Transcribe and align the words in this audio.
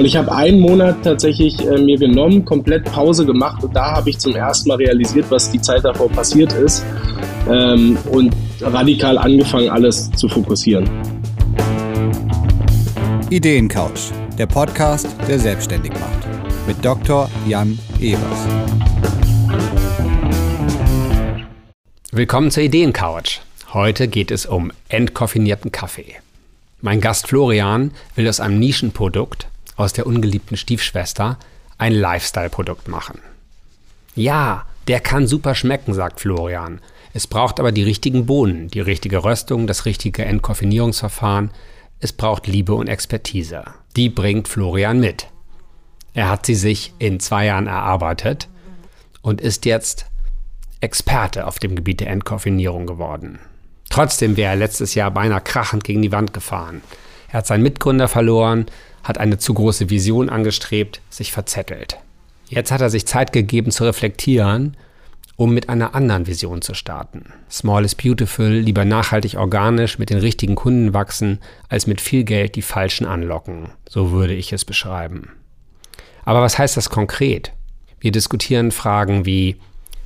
Und 0.00 0.06
ich 0.06 0.16
habe 0.16 0.32
einen 0.32 0.60
Monat 0.60 1.02
tatsächlich 1.04 1.60
äh, 1.60 1.76
mir 1.76 1.98
genommen, 1.98 2.46
komplett 2.46 2.86
Pause 2.86 3.26
gemacht 3.26 3.62
und 3.62 3.76
da 3.76 3.96
habe 3.96 4.08
ich 4.08 4.18
zum 4.18 4.34
ersten 4.34 4.70
Mal 4.70 4.76
realisiert, 4.76 5.26
was 5.28 5.50
die 5.50 5.60
Zeit 5.60 5.84
davor 5.84 6.08
passiert 6.08 6.54
ist 6.54 6.82
ähm, 7.50 7.98
und 8.10 8.34
radikal 8.62 9.18
angefangen, 9.18 9.68
alles 9.68 10.10
zu 10.12 10.26
fokussieren. 10.26 10.88
Ideencouch, 13.28 14.10
der 14.38 14.46
Podcast, 14.46 15.06
der 15.28 15.38
selbstständig 15.38 15.92
macht. 15.92 16.26
Mit 16.66 16.82
Dr. 16.82 17.28
Jan 17.46 17.78
Evers. 18.00 18.48
Willkommen 22.10 22.50
zur 22.50 22.62
Ideencouch. 22.62 23.42
Heute 23.74 24.08
geht 24.08 24.30
es 24.30 24.46
um 24.46 24.72
entkoffinierten 24.88 25.72
Kaffee. 25.72 26.14
Mein 26.80 27.02
Gast 27.02 27.26
Florian 27.26 27.90
will 28.16 28.26
aus 28.26 28.40
einem 28.40 28.58
Nischenprodukt 28.58 29.46
aus 29.80 29.92
der 29.92 30.06
ungeliebten 30.06 30.56
Stiefschwester 30.56 31.38
ein 31.78 31.92
Lifestyle-Produkt 31.92 32.88
machen. 32.88 33.20
Ja, 34.14 34.66
der 34.88 35.00
kann 35.00 35.26
super 35.26 35.54
schmecken, 35.54 35.94
sagt 35.94 36.20
Florian. 36.20 36.80
Es 37.12 37.26
braucht 37.26 37.58
aber 37.58 37.72
die 37.72 37.82
richtigen 37.82 38.26
Bohnen, 38.26 38.68
die 38.68 38.80
richtige 38.80 39.24
Röstung, 39.24 39.66
das 39.66 39.84
richtige 39.84 40.24
Entkoffinierungsverfahren. 40.24 41.50
Es 41.98 42.12
braucht 42.12 42.46
Liebe 42.46 42.74
und 42.74 42.88
Expertise. 42.88 43.64
Die 43.96 44.08
bringt 44.08 44.48
Florian 44.48 45.00
mit. 45.00 45.28
Er 46.14 46.28
hat 46.28 46.46
sie 46.46 46.54
sich 46.54 46.92
in 46.98 47.20
zwei 47.20 47.46
Jahren 47.46 47.66
erarbeitet 47.66 48.48
und 49.22 49.40
ist 49.40 49.64
jetzt 49.64 50.06
Experte 50.80 51.46
auf 51.46 51.58
dem 51.58 51.76
Gebiet 51.76 52.00
der 52.00 52.10
Entkoffinierung 52.10 52.86
geworden. 52.86 53.38
Trotzdem 53.90 54.36
wäre 54.36 54.52
er 54.52 54.56
letztes 54.56 54.94
Jahr 54.94 55.10
beinahe 55.10 55.40
krachend 55.40 55.84
gegen 55.84 56.02
die 56.02 56.12
Wand 56.12 56.32
gefahren. 56.32 56.80
Er 57.28 57.38
hat 57.38 57.46
seinen 57.46 57.62
Mitgründer 57.62 58.08
verloren, 58.08 58.66
hat 59.02 59.18
eine 59.18 59.38
zu 59.38 59.54
große 59.54 59.90
Vision 59.90 60.28
angestrebt, 60.28 61.00
sich 61.10 61.32
verzettelt. 61.32 61.98
Jetzt 62.48 62.72
hat 62.72 62.80
er 62.80 62.90
sich 62.90 63.06
Zeit 63.06 63.32
gegeben 63.32 63.70
zu 63.70 63.84
reflektieren, 63.84 64.76
um 65.36 65.54
mit 65.54 65.68
einer 65.70 65.94
anderen 65.94 66.26
Vision 66.26 66.60
zu 66.60 66.74
starten. 66.74 67.32
Small 67.50 67.84
is 67.84 67.94
beautiful, 67.94 68.48
lieber 68.48 68.84
nachhaltig 68.84 69.36
organisch 69.36 69.98
mit 69.98 70.10
den 70.10 70.18
richtigen 70.18 70.54
Kunden 70.54 70.92
wachsen, 70.92 71.38
als 71.68 71.86
mit 71.86 72.00
viel 72.00 72.24
Geld 72.24 72.56
die 72.56 72.62
falschen 72.62 73.06
anlocken. 73.06 73.70
So 73.88 74.10
würde 74.10 74.34
ich 74.34 74.52
es 74.52 74.66
beschreiben. 74.66 75.30
Aber 76.24 76.42
was 76.42 76.58
heißt 76.58 76.76
das 76.76 76.90
konkret? 76.90 77.52
Wir 78.00 78.12
diskutieren 78.12 78.70
Fragen 78.70 79.24
wie, 79.24 79.56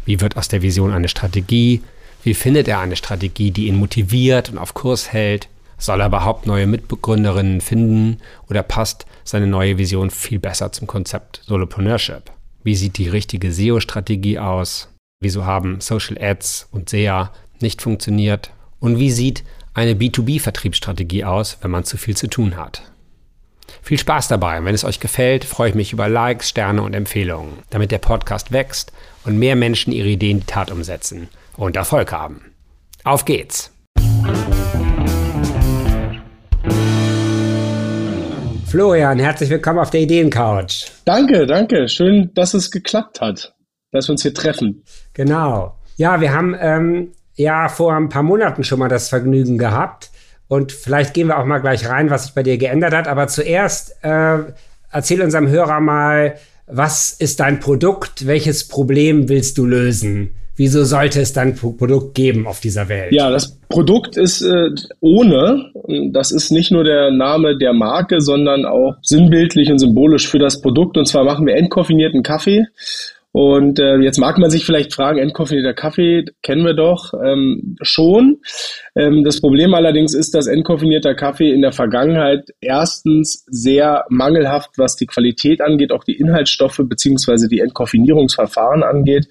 wie 0.04 0.20
wird 0.20 0.36
aus 0.36 0.48
der 0.48 0.62
Vision 0.62 0.92
eine 0.92 1.08
Strategie? 1.08 1.82
Wie 2.22 2.34
findet 2.34 2.68
er 2.68 2.80
eine 2.80 2.96
Strategie, 2.96 3.50
die 3.50 3.66
ihn 3.66 3.76
motiviert 3.76 4.50
und 4.50 4.58
auf 4.58 4.74
Kurs 4.74 5.12
hält? 5.12 5.48
Soll 5.78 6.00
er 6.00 6.06
überhaupt 6.06 6.46
neue 6.46 6.66
Mitbegründerinnen 6.66 7.60
finden 7.60 8.18
oder 8.48 8.62
passt 8.62 9.06
seine 9.24 9.46
neue 9.46 9.78
Vision 9.78 10.10
viel 10.10 10.38
besser 10.38 10.72
zum 10.72 10.86
Konzept 10.86 11.42
Solopreneurship? 11.46 12.30
Wie 12.62 12.74
sieht 12.74 12.98
die 12.98 13.08
richtige 13.08 13.52
SEO-Strategie 13.52 14.38
aus? 14.38 14.88
Wieso 15.20 15.44
haben 15.44 15.80
Social 15.80 16.16
Ads 16.20 16.68
und 16.70 16.88
SEA 16.88 17.32
nicht 17.60 17.82
funktioniert? 17.82 18.50
Und 18.80 18.98
wie 18.98 19.10
sieht 19.10 19.44
eine 19.74 19.94
B2B-Vertriebsstrategie 19.94 21.24
aus, 21.24 21.58
wenn 21.60 21.70
man 21.70 21.84
zu 21.84 21.96
viel 21.96 22.16
zu 22.16 22.28
tun 22.28 22.56
hat? 22.56 22.82
Viel 23.82 23.98
Spaß 23.98 24.28
dabei. 24.28 24.64
Wenn 24.64 24.74
es 24.74 24.84
euch 24.84 25.00
gefällt, 25.00 25.44
freue 25.44 25.70
ich 25.70 25.74
mich 25.74 25.92
über 25.92 26.08
Likes, 26.08 26.48
Sterne 26.48 26.82
und 26.82 26.94
Empfehlungen, 26.94 27.58
damit 27.70 27.90
der 27.90 27.98
Podcast 27.98 28.52
wächst 28.52 28.92
und 29.24 29.38
mehr 29.38 29.56
Menschen 29.56 29.92
ihre 29.92 30.08
Ideen 30.08 30.38
in 30.38 30.40
die 30.40 30.46
Tat 30.46 30.70
umsetzen 30.70 31.28
und 31.56 31.76
Erfolg 31.76 32.12
haben. 32.12 32.52
Auf 33.04 33.24
geht's! 33.24 33.70
Florian, 38.74 39.20
herzlich 39.20 39.50
willkommen 39.50 39.78
auf 39.78 39.90
der 39.90 40.00
Ideencouch. 40.00 40.90
Danke, 41.04 41.46
danke. 41.46 41.88
Schön, 41.88 42.32
dass 42.34 42.54
es 42.54 42.72
geklappt 42.72 43.20
hat, 43.20 43.54
dass 43.92 44.08
wir 44.08 44.14
uns 44.14 44.22
hier 44.22 44.34
treffen. 44.34 44.82
Genau. 45.12 45.76
Ja, 45.96 46.20
wir 46.20 46.32
haben 46.32 46.56
ähm, 46.58 47.12
ja 47.36 47.68
vor 47.68 47.94
ein 47.94 48.08
paar 48.08 48.24
Monaten 48.24 48.64
schon 48.64 48.80
mal 48.80 48.88
das 48.88 49.08
Vergnügen 49.08 49.58
gehabt. 49.58 50.10
Und 50.48 50.72
vielleicht 50.72 51.14
gehen 51.14 51.28
wir 51.28 51.38
auch 51.38 51.44
mal 51.44 51.60
gleich 51.60 51.88
rein, 51.88 52.10
was 52.10 52.24
sich 52.24 52.34
bei 52.34 52.42
dir 52.42 52.58
geändert 52.58 52.92
hat. 52.94 53.06
Aber 53.06 53.28
zuerst 53.28 53.94
äh, 54.02 54.38
erzähl 54.90 55.22
unserem 55.22 55.46
Hörer 55.46 55.78
mal, 55.78 56.34
was 56.66 57.12
ist 57.12 57.38
dein 57.38 57.60
Produkt? 57.60 58.26
Welches 58.26 58.66
Problem 58.66 59.28
willst 59.28 59.56
du 59.56 59.66
lösen? 59.66 60.34
Wieso 60.56 60.84
sollte 60.84 61.20
es 61.20 61.32
dann 61.32 61.56
Produkt 61.56 62.14
geben 62.14 62.46
auf 62.46 62.60
dieser 62.60 62.88
Welt? 62.88 63.12
Ja, 63.12 63.28
das 63.28 63.58
Produkt 63.68 64.16
ist 64.16 64.40
äh, 64.42 64.70
ohne. 65.00 65.72
Das 66.12 66.30
ist 66.30 66.52
nicht 66.52 66.70
nur 66.70 66.84
der 66.84 67.10
Name 67.10 67.58
der 67.58 67.72
Marke, 67.72 68.20
sondern 68.20 68.64
auch 68.64 68.94
sinnbildlich 69.02 69.70
und 69.72 69.78
symbolisch 69.78 70.28
für 70.28 70.38
das 70.38 70.60
Produkt. 70.60 70.96
Und 70.96 71.06
zwar 71.06 71.24
machen 71.24 71.46
wir 71.46 71.56
entkoffinierten 71.56 72.22
Kaffee. 72.22 72.66
Und 73.32 73.80
äh, 73.80 73.96
jetzt 73.96 74.18
mag 74.18 74.38
man 74.38 74.48
sich 74.48 74.64
vielleicht 74.64 74.94
fragen, 74.94 75.18
entkoffinierter 75.18 75.74
Kaffee 75.74 76.24
kennen 76.42 76.64
wir 76.64 76.74
doch 76.74 77.12
ähm, 77.14 77.76
schon. 77.82 78.38
Ähm, 78.94 79.24
das 79.24 79.40
Problem 79.40 79.74
allerdings 79.74 80.14
ist, 80.14 80.36
dass 80.36 80.46
entkoffinierter 80.46 81.16
Kaffee 81.16 81.50
in 81.50 81.60
der 81.60 81.72
Vergangenheit 81.72 82.50
erstens 82.60 83.44
sehr 83.48 84.04
mangelhaft, 84.08 84.78
was 84.78 84.94
die 84.94 85.06
Qualität 85.06 85.62
angeht, 85.62 85.90
auch 85.90 86.04
die 86.04 86.16
Inhaltsstoffe 86.16 86.80
beziehungsweise 86.84 87.48
die 87.48 87.58
Entkoffinierungsverfahren 87.58 88.84
angeht 88.84 89.26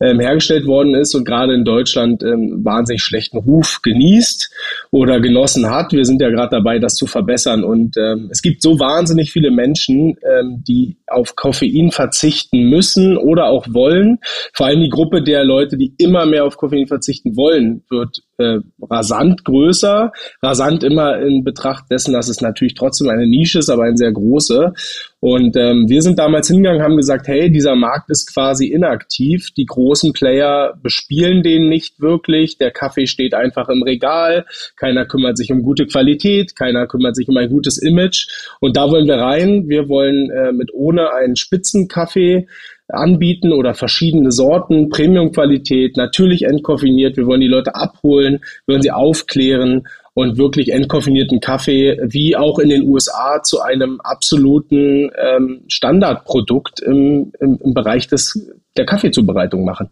ähm, 0.00 0.18
hergestellt 0.18 0.66
worden 0.66 0.94
ist 0.94 1.14
und 1.14 1.24
gerade 1.24 1.54
in 1.54 1.64
Deutschland 1.64 2.22
ähm, 2.22 2.64
wahnsinnig 2.64 3.02
schlechten 3.02 3.38
Ruf 3.38 3.80
genießt 3.82 4.50
oder 4.90 5.20
genossen 5.20 5.70
hat. 5.70 5.92
Wir 5.92 6.04
sind 6.04 6.20
ja 6.20 6.30
gerade 6.30 6.56
dabei, 6.56 6.78
das 6.78 6.94
zu 6.94 7.06
verbessern. 7.06 7.64
Und 7.64 7.96
ähm, 7.96 8.28
es 8.30 8.42
gibt 8.42 8.62
so 8.62 8.78
wahnsinnig 8.80 9.30
viele 9.30 9.50
Menschen, 9.50 10.16
ähm, 10.22 10.64
die 10.66 10.96
auf 11.06 11.36
Koffein 11.36 11.90
verzichten 11.90 12.70
müssen 12.70 13.16
oder 13.16 13.46
auch 13.46 13.66
wollen. 13.70 14.18
Vor 14.54 14.66
allem 14.66 14.80
die 14.80 14.88
Gruppe 14.88 15.22
der 15.22 15.44
Leute, 15.44 15.76
die 15.76 15.94
immer 15.98 16.26
mehr 16.26 16.44
auf 16.44 16.56
Koffein 16.56 16.86
verzichten 16.86 17.36
wollen, 17.36 17.84
wird 17.90 18.22
äh, 18.40 18.58
rasant 18.90 19.44
größer. 19.44 20.12
Rasant 20.42 20.82
immer 20.82 21.18
in 21.18 21.44
Betracht 21.44 21.84
dessen, 21.90 22.12
dass 22.12 22.28
es 22.28 22.40
natürlich 22.40 22.74
trotzdem 22.74 23.08
eine 23.08 23.26
Nische 23.26 23.58
ist, 23.58 23.70
aber 23.70 23.84
eine 23.84 23.96
sehr 23.96 24.12
große. 24.12 24.72
Und 25.20 25.54
ähm, 25.56 25.84
wir 25.88 26.00
sind 26.00 26.18
damals 26.18 26.48
hingegangen, 26.48 26.82
haben 26.82 26.96
gesagt, 26.96 27.28
hey, 27.28 27.50
dieser 27.50 27.76
Markt 27.76 28.08
ist 28.08 28.32
quasi 28.32 28.68
inaktiv. 28.68 29.50
Die 29.54 29.66
großen 29.66 30.14
Player 30.14 30.74
bespielen 30.82 31.42
den 31.42 31.68
nicht 31.68 32.00
wirklich. 32.00 32.56
Der 32.56 32.70
Kaffee 32.70 33.06
steht 33.06 33.34
einfach 33.34 33.68
im 33.68 33.82
Regal. 33.82 34.46
Keiner 34.76 35.04
kümmert 35.04 35.36
sich 35.36 35.52
um 35.52 35.62
gute 35.62 35.86
Qualität. 35.86 36.56
Keiner 36.56 36.86
kümmert 36.86 37.16
sich 37.16 37.28
um 37.28 37.36
ein 37.36 37.50
gutes 37.50 37.76
Image. 37.76 38.28
Und 38.60 38.78
da 38.78 38.90
wollen 38.90 39.06
wir 39.06 39.18
rein. 39.18 39.68
Wir 39.68 39.90
wollen 39.90 40.30
äh, 40.30 40.52
mit 40.52 40.72
ohne 40.72 41.12
einen 41.12 41.36
Spitzenkaffee 41.36 42.46
anbieten 42.92 43.52
oder 43.52 43.74
verschiedene 43.74 44.32
Sorten, 44.32 44.88
Premium-Qualität, 44.88 45.96
natürlich 45.96 46.42
entkoffiniert. 46.42 47.16
Wir 47.16 47.26
wollen 47.26 47.40
die 47.40 47.48
Leute 47.48 47.74
abholen, 47.74 48.40
wollen 48.66 48.82
sie 48.82 48.90
aufklären 48.90 49.86
und 50.14 50.38
wirklich 50.38 50.72
entkoffinierten 50.72 51.40
Kaffee 51.40 51.98
wie 52.02 52.36
auch 52.36 52.58
in 52.58 52.68
den 52.68 52.86
USA 52.86 53.42
zu 53.42 53.60
einem 53.60 54.00
absoluten 54.00 55.10
ähm, 55.16 55.62
Standardprodukt 55.68 56.80
im, 56.80 57.32
im, 57.40 57.58
im 57.62 57.74
Bereich 57.74 58.08
des, 58.08 58.50
der 58.76 58.86
Kaffeezubereitung 58.86 59.64
machen. 59.64 59.88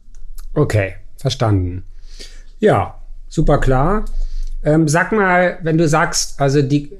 Okay, 0.54 0.94
verstanden. 1.16 1.84
Ja, 2.60 2.94
super 3.28 3.58
klar. 3.58 4.04
Ähm, 4.64 4.88
sag 4.88 5.12
mal, 5.12 5.58
wenn 5.62 5.78
du 5.78 5.86
sagst, 5.86 6.40
also 6.40 6.62
die 6.62 6.92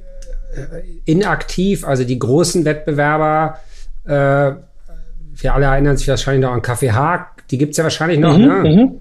äh, 0.54 0.82
inaktiv, 1.04 1.84
also 1.84 2.04
die 2.04 2.18
großen 2.18 2.64
Wettbewerber, 2.64 3.58
äh, 4.04 4.52
wir 5.38 5.54
alle 5.54 5.66
erinnern 5.66 5.96
sich 5.96 6.08
wahrscheinlich 6.08 6.42
noch 6.42 6.52
an 6.52 6.62
Kaffee 6.62 6.92
Haag, 6.92 7.46
die 7.48 7.58
gibt 7.58 7.72
es 7.72 7.76
ja 7.76 7.84
wahrscheinlich 7.84 8.18
noch, 8.18 8.36
mhm, 8.36 8.44
ne? 8.44 8.54
Mhm. 8.64 9.00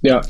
Ja. 0.00 0.20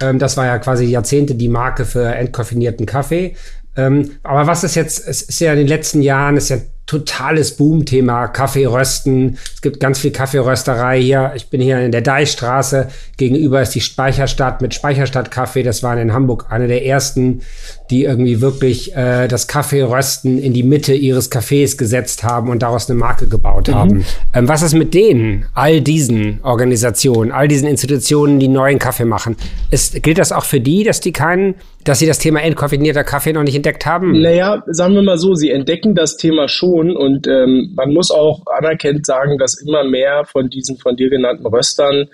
Ähm, 0.00 0.18
das 0.18 0.36
war 0.36 0.46
ja 0.46 0.58
quasi 0.58 0.84
Jahrzehnte 0.84 1.34
die 1.34 1.48
Marke 1.48 1.84
für 1.84 2.14
entkoffinierten 2.14 2.86
Kaffee. 2.86 3.36
Ähm, 3.76 4.10
aber 4.22 4.46
was 4.46 4.64
ist 4.64 4.74
jetzt, 4.74 5.06
es 5.06 5.22
ist 5.22 5.40
ja 5.40 5.52
in 5.52 5.58
den 5.58 5.68
letzten 5.68 6.02
Jahren, 6.02 6.36
ist 6.36 6.50
ja 6.50 6.58
totales 6.86 7.56
Boom-Thema, 7.56 8.26
Kaffee 8.28 8.66
rösten. 8.66 9.38
Es 9.54 9.62
gibt 9.62 9.80
ganz 9.80 9.98
viel 9.98 10.10
Kaffeerösterei 10.10 11.00
hier. 11.00 11.32
Ich 11.36 11.48
bin 11.48 11.60
hier 11.60 11.80
in 11.80 11.92
der 11.92 12.00
Deichstraße. 12.00 12.88
Gegenüber 13.16 13.62
ist 13.62 13.74
die 13.74 13.80
Speicherstadt 13.80 14.60
mit 14.60 14.74
Speicherstadt 14.74 15.30
Kaffee. 15.30 15.62
Das 15.62 15.82
waren 15.82 15.98
in 15.98 16.12
Hamburg 16.12 16.46
eine 16.50 16.66
der 16.66 16.84
ersten, 16.84 17.42
die 17.90 18.04
irgendwie 18.04 18.40
wirklich 18.40 18.94
äh, 18.96 19.28
das 19.28 19.46
Kaffeerösten 19.46 20.42
in 20.42 20.52
die 20.52 20.62
Mitte 20.62 20.92
ihres 20.92 21.30
Cafés 21.30 21.76
gesetzt 21.76 22.24
haben 22.24 22.50
und 22.50 22.62
daraus 22.62 22.90
eine 22.90 22.98
Marke 22.98 23.28
gebaut 23.28 23.68
mhm. 23.68 23.74
haben. 23.74 24.04
Ähm, 24.34 24.48
was 24.48 24.62
ist 24.62 24.74
mit 24.74 24.92
denen, 24.92 25.46
all 25.54 25.80
diesen 25.80 26.40
Organisationen, 26.42 27.32
all 27.32 27.48
diesen 27.48 27.68
Institutionen, 27.68 28.40
die 28.40 28.48
neuen 28.48 28.78
Kaffee 28.78 29.04
machen? 29.04 29.36
Ist, 29.70 30.02
gilt 30.02 30.18
das 30.18 30.32
auch 30.32 30.44
für 30.44 30.60
die, 30.60 30.84
dass 30.84 31.00
die 31.00 31.12
keinen, 31.12 31.54
dass 31.84 31.98
sie 31.98 32.06
das 32.06 32.18
Thema 32.18 32.40
entkoffinierter 32.42 33.04
Kaffee 33.04 33.32
noch 33.32 33.42
nicht 33.42 33.56
entdeckt 33.56 33.86
haben? 33.86 34.20
Naja, 34.20 34.62
sagen 34.66 34.94
wir 34.94 35.02
mal 35.02 35.18
so, 35.18 35.34
sie 35.34 35.50
entdecken 35.50 35.94
das 35.94 36.16
Thema 36.16 36.48
schon. 36.48 36.96
Und 36.96 37.26
ähm, 37.26 37.72
man 37.74 37.92
muss 37.92 38.10
auch 38.10 38.42
anerkennt 38.46 39.06
sagen, 39.06 39.38
dass 39.38 39.60
immer 39.60 39.84
mehr 39.84 40.24
von 40.24 40.48
diesen 40.48 40.78
von 40.78 40.96
dir 40.96 41.10
genannten 41.10 41.46
Röstern 41.46 42.08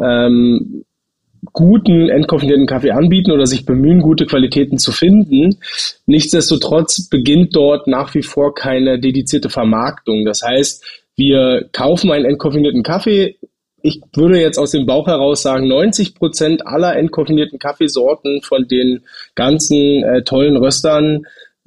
ähm, 0.00 0.84
guten 1.52 2.08
entkoffinierten 2.08 2.66
Kaffee 2.66 2.92
anbieten 2.92 3.30
oder 3.30 3.46
sich 3.46 3.66
bemühen, 3.66 4.00
gute 4.00 4.26
Qualitäten 4.26 4.78
zu 4.78 4.92
finden. 4.92 5.58
Nichtsdestotrotz 6.06 7.08
beginnt 7.08 7.54
dort 7.54 7.86
nach 7.86 8.14
wie 8.14 8.22
vor 8.22 8.54
keine 8.54 8.98
dedizierte 8.98 9.50
Vermarktung. 9.50 10.24
Das 10.24 10.42
heißt, 10.42 10.84
wir 11.16 11.68
kaufen 11.72 12.10
einen 12.10 12.24
entkoffinierten 12.24 12.82
Kaffee. 12.82 13.36
Ich 13.86 14.00
würde 14.14 14.40
jetzt 14.40 14.56
aus 14.56 14.70
dem 14.70 14.86
Bauch 14.86 15.06
heraus 15.06 15.42
sagen, 15.42 15.68
90 15.68 16.14
Prozent 16.14 16.66
aller 16.66 16.96
entkoffinierten 16.96 17.58
Kaffeesorten 17.58 18.40
von 18.40 18.66
den 18.66 19.04
ganzen 19.34 20.02
äh, 20.02 20.22
tollen 20.24 20.56
Röstern 20.56 21.26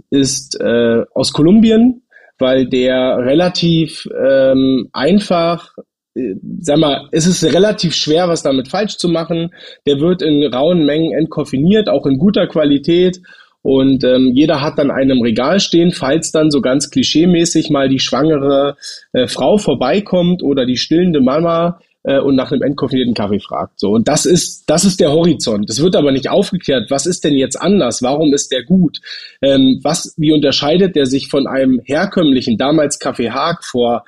ist 0.09 0.59
äh, 0.59 1.03
aus 1.13 1.31
Kolumbien, 1.31 2.01
weil 2.39 2.67
der 2.67 3.19
relativ 3.19 4.09
ähm, 4.19 4.89
einfach 4.93 5.75
äh, 6.15 6.33
sag 6.59 6.79
mal, 6.79 7.07
es 7.11 7.27
ist 7.27 7.43
relativ 7.43 7.93
schwer, 7.93 8.27
was 8.27 8.41
damit 8.41 8.67
falsch 8.67 8.97
zu 8.97 9.09
machen. 9.09 9.53
Der 9.85 9.99
wird 9.99 10.23
in 10.23 10.43
rauen 10.51 10.87
Mengen 10.87 11.13
entkoffiniert, 11.13 11.87
auch 11.87 12.07
in 12.07 12.17
guter 12.17 12.47
Qualität. 12.47 13.19
Und 13.61 14.03
ähm, 14.03 14.31
jeder 14.33 14.61
hat 14.61 14.79
dann 14.79 14.89
einen 14.89 15.17
im 15.17 15.21
Regal 15.21 15.59
stehen, 15.59 15.91
falls 15.91 16.31
dann 16.31 16.49
so 16.49 16.61
ganz 16.61 16.89
klischeemäßig 16.89 17.69
mal 17.69 17.89
die 17.89 17.99
schwangere 17.99 18.75
äh, 19.13 19.27
Frau 19.27 19.59
vorbeikommt 19.59 20.41
oder 20.41 20.65
die 20.65 20.77
stillende 20.77 21.21
Mama 21.21 21.79
äh, 22.07 22.19
und 22.19 22.35
nach 22.35 22.51
einem 22.51 22.63
entkoffinierten 22.63 23.13
Kaffee 23.13 23.39
fragt. 23.39 23.79
So 23.79 23.91
und 23.91 24.07
das 24.07 24.25
ist 24.25 24.63
das 24.67 24.85
ist 24.85 24.99
der 24.99 25.11
Horizont. 25.11 25.69
Das 25.69 25.81
wird 25.81 25.95
aber 25.95 26.11
nicht 26.11 26.29
aufgeklärt. 26.29 26.89
Was 26.89 27.05
ist 27.05 27.23
denn 27.23 27.33
jetzt 27.33 27.59
anders? 27.59 28.01
Warum 28.01 28.33
ist 28.33 28.51
der 28.51 28.63
gut? 28.63 28.99
Ähm, 29.41 29.81
was 29.83 30.13
wie 30.17 30.31
unterscheidet 30.31 30.95
der 30.95 31.05
sich 31.05 31.27
von 31.27 31.47
einem 31.47 31.81
herkömmlichen 31.83 32.57
damals 32.57 32.99
Kaffee 32.99 33.31
Haag 33.31 33.63
vor 33.63 34.05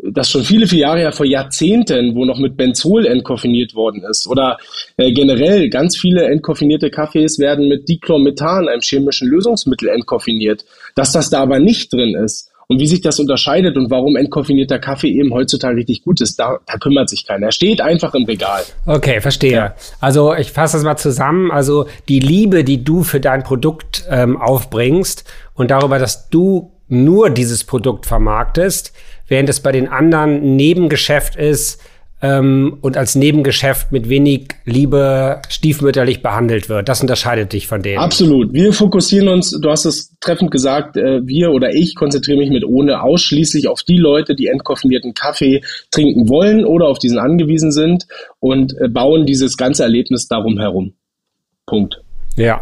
das 0.00 0.30
schon 0.30 0.44
viele, 0.44 0.68
viele 0.68 0.82
Jahre 0.82 1.02
ja 1.02 1.10
vor 1.10 1.26
Jahrzehnten, 1.26 2.14
wo 2.14 2.24
noch 2.24 2.38
mit 2.38 2.56
Benzol 2.56 3.04
entkoffiniert 3.04 3.74
worden 3.74 4.04
ist. 4.08 4.28
Oder 4.28 4.58
äh, 4.96 5.10
generell 5.10 5.68
ganz 5.70 5.96
viele 5.96 6.24
entkoffinierte 6.24 6.88
Kaffees 6.88 7.40
werden 7.40 7.66
mit 7.66 7.88
Dichlormethan, 7.88 8.68
einem 8.68 8.80
chemischen 8.80 9.28
Lösungsmittel, 9.28 9.88
entkoffiniert. 9.88 10.64
Dass 10.94 11.10
das 11.10 11.30
da 11.30 11.40
aber 11.40 11.58
nicht 11.58 11.92
drin 11.92 12.14
ist 12.14 12.47
und 12.68 12.78
wie 12.80 12.86
sich 12.86 13.00
das 13.00 13.18
unterscheidet 13.18 13.76
und 13.76 13.90
warum 13.90 14.14
entkoffinierter 14.16 14.78
Kaffee 14.78 15.08
eben 15.08 15.32
heutzutage 15.32 15.76
richtig 15.76 16.02
gut 16.02 16.20
ist, 16.20 16.38
da, 16.38 16.58
da 16.66 16.74
kümmert 16.74 17.08
sich 17.08 17.26
keiner. 17.26 17.46
Er 17.46 17.52
steht 17.52 17.80
einfach 17.80 18.14
im 18.14 18.24
Regal. 18.24 18.62
Okay, 18.84 19.22
verstehe. 19.22 19.52
Ja. 19.52 19.74
Also 20.00 20.34
ich 20.34 20.52
fasse 20.52 20.76
das 20.76 20.84
mal 20.84 20.98
zusammen. 20.98 21.50
Also 21.50 21.86
die 22.08 22.20
Liebe, 22.20 22.64
die 22.64 22.84
du 22.84 23.04
für 23.04 23.20
dein 23.20 23.42
Produkt 23.42 24.04
ähm, 24.10 24.36
aufbringst 24.36 25.24
und 25.54 25.70
darüber, 25.70 25.98
dass 25.98 26.28
du 26.28 26.72
nur 26.88 27.30
dieses 27.30 27.64
Produkt 27.64 28.04
vermarktest, 28.04 28.92
während 29.28 29.48
es 29.48 29.60
bei 29.60 29.72
den 29.72 29.88
anderen 29.88 30.56
Nebengeschäft 30.56 31.36
ist 31.36 31.80
ähm, 32.20 32.78
und 32.80 32.96
als 32.96 33.14
Nebengeschäft 33.14 33.92
mit 33.92 34.08
wenig 34.08 34.48
Liebe 34.64 35.40
stiefmütterlich 35.48 36.22
behandelt 36.22 36.68
wird. 36.68 36.88
Das 36.88 37.00
unterscheidet 37.00 37.52
dich 37.52 37.66
von 37.66 37.82
denen. 37.82 37.98
Absolut. 37.98 38.52
Wir 38.52 38.72
fokussieren 38.72 39.28
uns, 39.28 39.50
du 39.50 39.70
hast 39.70 39.84
es 39.84 40.16
treffend 40.20 40.50
gesagt, 40.50 40.96
äh, 40.96 41.26
wir 41.26 41.52
oder 41.52 41.72
ich 41.72 41.94
konzentriere 41.94 42.38
mich 42.38 42.50
mit 42.50 42.64
ohne 42.64 43.02
ausschließlich 43.02 43.68
auf 43.68 43.82
die 43.82 43.98
Leute, 43.98 44.34
die 44.34 44.48
entkoffinierten 44.48 45.14
Kaffee 45.14 45.62
trinken 45.90 46.28
wollen 46.28 46.64
oder 46.64 46.86
auf 46.86 46.98
diesen 46.98 47.18
angewiesen 47.18 47.70
sind 47.70 48.06
und 48.40 48.74
äh, 48.80 48.88
bauen 48.88 49.26
dieses 49.26 49.56
ganze 49.56 49.84
Erlebnis 49.84 50.26
darum 50.26 50.58
herum. 50.58 50.94
Punkt. 51.66 52.00
Ja. 52.36 52.60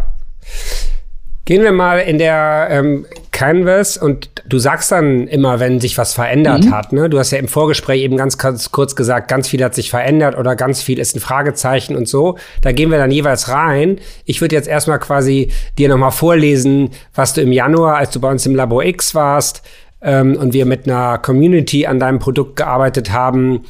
Gehen 1.46 1.62
wir 1.62 1.72
mal 1.72 1.98
in 1.98 2.18
der 2.18 2.68
ähm, 2.70 3.06
Canvas 3.36 3.98
und 3.98 4.30
du 4.48 4.58
sagst 4.58 4.90
dann 4.90 5.28
immer, 5.28 5.60
wenn 5.60 5.78
sich 5.78 5.98
was 5.98 6.14
verändert 6.14 6.64
mhm. 6.64 6.74
hat. 6.74 6.94
Ne? 6.94 7.10
Du 7.10 7.18
hast 7.18 7.32
ja 7.32 7.38
im 7.38 7.48
Vorgespräch 7.48 8.00
eben 8.00 8.16
ganz, 8.16 8.38
ganz 8.38 8.72
kurz 8.72 8.96
gesagt, 8.96 9.28
ganz 9.28 9.46
viel 9.46 9.62
hat 9.62 9.74
sich 9.74 9.90
verändert 9.90 10.38
oder 10.38 10.56
ganz 10.56 10.80
viel 10.80 10.98
ist 10.98 11.14
ein 11.14 11.20
Fragezeichen 11.20 11.96
und 11.96 12.08
so. 12.08 12.38
Da 12.62 12.72
gehen 12.72 12.90
wir 12.90 12.96
dann 12.96 13.10
jeweils 13.10 13.50
rein. 13.50 13.98
Ich 14.24 14.40
würde 14.40 14.54
jetzt 14.54 14.68
erstmal 14.68 14.98
quasi 15.00 15.50
dir 15.76 15.90
nochmal 15.90 16.12
vorlesen, 16.12 16.92
was 17.14 17.34
du 17.34 17.42
im 17.42 17.52
Januar, 17.52 17.98
als 17.98 18.10
du 18.10 18.20
bei 18.20 18.30
uns 18.30 18.46
im 18.46 18.54
Labor 18.54 18.82
X 18.82 19.14
warst 19.14 19.62
ähm, 20.00 20.34
und 20.36 20.54
wir 20.54 20.64
mit 20.64 20.86
einer 20.86 21.18
Community 21.18 21.84
an 21.84 22.00
deinem 22.00 22.20
Produkt 22.20 22.56
gearbeitet 22.56 23.12
haben 23.12 23.66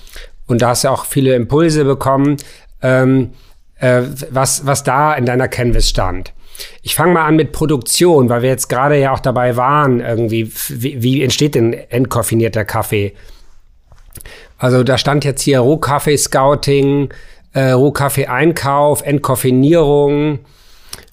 und 0.47 0.63
da 0.63 0.69
hast 0.69 0.85
du 0.85 0.91
auch 0.91 1.07
viele 1.07 1.35
Impulse 1.35 1.85
bekommen, 1.85 2.37
ähm, 2.83 3.31
äh, 3.81 4.03
was, 4.31 4.65
was 4.65 4.85
da 4.85 5.15
in 5.15 5.27
deiner 5.27 5.49
Canvas 5.49 5.89
stand. 5.89 6.33
Ich 6.83 6.95
fange 6.95 7.13
mal 7.13 7.27
an 7.27 7.37
mit 7.37 7.53
Produktion, 7.53 8.29
weil 8.29 8.43
wir 8.43 8.49
jetzt 8.49 8.69
gerade 8.69 8.99
ja 8.99 9.13
auch 9.13 9.21
dabei 9.21 9.57
waren, 9.57 10.01
irgendwie, 10.01 10.51
wie, 10.69 11.03
wie 11.03 11.23
entsteht 11.23 11.55
denn 11.55 11.73
entkoffinierter 11.73 12.65
Kaffee? 12.65 13.15
Also 14.59 14.83
da 14.83 14.97
stand 14.97 15.25
jetzt 15.25 15.43
hier 15.43 15.61
Rohkaffee-Scouting, 15.61 17.11
äh, 17.53 17.71
Rohkaffee-Einkauf, 17.71 19.03
Entkoffinierung, 19.03 20.41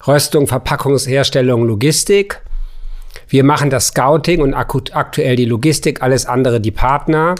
Röstung, 0.06 0.46
Verpackungsherstellung, 0.46 1.66
Logistik. 1.66 2.40
Wir 3.28 3.44
machen 3.44 3.70
das 3.70 3.88
Scouting 3.88 4.40
und 4.40 4.54
aktuell 4.54 5.36
die 5.36 5.44
Logistik, 5.44 6.02
alles 6.02 6.26
andere 6.26 6.60
die 6.60 6.70
Partner. 6.70 7.34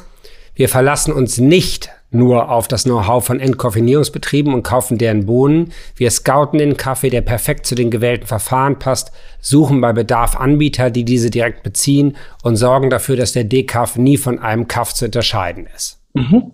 Wir 0.54 0.68
verlassen 0.68 1.12
uns 1.12 1.38
nicht 1.38 1.90
nur 2.14 2.50
auf 2.50 2.68
das 2.68 2.84
Know-how 2.84 3.24
von 3.24 3.40
Entkoffinierungsbetrieben 3.40 4.54
und 4.54 4.62
kaufen 4.62 4.98
deren 4.98 5.26
Bohnen. 5.26 5.72
Wir 5.96 6.10
scouten 6.10 6.58
den 6.58 6.76
Kaffee, 6.76 7.10
der 7.10 7.20
perfekt 7.20 7.66
zu 7.66 7.74
den 7.74 7.90
gewählten 7.90 8.26
Verfahren 8.26 8.78
passt, 8.78 9.12
suchen 9.40 9.80
bei 9.80 9.92
Bedarf 9.92 10.36
Anbieter, 10.36 10.90
die 10.90 11.04
diese 11.04 11.30
direkt 11.30 11.62
beziehen 11.62 12.16
und 12.42 12.56
sorgen 12.56 12.90
dafür, 12.90 13.16
dass 13.16 13.32
der 13.32 13.44
Dekaff 13.44 13.96
nie 13.96 14.16
von 14.16 14.38
einem 14.38 14.68
Kaff 14.68 14.94
zu 14.94 15.06
unterscheiden 15.06 15.66
ist. 15.74 16.00
Mhm. 16.14 16.52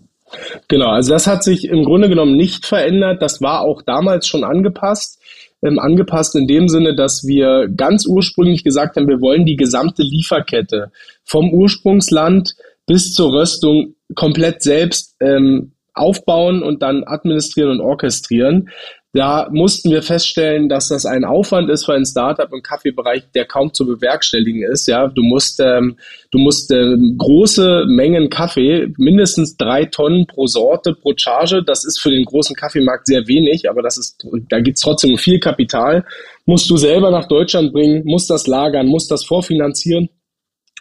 Genau, 0.69 0.91
also 0.91 1.13
das 1.13 1.27
hat 1.27 1.43
sich 1.43 1.65
im 1.69 1.85
Grunde 1.85 2.09
genommen 2.09 2.37
nicht 2.37 2.67
verändert. 2.67 3.21
Das 3.21 3.41
war 3.41 3.63
auch 3.63 3.83
damals 3.83 4.27
schon 4.27 4.45
angepasst. 4.45 5.21
Ähm, 5.63 5.79
angepasst 5.79 6.37
in 6.37 6.47
dem 6.47 6.69
Sinne, 6.69 6.95
dass 6.95 7.27
wir 7.27 7.69
ganz 7.69 8.07
ursprünglich 8.07 8.65
gesagt 8.65 8.97
haben, 8.97 9.09
wir 9.09 9.21
wollen 9.21 9.45
die 9.45 9.57
gesamte 9.57 10.03
Lieferkette 10.03 10.91
vom 11.25 11.53
Ursprungsland 11.53 12.55
bis 12.87 13.13
zur 13.13 13.33
Röstung 13.33 13.95
komplett 14.15 14.63
selbst 14.63 15.17
ähm, 15.21 15.73
aufbauen 15.95 16.63
und 16.63 16.83
dann 16.83 17.05
administrieren 17.05 17.71
und 17.71 17.81
orchestrieren. 17.81 18.71
Da 19.13 19.49
mussten 19.51 19.91
wir 19.91 20.03
feststellen, 20.03 20.69
dass 20.69 20.87
das 20.87 21.05
ein 21.05 21.25
Aufwand 21.25 21.69
ist 21.69 21.85
für 21.85 21.95
ein 21.95 22.07
Startup 22.07 22.49
im 22.53 22.63
Kaffeebereich, 22.63 23.25
der 23.35 23.45
kaum 23.45 23.75
zu 23.75 23.85
bewerkstelligen 23.85 24.63
ist. 24.63 24.87
Ja, 24.87 25.09
du 25.09 25.23
musst, 25.23 25.59
ähm, 25.59 25.97
du 26.31 26.39
musst 26.39 26.71
ähm, 26.71 27.17
große 27.19 27.87
Mengen 27.89 28.31
Kaffee, 28.31 28.87
mindestens 28.99 29.57
drei 29.57 29.87
Tonnen 29.87 30.29
pro 30.29 30.47
Sorte, 30.47 30.95
pro 30.95 31.13
Charge. 31.17 31.65
Das 31.65 31.85
ist 31.85 31.99
für 32.01 32.11
den 32.11 32.25
großen 32.25 32.55
Kaffeemarkt 32.55 33.09
sehr 33.09 33.27
wenig, 33.27 33.69
aber 33.69 33.83
das 33.83 33.99
ist, 33.99 34.25
da 34.49 34.61
gibt's 34.61 34.83
trotzdem 34.83 35.19
viel 35.19 35.41
Kapital. 35.41 36.05
Musst 36.47 36.71
du 36.71 36.77
selber 36.77 37.11
nach 37.11 37.27
Deutschland 37.27 37.73
bringen, 37.73 38.03
musst 38.05 38.31
das 38.31 38.47
lagern, 38.47 38.87
musst 38.87 39.11
das 39.11 39.25
vorfinanzieren. 39.25 40.09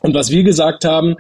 Und 0.02 0.14
was 0.14 0.30
wir 0.30 0.44
gesagt 0.44 0.86
haben, 0.86 1.16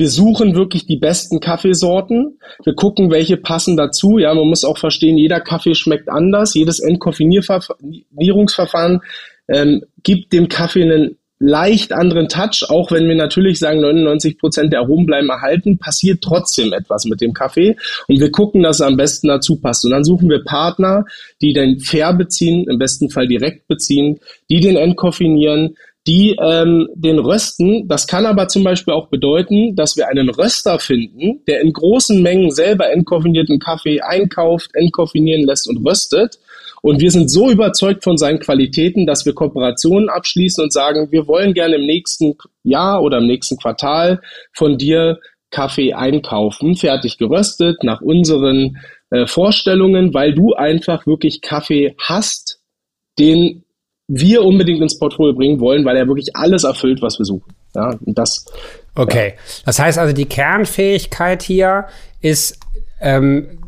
wir 0.00 0.08
suchen 0.08 0.54
wirklich 0.54 0.86
die 0.86 0.96
besten 0.96 1.40
Kaffeesorten. 1.40 2.38
Wir 2.64 2.74
gucken, 2.74 3.10
welche 3.10 3.36
passen 3.36 3.76
dazu. 3.76 4.16
Ja, 4.16 4.32
man 4.34 4.48
muss 4.48 4.64
auch 4.64 4.78
verstehen, 4.78 5.18
jeder 5.18 5.40
Kaffee 5.40 5.74
schmeckt 5.74 6.08
anders. 6.08 6.54
Jedes 6.54 6.80
Entkoffinierungsverfahren 6.80 9.02
ähm, 9.48 9.82
gibt 10.02 10.32
dem 10.32 10.48
Kaffee 10.48 10.84
einen 10.84 11.18
leicht 11.38 11.92
anderen 11.92 12.28
Touch, 12.28 12.64
auch 12.68 12.90
wenn 12.92 13.08
wir 13.08 13.14
natürlich 13.14 13.58
sagen, 13.58 13.80
99 13.80 14.38
Prozent 14.38 14.72
der 14.72 14.80
Aromen 14.80 15.04
bleiben 15.04 15.28
erhalten, 15.28 15.76
passiert 15.78 16.22
trotzdem 16.22 16.72
etwas 16.72 17.04
mit 17.04 17.20
dem 17.20 17.34
Kaffee 17.34 17.76
und 18.08 18.20
wir 18.20 18.30
gucken, 18.30 18.62
dass 18.62 18.80
er 18.80 18.86
am 18.86 18.96
besten 18.96 19.28
dazu 19.28 19.56
passt. 19.56 19.84
Und 19.84 19.90
dann 19.90 20.04
suchen 20.04 20.28
wir 20.28 20.44
Partner, 20.44 21.04
die 21.42 21.52
den 21.52 21.80
fair 21.80 22.14
beziehen, 22.14 22.66
im 22.68 22.78
besten 22.78 23.10
Fall 23.10 23.26
direkt 23.26 23.66
beziehen, 23.68 24.20
die 24.50 24.60
den 24.60 24.76
entkoffinieren, 24.76 25.76
die 26.06 26.36
ähm, 26.40 26.88
den 26.94 27.18
rösten. 27.18 27.86
Das 27.88 28.06
kann 28.06 28.26
aber 28.26 28.48
zum 28.48 28.64
Beispiel 28.64 28.94
auch 28.94 29.08
bedeuten, 29.08 29.76
dass 29.76 29.96
wir 29.96 30.08
einen 30.08 30.30
Röster 30.30 30.78
finden, 30.78 31.44
der 31.46 31.60
in 31.60 31.72
großen 31.72 32.22
Mengen 32.22 32.50
selber 32.50 32.90
entkoffinierten 32.90 33.58
Kaffee 33.58 34.00
einkauft, 34.00 34.70
entkoffinieren 34.74 35.44
lässt 35.44 35.68
und 35.68 35.86
röstet. 35.86 36.38
Und 36.82 37.00
wir 37.00 37.10
sind 37.10 37.30
so 37.30 37.50
überzeugt 37.50 38.04
von 38.04 38.16
seinen 38.16 38.40
Qualitäten, 38.40 39.06
dass 39.06 39.26
wir 39.26 39.34
Kooperationen 39.34 40.08
abschließen 40.08 40.64
und 40.64 40.72
sagen, 40.72 41.08
wir 41.10 41.26
wollen 41.26 41.52
gerne 41.52 41.76
im 41.76 41.84
nächsten 41.84 42.36
Jahr 42.62 43.02
oder 43.02 43.18
im 43.18 43.26
nächsten 43.26 43.58
Quartal 43.58 44.22
von 44.52 44.78
dir 44.78 45.18
Kaffee 45.50 45.92
einkaufen, 45.92 46.76
fertig 46.76 47.18
geröstet, 47.18 47.82
nach 47.82 48.00
unseren 48.00 48.78
äh, 49.10 49.26
Vorstellungen, 49.26 50.14
weil 50.14 50.34
du 50.34 50.54
einfach 50.54 51.06
wirklich 51.06 51.42
Kaffee 51.42 51.94
hast, 51.98 52.60
den 53.18 53.64
wir 54.12 54.42
unbedingt 54.42 54.82
ins 54.82 54.98
Portfolio 54.98 55.34
bringen 55.34 55.60
wollen, 55.60 55.84
weil 55.84 55.96
er 55.96 56.06
wirklich 56.06 56.34
alles 56.34 56.64
erfüllt, 56.64 57.00
was 57.00 57.18
wir 57.18 57.24
suchen. 57.24 57.54
Ja, 57.74 57.94
und 58.04 58.18
das. 58.18 58.44
Okay. 58.94 59.34
Ja. 59.36 59.42
Das 59.66 59.78
heißt 59.78 59.98
also, 59.98 60.12
die 60.12 60.26
Kernfähigkeit 60.26 61.42
hier 61.42 61.86
ist, 62.20 62.58
ähm, 63.00 63.58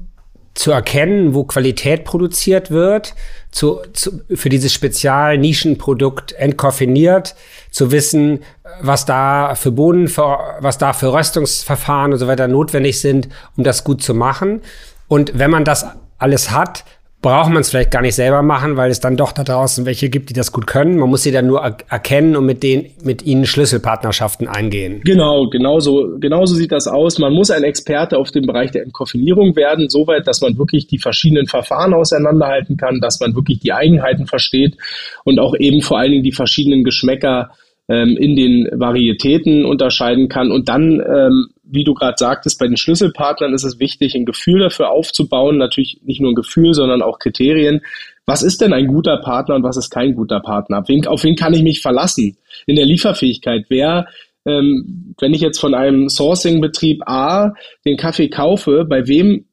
zu 0.55 0.71
erkennen, 0.71 1.33
wo 1.33 1.45
Qualität 1.45 2.05
produziert 2.05 2.71
wird, 2.71 3.15
zu, 3.51 3.81
zu, 3.93 4.21
für 4.35 4.49
dieses 4.49 4.73
Spezial-Nischenprodukt 4.73 6.33
entkoffiniert, 6.33 7.35
zu 7.71 7.91
wissen, 7.91 8.41
was 8.83 9.07
da 9.07 9.55
für 9.55 9.73
Bohnen, 9.73 10.09
für, 10.09 10.39
was 10.61 10.77
da 10.77 10.93
für 10.93 11.13
Röstungsverfahren 11.13 12.13
und 12.13 12.19
so 12.19 12.27
weiter 12.27 12.49
notwendig 12.49 13.01
sind, 13.01 13.29
um 13.57 13.65
das 13.65 13.85
gut 13.85 14.03
zu 14.03 14.13
machen. 14.13 14.61
Und 15.09 15.39
wenn 15.39 15.51
man 15.51 15.65
das 15.65 15.87
alles 16.19 16.51
hat, 16.51 16.85
braucht 17.23 17.51
man 17.51 17.61
es 17.61 17.71
vielleicht 17.71 17.93
gar 17.93 18.03
nicht 18.03 18.17
selber 18.17 18.43
machen, 18.43 18.77
weil 18.77 18.91
es 18.91 18.99
dann 18.99 19.17
doch 19.17 19.31
da 19.31 19.45
draußen 19.45 19.87
welche 19.87 20.11
gibt, 20.11 20.29
die 20.29 20.35
das 20.35 20.51
gut 20.51 20.67
können. 20.67 20.99
Man 20.99 21.09
muss 21.09 21.23
sie 21.23 21.31
dann 21.31 21.47
nur 21.47 21.61
er 21.61 21.77
erkennen 21.89 22.35
und 22.35 22.45
mit 22.45 22.65
denen, 22.65 22.87
mit 23.05 23.23
ihnen 23.23 23.47
Schlüsselpartnerschaften 23.47 24.49
eingehen. 24.49 25.01
Genau, 25.05 25.49
genauso, 25.49 26.19
genauso 26.19 26.57
sieht 26.57 26.73
das 26.73 26.89
aus. 26.89 27.21
Man 27.21 27.33
muss 27.33 27.53
ein 27.53 27.63
Experte 27.63 28.19
auf 28.19 28.33
dem 28.33 28.45
Bereich 28.45 28.73
der 28.73 28.83
Entkoffinierung 28.83 29.55
werden, 29.55 29.89
soweit, 29.89 30.27
dass 30.27 30.41
man 30.41 30.59
wirklich 30.59 30.89
die 30.89 30.99
verschiedenen 30.99 31.47
Verfahren 31.47 31.95
auseinanderhalten 31.95 32.77
kann, 32.77 33.01
dass 33.01 33.21
man 33.21 33.37
wirklich 33.37 33.61
die 33.61 33.73
Eigenheiten 33.73 34.27
versteht 34.27 34.77
und 35.25 35.39
auch 35.39 35.55
eben 35.57 35.81
vor 35.81 36.01
allen 36.01 36.11
Dingen 36.11 36.25
die 36.25 36.33
verschiedenen 36.33 36.83
Geschmäcker 36.83 37.53
ähm, 37.89 38.17
in 38.17 38.35
den 38.35 38.69
Varietäten 38.73 39.65
unterscheiden 39.65 40.29
kann 40.29 40.51
und 40.51 40.69
dann 40.69 41.01
ähm, 41.01 41.47
wie 41.73 41.85
du 41.85 41.95
gerade 41.95 42.17
sagtest, 42.19 42.59
bei 42.59 42.67
den 42.67 42.77
Schlüsselpartnern 42.77 43.55
ist 43.55 43.65
es 43.65 43.81
wichtig, 43.81 44.15
ein 44.15 44.27
Gefühl 44.27 44.61
dafür 44.61 44.91
aufzubauen. 44.91 45.57
Natürlich 45.57 46.01
nicht 46.05 46.21
nur 46.21 46.33
ein 46.33 46.37
Gefühl, 46.37 46.75
sondern 46.75 47.03
auch 47.03 47.19
Kriterien. 47.19 47.81
Was 48.27 48.43
ist 48.43 48.61
denn 48.61 48.73
ein 48.73 48.87
guter 48.87 49.17
Partner 49.17 49.55
und 49.55 49.63
was 49.63 49.79
ist 49.79 49.91
kein 49.91 50.15
guter 50.15 50.41
Partner? 50.41 50.81
Auf 50.81 50.89
wen, 50.89 51.07
auf 51.07 51.25
wen 51.25 51.35
kann 51.35 51.55
ich 51.55 51.63
mich 51.63 51.81
verlassen 51.81 52.37
in 52.67 52.77
der 52.77 52.85
Lieferfähigkeit? 52.85 53.65
Wer, 53.69 54.07
ähm, 54.47 55.15
wenn 55.19 55.33
ich 55.33 55.41
jetzt 55.41 55.59
von 55.59 55.75
einem 55.75 56.09
Sourcing-Betrieb 56.09 57.03
A 57.07 57.55
den 57.87 57.97
Kaffee 57.97 58.29
kaufe, 58.29 58.85
bei 58.85 59.09
wem, 59.09 59.47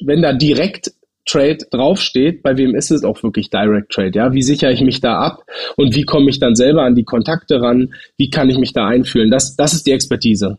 wenn 0.00 0.20
da 0.20 0.32
direkt 0.32 0.90
Trade 1.24 1.58
draufsteht, 1.70 2.42
bei 2.42 2.56
wem 2.56 2.74
ist 2.74 2.90
es 2.90 3.04
auch 3.04 3.22
wirklich 3.22 3.50
Direct 3.50 3.92
Trade? 3.92 4.12
Ja, 4.14 4.32
wie 4.32 4.42
sichere 4.42 4.72
ich 4.72 4.80
mich 4.80 5.00
da 5.00 5.18
ab 5.18 5.44
und 5.76 5.94
wie 5.94 6.02
komme 6.02 6.28
ich 6.28 6.40
dann 6.40 6.56
selber 6.56 6.82
an 6.82 6.96
die 6.96 7.04
Kontakte 7.04 7.60
ran? 7.62 7.94
Wie 8.16 8.30
kann 8.30 8.50
ich 8.50 8.58
mich 8.58 8.72
da 8.72 8.88
einfühlen? 8.88 9.30
Das, 9.30 9.54
das 9.54 9.72
ist 9.72 9.86
die 9.86 9.92
Expertise. 9.92 10.58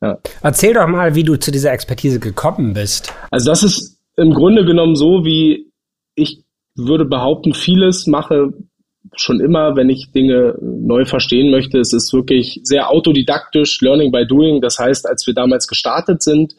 Ja. 0.00 0.18
Erzähl 0.42 0.74
doch 0.74 0.86
mal, 0.86 1.14
wie 1.14 1.24
du 1.24 1.36
zu 1.36 1.50
dieser 1.50 1.72
Expertise 1.72 2.20
gekommen 2.20 2.74
bist. 2.74 3.12
Also 3.30 3.50
das 3.50 3.62
ist 3.62 3.98
im 4.16 4.32
Grunde 4.32 4.64
genommen 4.64 4.96
so, 4.96 5.24
wie 5.24 5.72
ich 6.14 6.44
würde 6.74 7.04
behaupten, 7.04 7.54
vieles 7.54 8.06
mache 8.06 8.52
schon 9.16 9.40
immer, 9.40 9.74
wenn 9.76 9.88
ich 9.88 10.12
Dinge 10.12 10.56
neu 10.60 11.04
verstehen 11.04 11.50
möchte. 11.50 11.78
Es 11.78 11.92
ist 11.92 12.12
wirklich 12.12 12.60
sehr 12.62 12.90
autodidaktisch, 12.90 13.80
Learning 13.80 14.12
by 14.12 14.26
Doing. 14.26 14.60
Das 14.60 14.78
heißt, 14.78 15.08
als 15.08 15.26
wir 15.26 15.34
damals 15.34 15.66
gestartet 15.66 16.22
sind, 16.22 16.54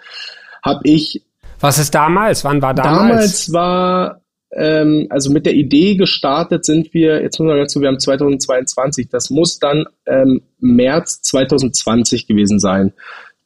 habe 0.63 0.81
ich. 0.83 1.23
Was 1.59 1.77
ist 1.77 1.93
damals? 1.93 2.43
Wann 2.43 2.61
war 2.61 2.73
damals? 2.73 2.97
Damals 2.97 3.53
war 3.53 4.21
ähm, 4.51 5.07
also 5.09 5.31
mit 5.31 5.45
der 5.45 5.53
Idee 5.53 5.95
gestartet 5.95 6.65
sind 6.65 6.93
wir, 6.93 7.21
jetzt 7.21 7.39
muss 7.39 7.47
man 7.47 7.57
dazu, 7.57 7.81
wir 7.81 7.87
haben 7.87 7.99
2022, 7.99 9.09
das 9.09 9.29
muss 9.29 9.59
dann 9.59 9.85
ähm, 10.07 10.41
März 10.59 11.21
2020 11.21 12.25
gewesen 12.27 12.59
sein. 12.59 12.93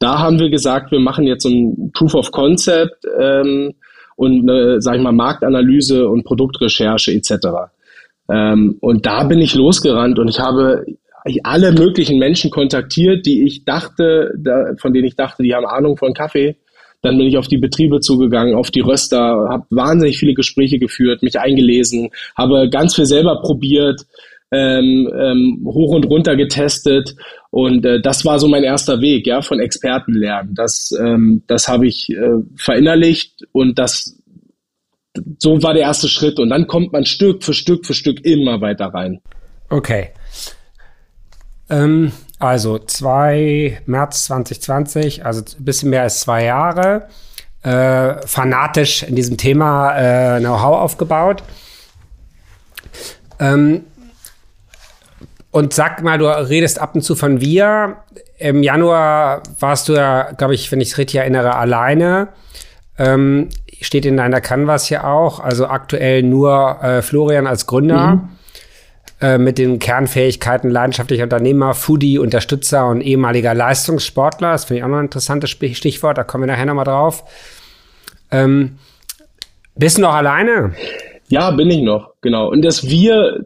Da 0.03 0.19
haben 0.19 0.37
wir 0.37 0.49
gesagt, 0.49 0.91
wir 0.91 0.99
machen 0.99 1.25
jetzt 1.25 1.43
so 1.43 1.49
ein 1.49 1.91
Proof 1.93 2.13
of 2.15 2.31
Concept 2.31 3.05
ähm, 3.17 3.73
und 4.17 4.41
eine, 4.41 4.81
sag 4.81 4.97
ich 4.97 5.01
mal, 5.01 5.13
Marktanalyse 5.13 6.09
und 6.09 6.25
Produktrecherche 6.25 7.13
etc. 7.13 7.71
Ähm, 8.29 8.75
und 8.81 9.05
da 9.05 9.23
bin 9.23 9.39
ich 9.39 9.55
losgerannt 9.55 10.19
und 10.19 10.27
ich 10.27 10.41
habe 10.41 10.83
alle 11.43 11.71
möglichen 11.71 12.19
Menschen 12.19 12.51
kontaktiert, 12.51 13.25
die 13.25 13.45
ich 13.45 13.63
dachte, 13.63 14.33
da, 14.37 14.73
von 14.77 14.91
denen 14.91 15.07
ich 15.07 15.15
dachte, 15.15 15.41
die 15.41 15.55
haben 15.55 15.65
Ahnung 15.65 15.95
von 15.95 16.13
Kaffee. 16.13 16.57
Dann 17.01 17.17
bin 17.17 17.27
ich 17.27 17.37
auf 17.37 17.47
die 17.47 17.57
Betriebe 17.57 18.01
zugegangen, 18.01 18.55
auf 18.55 18.71
die 18.71 18.81
Röster, 18.81 19.47
habe 19.49 19.65
wahnsinnig 19.69 20.17
viele 20.17 20.33
Gespräche 20.33 20.79
geführt, 20.79 21.23
mich 21.23 21.39
eingelesen, 21.39 22.09
habe 22.35 22.69
ganz 22.69 22.95
viel 22.95 23.05
selber 23.05 23.41
probiert, 23.41 24.01
ähm, 24.53 25.09
ähm, 25.13 25.61
hoch 25.65 25.93
und 25.93 26.05
runter 26.05 26.35
getestet 26.35 27.15
und 27.49 27.85
äh, 27.85 28.01
das 28.01 28.25
war 28.25 28.39
so 28.39 28.47
mein 28.47 28.63
erster 28.63 29.01
Weg, 29.01 29.27
ja, 29.27 29.41
von 29.41 29.59
Experten 29.59 30.13
lernen. 30.13 30.53
Das, 30.55 30.91
ähm, 30.99 31.43
das 31.47 31.67
habe 31.67 31.87
ich 31.87 32.09
äh, 32.09 32.39
verinnerlicht 32.55 33.45
und 33.51 33.77
das 33.79 34.19
so 35.37 35.61
war 35.61 35.73
der 35.73 35.83
erste 35.83 36.07
Schritt 36.07 36.39
und 36.39 36.49
dann 36.49 36.67
kommt 36.67 36.93
man 36.93 37.05
Stück 37.05 37.43
für 37.43 37.53
Stück 37.53 37.85
für 37.85 37.93
Stück 37.93 38.25
immer 38.25 38.61
weiter 38.61 38.87
rein. 38.87 39.21
Okay. 39.69 40.09
Ähm, 41.69 42.11
also 42.39 42.79
zwei 42.79 43.81
März 43.85 44.25
2020, 44.25 45.25
also 45.25 45.41
ein 45.41 45.65
bisschen 45.65 45.89
mehr 45.91 46.01
als 46.01 46.21
zwei 46.21 46.45
Jahre, 46.45 47.07
äh, 47.63 48.15
fanatisch 48.27 49.03
in 49.03 49.15
diesem 49.15 49.37
Thema 49.37 49.95
äh, 49.95 50.39
Know-how 50.39 50.79
aufgebaut. 50.79 51.43
Ähm, 53.39 53.85
und 55.53 55.71
sag 55.71 56.01
mal, 56.01 56.17
du 56.17 56.25
redest 56.25 56.79
ab 56.79 56.95
und 56.95 57.01
zu 57.01 57.15
von 57.15 57.39
wir. 57.39 57.97
Im 58.39 58.63
Januar 58.63 59.43
warst 59.59 59.87
du 59.87 59.93
ja, 59.93 60.31
glaube 60.31 60.55
ich, 60.55 60.71
wenn 60.71 60.81
ich 60.81 60.89
es 60.89 60.97
richtig 60.97 61.19
erinnere, 61.19 61.55
alleine. 61.55 62.29
Ähm, 62.97 63.49
steht 63.79 64.05
in 64.05 64.17
deiner 64.17 64.41
Canvas 64.41 64.87
hier 64.87 65.05
auch. 65.05 65.39
Also 65.39 65.67
aktuell 65.67 66.23
nur 66.23 66.81
äh, 66.81 67.01
Florian 67.03 67.45
als 67.45 67.67
Gründer. 67.67 68.15
Mhm. 68.15 68.29
Äh, 69.21 69.37
mit 69.37 69.59
den 69.59 69.77
Kernfähigkeiten 69.77 70.71
leidenschaftlicher 70.71 71.23
Unternehmer, 71.23 71.75
Foodie, 71.75 72.17
Unterstützer 72.17 72.87
und 72.87 73.01
ehemaliger 73.01 73.53
Leistungssportler. 73.53 74.53
Das 74.53 74.65
finde 74.65 74.79
ich 74.79 74.83
auch 74.83 74.89
noch 74.89 74.97
ein 74.97 75.05
interessantes 75.05 75.51
Stichwort. 75.51 76.17
Da 76.17 76.23
kommen 76.23 76.45
wir 76.45 76.51
nachher 76.51 76.65
nochmal 76.65 76.85
drauf. 76.85 77.23
Ähm, 78.31 78.79
bist 79.75 79.97
du 79.97 80.01
noch 80.01 80.15
alleine? 80.15 80.73
Ja, 81.33 81.49
bin 81.49 81.71
ich 81.71 81.81
noch, 81.81 82.13
genau. 82.21 82.51
Und 82.51 82.63
das 82.63 82.87
Wir, 82.87 83.43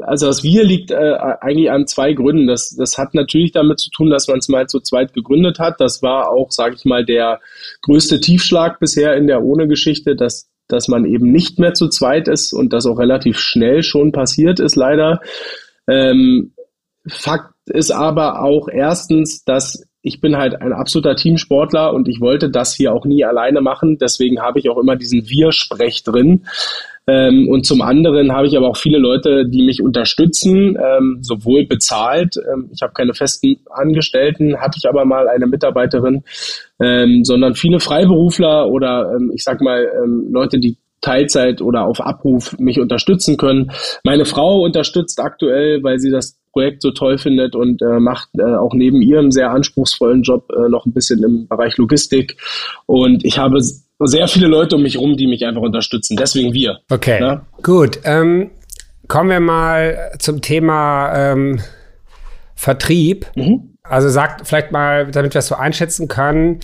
also 0.00 0.26
das 0.26 0.42
Wir 0.42 0.64
liegt 0.64 0.90
äh, 0.90 1.14
eigentlich 1.40 1.70
an 1.70 1.86
zwei 1.86 2.12
Gründen. 2.12 2.48
Das, 2.48 2.74
das 2.76 2.98
hat 2.98 3.14
natürlich 3.14 3.52
damit 3.52 3.78
zu 3.78 3.88
tun, 3.90 4.10
dass 4.10 4.26
man 4.26 4.38
es 4.38 4.48
mal 4.48 4.66
zu 4.66 4.80
zweit 4.80 5.12
gegründet 5.12 5.60
hat. 5.60 5.80
Das 5.80 6.02
war 6.02 6.32
auch, 6.32 6.50
sage 6.50 6.74
ich 6.74 6.84
mal, 6.84 7.04
der 7.04 7.38
größte 7.82 8.18
Tiefschlag 8.18 8.80
bisher 8.80 9.14
in 9.14 9.28
der 9.28 9.44
Ohne-Geschichte, 9.44 10.16
dass, 10.16 10.50
dass 10.66 10.88
man 10.88 11.04
eben 11.04 11.30
nicht 11.30 11.60
mehr 11.60 11.72
zu 11.72 11.88
zweit 11.88 12.26
ist 12.26 12.52
und 12.52 12.72
das 12.72 12.84
auch 12.84 12.98
relativ 12.98 13.38
schnell 13.38 13.84
schon 13.84 14.10
passiert 14.10 14.58
ist, 14.58 14.74
leider. 14.74 15.20
Ähm, 15.86 16.54
Fakt 17.06 17.54
ist 17.66 17.92
aber 17.92 18.42
auch 18.42 18.68
erstens, 18.68 19.44
dass 19.44 19.86
ich 20.02 20.20
bin 20.20 20.36
halt 20.36 20.60
ein 20.60 20.72
absoluter 20.72 21.14
Teamsportler 21.14 21.92
und 21.92 22.08
ich 22.08 22.20
wollte 22.20 22.50
das 22.50 22.74
hier 22.74 22.92
auch 22.92 23.04
nie 23.04 23.24
alleine 23.24 23.60
machen. 23.60 23.98
Deswegen 23.98 24.40
habe 24.40 24.58
ich 24.58 24.68
auch 24.70 24.78
immer 24.78 24.96
diesen 24.96 25.28
Wir-Sprech 25.28 26.02
drin. 26.02 26.46
Ähm, 27.10 27.48
und 27.48 27.66
zum 27.66 27.82
anderen 27.82 28.32
habe 28.32 28.46
ich 28.46 28.56
aber 28.56 28.68
auch 28.68 28.76
viele 28.76 28.98
Leute, 28.98 29.44
die 29.48 29.62
mich 29.62 29.82
unterstützen, 29.82 30.78
ähm, 30.78 31.18
sowohl 31.22 31.66
bezahlt. 31.66 32.36
Ähm, 32.36 32.70
ich 32.72 32.82
habe 32.82 32.92
keine 32.92 33.14
festen 33.14 33.56
Angestellten, 33.68 34.60
hatte 34.60 34.78
ich 34.78 34.88
aber 34.88 35.04
mal 35.04 35.26
eine 35.28 35.48
Mitarbeiterin, 35.48 36.22
ähm, 36.80 37.24
sondern 37.24 37.54
viele 37.54 37.80
Freiberufler 37.80 38.68
oder 38.68 39.12
ähm, 39.16 39.32
ich 39.34 39.42
sag 39.42 39.60
mal 39.60 39.90
ähm, 40.02 40.28
Leute, 40.30 40.60
die 40.60 40.76
Teilzeit 41.00 41.62
oder 41.62 41.86
auf 41.86 42.00
Abruf 42.00 42.56
mich 42.58 42.78
unterstützen 42.78 43.36
können. 43.36 43.72
Meine 44.04 44.24
Frau 44.24 44.62
unterstützt 44.62 45.18
aktuell, 45.18 45.82
weil 45.82 45.98
sie 45.98 46.10
das 46.10 46.38
Projekt 46.52 46.82
so 46.82 46.90
toll 46.90 47.18
findet 47.18 47.56
und 47.56 47.80
äh, 47.82 47.98
macht 47.98 48.28
äh, 48.38 48.42
auch 48.42 48.74
neben 48.74 49.00
ihrem 49.00 49.30
sehr 49.30 49.50
anspruchsvollen 49.50 50.22
Job 50.22 50.48
äh, 50.50 50.68
noch 50.68 50.84
ein 50.84 50.92
bisschen 50.92 51.22
im 51.24 51.48
Bereich 51.48 51.76
Logistik. 51.76 52.36
Und 52.86 53.24
ich 53.24 53.38
habe 53.38 53.58
sehr 54.06 54.28
viele 54.28 54.46
Leute 54.46 54.76
um 54.76 54.82
mich 54.82 54.98
rum, 54.98 55.16
die 55.16 55.26
mich 55.26 55.44
einfach 55.44 55.62
unterstützen. 55.62 56.16
Deswegen 56.16 56.52
wir. 56.52 56.80
Okay, 56.90 57.20
ja? 57.20 57.46
gut. 57.62 58.00
Ähm, 58.04 58.50
kommen 59.08 59.30
wir 59.30 59.40
mal 59.40 60.12
zum 60.18 60.40
Thema 60.40 61.12
ähm, 61.14 61.60
Vertrieb. 62.54 63.26
Mhm. 63.34 63.76
Also 63.82 64.08
sagt 64.08 64.46
vielleicht 64.46 64.72
mal, 64.72 65.10
damit 65.10 65.32
wir 65.32 65.38
das 65.38 65.48
so 65.48 65.54
einschätzen 65.54 66.08
können. 66.08 66.60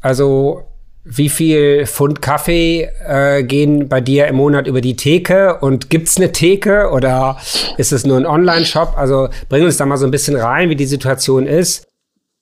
Also 0.00 0.64
wie 1.04 1.28
viel 1.28 1.86
Pfund 1.86 2.22
Kaffee 2.22 2.88
äh, 3.06 3.42
gehen 3.44 3.88
bei 3.88 4.00
dir 4.00 4.26
im 4.26 4.36
Monat 4.36 4.66
über 4.66 4.80
die 4.80 4.96
Theke 4.96 5.58
und 5.60 5.90
gibt's 5.90 6.16
eine 6.16 6.32
Theke 6.32 6.90
oder 6.90 7.38
ist 7.76 7.92
es 7.92 8.06
nur 8.06 8.16
ein 8.16 8.26
Online-Shop? 8.26 8.94
Also 8.96 9.28
bring 9.48 9.64
uns 9.64 9.76
da 9.76 9.84
mal 9.84 9.98
so 9.98 10.06
ein 10.06 10.10
bisschen 10.10 10.36
rein, 10.36 10.70
wie 10.70 10.76
die 10.76 10.86
Situation 10.86 11.46
ist. 11.46 11.86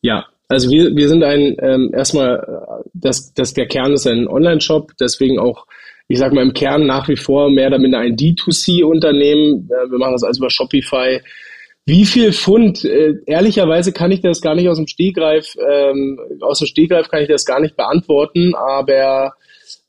Ja, 0.01 0.27
also 0.53 0.71
wir, 0.71 0.95
wir 0.95 1.09
sind 1.09 1.25
ein 1.25 1.57
ähm, 1.61 1.91
erstmal, 1.95 2.85
das, 2.93 3.33
das 3.35 3.55
der 3.55 3.67
Kern 3.67 3.93
ist 3.93 4.07
ein 4.07 4.29
Online-Shop, 4.29 4.93
deswegen 5.01 5.39
auch, 5.39 5.67
ich 6.09 6.19
sag 6.19 6.33
mal 6.33 6.43
im 6.43 6.53
Kern 6.53 6.87
nach 6.87 7.09
wie 7.09 7.17
vor 7.17 7.51
mehr 7.51 7.69
oder 7.69 7.79
minder 7.79 7.99
ein 7.99 8.17
D2C-Unternehmen. 8.17 9.69
Äh, 9.71 9.91
wir 9.91 9.99
machen 9.99 10.13
das 10.13 10.25
alles 10.25 10.39
über 10.39 10.51
Shopify 10.51 11.21
wie 11.85 12.05
viel 12.05 12.33
Pfund? 12.33 12.85
Äh, 12.85 13.15
ehrlicherweise 13.27 13.93
kann 13.93 14.13
ich 14.13 14.21
das 14.21 14.41
gar 14.41 14.55
nicht 14.55 14.69
aus 14.69 14.77
dem 14.77 14.87
Stegreif, 14.87 15.57
ähm, 15.69 16.19
aus 16.41 16.61
dem 16.61 16.69
Stegreif 16.69 17.09
kann 17.09 17.23
ich 17.23 17.29
das 17.29 17.45
gar 17.45 17.61
nicht 17.61 17.77
beantworten, 17.77 18.55
aber 18.55 19.35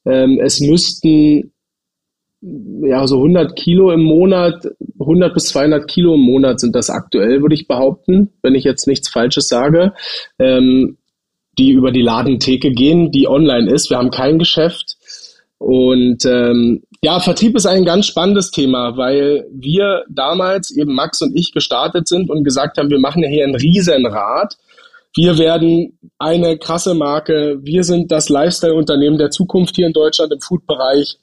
ähm, 0.05 0.39
es 0.41 0.59
müssten 0.59 1.52
ja 2.81 3.07
so 3.07 3.17
100 3.17 3.55
Kilo 3.55 3.91
im 3.91 4.03
Monat, 4.03 4.67
100 4.99 5.33
bis 5.33 5.45
200 5.45 5.87
Kilo 5.87 6.15
im 6.15 6.21
Monat 6.21 6.59
sind 6.59 6.75
das 6.75 6.89
aktuell, 6.89 7.41
würde 7.41 7.55
ich 7.55 7.67
behaupten, 7.67 8.31
wenn 8.41 8.55
ich 8.55 8.63
jetzt 8.63 8.87
nichts 8.87 9.09
Falsches 9.09 9.47
sage, 9.47 9.93
ähm, 10.39 10.97
die 11.57 11.71
über 11.71 11.91
die 11.91 12.01
Ladentheke 12.01 12.71
gehen, 12.71 13.11
die 13.11 13.27
online 13.27 13.71
ist. 13.71 13.89
Wir 13.89 13.97
haben 13.97 14.11
kein 14.11 14.39
Geschäft 14.39 14.97
und 15.57 16.25
ähm, 16.25 16.83
ja, 17.01 17.19
Vertrieb 17.19 17.55
ist 17.55 17.65
ein 17.65 17.85
ganz 17.85 18.05
spannendes 18.05 18.51
Thema, 18.51 18.97
weil 18.97 19.45
wir 19.51 20.03
damals 20.09 20.71
eben 20.71 20.93
Max 20.93 21.21
und 21.21 21.37
ich 21.37 21.51
gestartet 21.51 22.07
sind 22.07 22.29
und 22.29 22.43
gesagt 22.43 22.77
haben, 22.77 22.89
wir 22.89 22.99
machen 22.99 23.23
hier 23.23 23.45
ein 23.45 23.55
Riesenrad. 23.55 24.57
Wir 25.15 25.37
werden 25.37 25.99
eine 26.17 26.57
krasse 26.57 26.95
Marke. 26.95 27.59
Wir 27.61 27.83
sind 27.83 28.11
das 28.11 28.29
Lifestyle-Unternehmen 28.29 29.17
der 29.17 29.31
Zukunft 29.31 29.75
hier 29.75 29.87
in 29.87 29.93
Deutschland 29.93 30.31
im 30.33 30.39
Food-Bereich. 30.39 31.17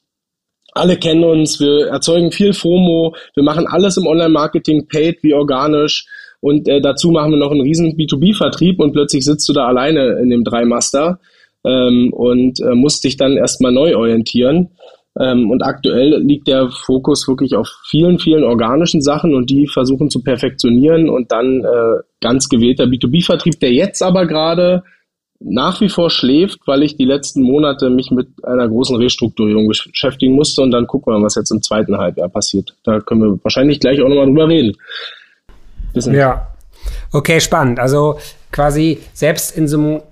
Alle 0.72 0.96
kennen 0.96 1.24
uns, 1.24 1.60
wir 1.60 1.88
erzeugen 1.88 2.32
viel 2.32 2.52
FOMO, 2.52 3.14
wir 3.34 3.42
machen 3.42 3.66
alles 3.66 3.96
im 3.96 4.06
Online-Marketing, 4.06 4.86
paid 4.88 5.22
wie 5.22 5.34
organisch. 5.34 6.06
Und 6.40 6.68
äh, 6.68 6.80
dazu 6.80 7.10
machen 7.10 7.32
wir 7.32 7.38
noch 7.38 7.50
einen 7.50 7.60
riesen 7.60 7.96
B2B-Vertrieb 7.96 8.80
und 8.80 8.92
plötzlich 8.92 9.24
sitzt 9.24 9.48
du 9.48 9.52
da 9.52 9.66
alleine 9.66 10.18
in 10.22 10.30
dem 10.30 10.42
Dreimaster 10.42 11.20
ähm, 11.64 12.12
und 12.12 12.60
äh, 12.60 12.74
musst 12.74 13.04
dich 13.04 13.16
dann 13.16 13.36
erstmal 13.36 13.72
neu 13.72 13.94
orientieren. 13.96 14.70
Ähm, 15.18 15.50
und 15.50 15.62
aktuell 15.62 16.22
liegt 16.22 16.48
der 16.48 16.70
Fokus 16.70 17.26
wirklich 17.28 17.56
auf 17.56 17.68
vielen, 17.88 18.18
vielen 18.18 18.44
organischen 18.44 19.02
Sachen 19.02 19.34
und 19.34 19.50
die 19.50 19.66
versuchen 19.66 20.08
zu 20.08 20.22
perfektionieren 20.22 21.10
und 21.10 21.32
dann 21.32 21.64
äh, 21.64 22.02
ganz 22.20 22.48
gewählter 22.48 22.84
B2B-Vertrieb, 22.84 23.58
der 23.60 23.72
jetzt 23.72 24.02
aber 24.02 24.26
gerade 24.26 24.82
nach 25.40 25.80
wie 25.80 25.88
vor 25.88 26.10
schläft, 26.10 26.60
weil 26.66 26.82
ich 26.82 26.96
die 26.96 27.06
letzten 27.06 27.42
Monate 27.42 27.88
mich 27.88 28.10
mit 28.10 28.28
einer 28.44 28.68
großen 28.68 28.96
Restrukturierung 28.96 29.66
beschäftigen 29.68 30.34
musste 30.34 30.60
und 30.62 30.70
dann 30.70 30.86
gucken 30.86 31.14
wir, 31.14 31.22
was 31.22 31.34
jetzt 31.34 31.50
im 31.50 31.62
zweiten 31.62 31.96
Halbjahr 31.96 32.28
passiert. 32.28 32.74
Da 32.84 33.00
können 33.00 33.22
wir 33.22 33.38
wahrscheinlich 33.42 33.80
gleich 33.80 34.02
auch 34.02 34.08
nochmal 34.08 34.26
drüber 34.26 34.48
reden. 34.48 34.76
Wissen 35.94 36.14
ja. 36.14 36.46
Okay, 37.12 37.40
spannend. 37.40 37.80
Also 37.80 38.18
quasi 38.52 38.98
selbst 39.14 39.56
in 39.56 39.66
so 39.66 39.78
einem 39.78 40.02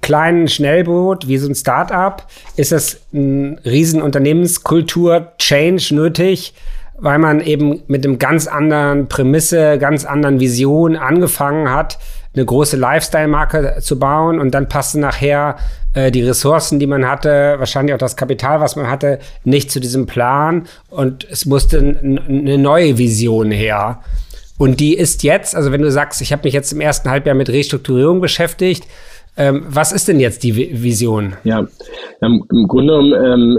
kleinen 0.00 0.46
Schnellboot 0.46 1.26
wie 1.26 1.38
so 1.38 1.48
ein 1.48 1.54
Startup 1.56 2.22
ist 2.56 2.72
es 2.72 3.00
ein 3.12 3.58
riesen 3.64 4.00
Unternehmenskultur-Change 4.00 5.94
nötig, 5.94 6.54
weil 6.98 7.18
man 7.18 7.40
eben 7.40 7.82
mit 7.88 8.06
einem 8.06 8.18
ganz 8.18 8.46
anderen 8.46 9.08
Prämisse, 9.08 9.76
ganz 9.78 10.04
anderen 10.04 10.38
Vision 10.38 10.96
angefangen 10.96 11.70
hat, 11.70 11.98
eine 12.38 12.46
große 12.46 12.76
Lifestyle-Marke 12.76 13.78
zu 13.80 13.98
bauen 13.98 14.40
und 14.40 14.52
dann 14.52 14.68
passten 14.68 15.00
nachher 15.00 15.56
äh, 15.94 16.10
die 16.10 16.22
Ressourcen, 16.22 16.78
die 16.78 16.86
man 16.86 17.06
hatte, 17.06 17.56
wahrscheinlich 17.58 17.94
auch 17.94 17.98
das 17.98 18.16
Kapital, 18.16 18.60
was 18.60 18.76
man 18.76 18.88
hatte, 18.88 19.18
nicht 19.44 19.70
zu 19.70 19.80
diesem 19.80 20.06
Plan 20.06 20.66
und 20.88 21.26
es 21.30 21.46
musste 21.46 21.78
eine 21.78 22.58
neue 22.58 22.96
Vision 22.98 23.50
her. 23.50 24.00
Und 24.58 24.80
die 24.80 24.94
ist 24.94 25.22
jetzt, 25.22 25.54
also 25.54 25.72
wenn 25.72 25.82
du 25.82 25.90
sagst, 25.90 26.20
ich 26.20 26.32
habe 26.32 26.42
mich 26.44 26.54
jetzt 26.54 26.72
im 26.72 26.80
ersten 26.80 27.10
Halbjahr 27.10 27.34
mit 27.34 27.48
Restrukturierung 27.48 28.20
beschäftigt, 28.20 28.84
ähm, 29.36 29.64
was 29.68 29.92
ist 29.92 30.08
denn 30.08 30.18
jetzt 30.18 30.42
die 30.42 30.82
Vision? 30.82 31.34
Ja, 31.44 31.64
im 32.20 32.66
Grunde 32.66 32.94
ähm, 32.94 33.56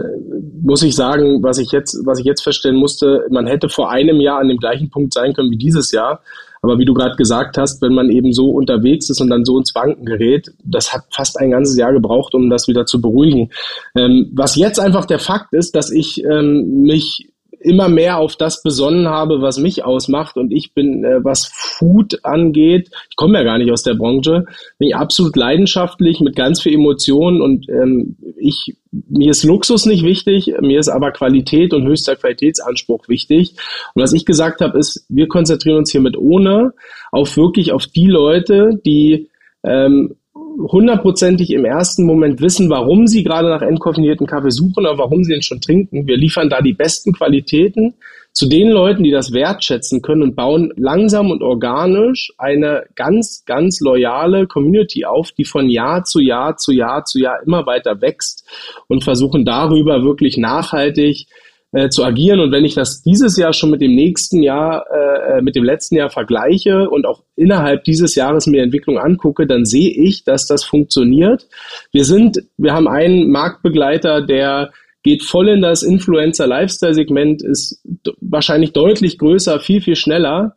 muss 0.61 0.83
ich 0.83 0.93
sagen, 0.93 1.41
was 1.41 1.57
ich 1.57 1.71
jetzt, 1.71 1.97
was 2.05 2.19
ich 2.19 2.25
jetzt 2.25 2.43
feststellen 2.43 2.75
musste, 2.75 3.25
man 3.29 3.47
hätte 3.47 3.69
vor 3.69 3.89
einem 3.89 4.19
Jahr 4.19 4.39
an 4.39 4.49
dem 4.49 4.57
gleichen 4.57 4.89
Punkt 4.89 5.13
sein 5.13 5.33
können 5.33 5.51
wie 5.51 5.57
dieses 5.57 5.91
Jahr. 5.91 6.21
Aber 6.61 6.77
wie 6.77 6.85
du 6.85 6.93
gerade 6.93 7.15
gesagt 7.15 7.57
hast, 7.57 7.81
wenn 7.81 7.93
man 7.93 8.09
eben 8.09 8.33
so 8.33 8.49
unterwegs 8.49 9.09
ist 9.09 9.21
und 9.21 9.29
dann 9.29 9.45
so 9.45 9.57
ins 9.57 9.73
Wanken 9.75 10.05
gerät, 10.05 10.51
das 10.63 10.93
hat 10.93 11.03
fast 11.11 11.39
ein 11.39 11.51
ganzes 11.51 11.77
Jahr 11.77 11.93
gebraucht, 11.93 12.35
um 12.35 12.49
das 12.49 12.67
wieder 12.67 12.85
zu 12.85 13.01
beruhigen. 13.01 13.49
Ähm, 13.95 14.29
was 14.33 14.55
jetzt 14.55 14.79
einfach 14.79 15.05
der 15.05 15.19
Fakt 15.19 15.53
ist, 15.53 15.75
dass 15.75 15.91
ich 15.91 16.23
ähm, 16.23 16.81
mich 16.81 17.29
immer 17.59 17.89
mehr 17.89 18.17
auf 18.17 18.35
das 18.35 18.63
besonnen 18.63 19.07
habe, 19.07 19.41
was 19.41 19.57
mich 19.57 19.83
ausmacht. 19.83 20.37
Und 20.37 20.51
ich 20.51 20.73
bin, 20.73 21.03
äh, 21.03 21.23
was 21.23 21.49
Food 21.53 22.23
angeht, 22.23 22.89
ich 23.09 23.15
komme 23.15 23.37
ja 23.37 23.43
gar 23.43 23.57
nicht 23.57 23.71
aus 23.71 23.83
der 23.83 23.95
Branche, 23.95 24.45
bin 24.77 24.89
ich 24.89 24.95
absolut 24.95 25.35
leidenschaftlich 25.35 26.19
mit 26.21 26.35
ganz 26.35 26.61
viel 26.61 26.73
Emotionen 26.73 27.41
und 27.41 27.67
ähm, 27.69 28.15
ich, 28.37 28.75
mir 28.91 29.31
ist 29.31 29.43
Luxus 29.43 29.85
nicht 29.85 30.03
wichtig, 30.03 30.53
mir 30.61 30.79
ist 30.79 30.89
aber 30.89 31.11
Qualität 31.11 31.73
und 31.73 31.85
höchster 31.85 32.15
Qualitätsanspruch 32.15 33.07
wichtig. 33.07 33.55
Und 33.93 34.03
was 34.03 34.13
ich 34.13 34.25
gesagt 34.25 34.61
habe, 34.61 34.77
ist, 34.77 35.05
wir 35.09 35.27
konzentrieren 35.27 35.77
uns 35.77 35.91
hier 35.91 36.01
mit 36.01 36.17
ohne 36.17 36.73
auf 37.11 37.35
wirklich 37.37 37.71
auf 37.71 37.87
die 37.87 38.07
Leute, 38.07 38.79
die 38.85 39.29
ähm, 39.63 40.15
hundertprozentig 40.59 41.51
im 41.51 41.65
ersten 41.65 42.03
Moment 42.05 42.41
wissen, 42.41 42.69
warum 42.69 43.07
sie 43.07 43.23
gerade 43.23 43.49
nach 43.49 43.61
entkoffinierten 43.61 44.27
Kaffee 44.27 44.51
suchen 44.51 44.85
oder 44.85 44.97
warum 44.97 45.23
sie 45.23 45.33
ihn 45.33 45.41
schon 45.41 45.61
trinken. 45.61 46.07
Wir 46.07 46.17
liefern 46.17 46.49
da 46.49 46.61
die 46.61 46.73
besten 46.73 47.13
Qualitäten 47.13 47.95
zu 48.31 48.47
den 48.47 48.69
Leuten, 48.69 49.03
die 49.03 49.11
das 49.11 49.33
wertschätzen 49.33 50.01
können 50.01 50.21
und 50.21 50.35
bauen 50.35 50.71
langsam 50.75 51.31
und 51.31 51.41
organisch 51.41 52.31
eine 52.37 52.83
ganz, 52.95 53.43
ganz 53.45 53.79
loyale 53.79 54.47
Community 54.47 55.05
auf, 55.05 55.31
die 55.31 55.45
von 55.45 55.69
Jahr 55.69 56.03
zu 56.03 56.19
Jahr 56.19 56.57
zu 56.57 56.71
Jahr 56.71 57.05
zu 57.05 57.19
Jahr 57.19 57.41
immer 57.45 57.65
weiter 57.65 58.01
wächst 58.01 58.47
und 58.87 59.03
versuchen 59.03 59.45
darüber 59.45 60.03
wirklich 60.03 60.37
nachhaltig 60.37 61.27
äh, 61.71 61.89
zu 61.89 62.03
agieren. 62.03 62.39
Und 62.39 62.51
wenn 62.51 62.65
ich 62.65 62.75
das 62.75 63.01
dieses 63.01 63.37
Jahr 63.37 63.53
schon 63.53 63.69
mit 63.71 63.81
dem 63.81 63.95
nächsten 63.95 64.41
Jahr, 64.41 64.85
äh, 64.91 65.37
äh, 65.37 65.41
mit 65.41 65.55
dem 65.55 65.63
letzten 65.63 65.95
Jahr 65.95 66.09
vergleiche 66.09 66.89
und 66.89 67.05
auch 67.05 67.23
innerhalb 67.35 67.83
dieses 67.83 68.15
Jahres 68.15 68.47
mir 68.47 68.63
Entwicklung 68.63 68.97
angucke, 68.97 69.45
dann 69.45 69.65
sehe 69.65 69.91
ich, 69.91 70.23
dass 70.23 70.47
das 70.47 70.63
funktioniert. 70.63 71.47
Wir 71.91 72.05
sind, 72.05 72.39
wir 72.57 72.73
haben 72.73 72.87
einen 72.87 73.29
Marktbegleiter, 73.29 74.21
der 74.21 74.71
geht 75.03 75.23
voll 75.23 75.49
in 75.49 75.61
das 75.61 75.83
Influencer-Lifestyle-Segment, 75.83 77.41
ist 77.43 77.81
wahrscheinlich 78.19 78.73
deutlich 78.73 79.17
größer, 79.17 79.59
viel, 79.59 79.81
viel 79.81 79.95
schneller. 79.95 80.55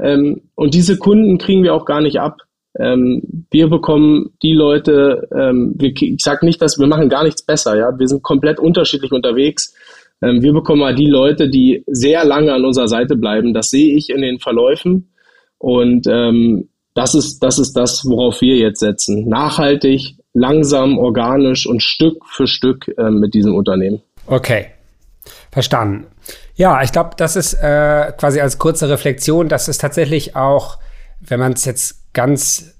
Ähm, 0.00 0.42
und 0.54 0.74
diese 0.74 0.96
Kunden 0.96 1.38
kriegen 1.38 1.62
wir 1.62 1.74
auch 1.74 1.84
gar 1.84 2.00
nicht 2.00 2.20
ab. 2.20 2.38
Ähm, 2.78 3.46
wir 3.50 3.68
bekommen 3.68 4.30
die 4.42 4.52
Leute, 4.52 5.28
ähm, 5.36 5.74
wir, 5.76 5.90
ich 5.90 6.22
sage 6.22 6.46
nicht, 6.46 6.62
dass 6.62 6.78
wir 6.78 6.86
machen 6.86 7.08
gar 7.08 7.24
nichts 7.24 7.44
besser, 7.44 7.76
ja, 7.76 7.98
wir 7.98 8.06
sind 8.06 8.22
komplett 8.22 8.60
unterschiedlich 8.60 9.10
unterwegs. 9.10 9.74
Ähm, 10.22 10.42
wir 10.42 10.52
bekommen 10.52 10.80
mal 10.80 10.94
die 10.94 11.06
Leute, 11.08 11.48
die 11.48 11.84
sehr 11.86 12.24
lange 12.24 12.52
an 12.52 12.64
unserer 12.64 12.88
Seite 12.88 13.16
bleiben. 13.16 13.54
Das 13.54 13.70
sehe 13.70 13.96
ich 13.96 14.10
in 14.10 14.22
den 14.22 14.38
Verläufen. 14.38 15.12
Und 15.58 16.06
ähm, 16.06 16.68
das 16.94 17.14
ist, 17.14 17.40
das 17.40 17.58
ist 17.58 17.74
das, 17.74 18.04
worauf 18.04 18.40
wir 18.40 18.56
jetzt 18.56 18.80
setzen. 18.80 19.28
Nachhaltig, 19.28 20.16
langsam, 20.32 20.98
organisch 20.98 21.66
und 21.66 21.82
Stück 21.82 22.24
für 22.26 22.46
Stück 22.46 22.90
ähm, 22.98 23.20
mit 23.20 23.34
diesem 23.34 23.54
Unternehmen. 23.54 24.02
Okay. 24.26 24.66
Verstanden. 25.50 26.06
Ja, 26.54 26.82
ich 26.82 26.92
glaube, 26.92 27.10
das 27.16 27.36
ist 27.36 27.54
äh, 27.54 28.12
quasi 28.16 28.40
als 28.40 28.58
kurze 28.58 28.88
Reflexion, 28.88 29.48
das 29.48 29.68
ist 29.68 29.80
tatsächlich 29.80 30.36
auch, 30.36 30.78
wenn 31.20 31.40
man 31.40 31.52
es 31.52 31.64
jetzt 31.64 32.12
ganz 32.12 32.74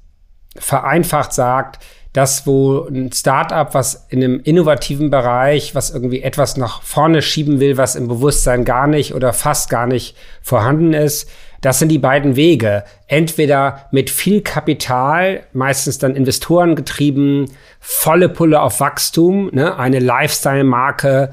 vereinfacht 0.56 1.32
sagt, 1.32 1.82
das, 2.12 2.46
wo 2.46 2.86
ein 2.88 3.12
Startup, 3.12 3.72
was 3.72 4.06
in 4.08 4.22
einem 4.22 4.40
innovativen 4.40 5.10
Bereich, 5.10 5.74
was 5.74 5.90
irgendwie 5.90 6.22
etwas 6.22 6.56
nach 6.56 6.82
vorne 6.82 7.22
schieben 7.22 7.60
will, 7.60 7.76
was 7.76 7.94
im 7.94 8.08
Bewusstsein 8.08 8.64
gar 8.64 8.86
nicht 8.86 9.14
oder 9.14 9.32
fast 9.32 9.70
gar 9.70 9.86
nicht 9.86 10.16
vorhanden 10.42 10.92
ist, 10.92 11.30
das 11.60 11.78
sind 11.78 11.90
die 11.90 11.98
beiden 11.98 12.36
Wege. 12.36 12.84
Entweder 13.06 13.86
mit 13.92 14.10
viel 14.10 14.40
Kapital, 14.40 15.44
meistens 15.52 15.98
dann 15.98 16.16
Investoren 16.16 16.74
getrieben, 16.74 17.46
volle 17.78 18.28
Pulle 18.28 18.60
auf 18.60 18.80
Wachstum, 18.80 19.50
ne, 19.52 19.78
eine 19.78 19.98
Lifestyle-Marke, 19.98 21.30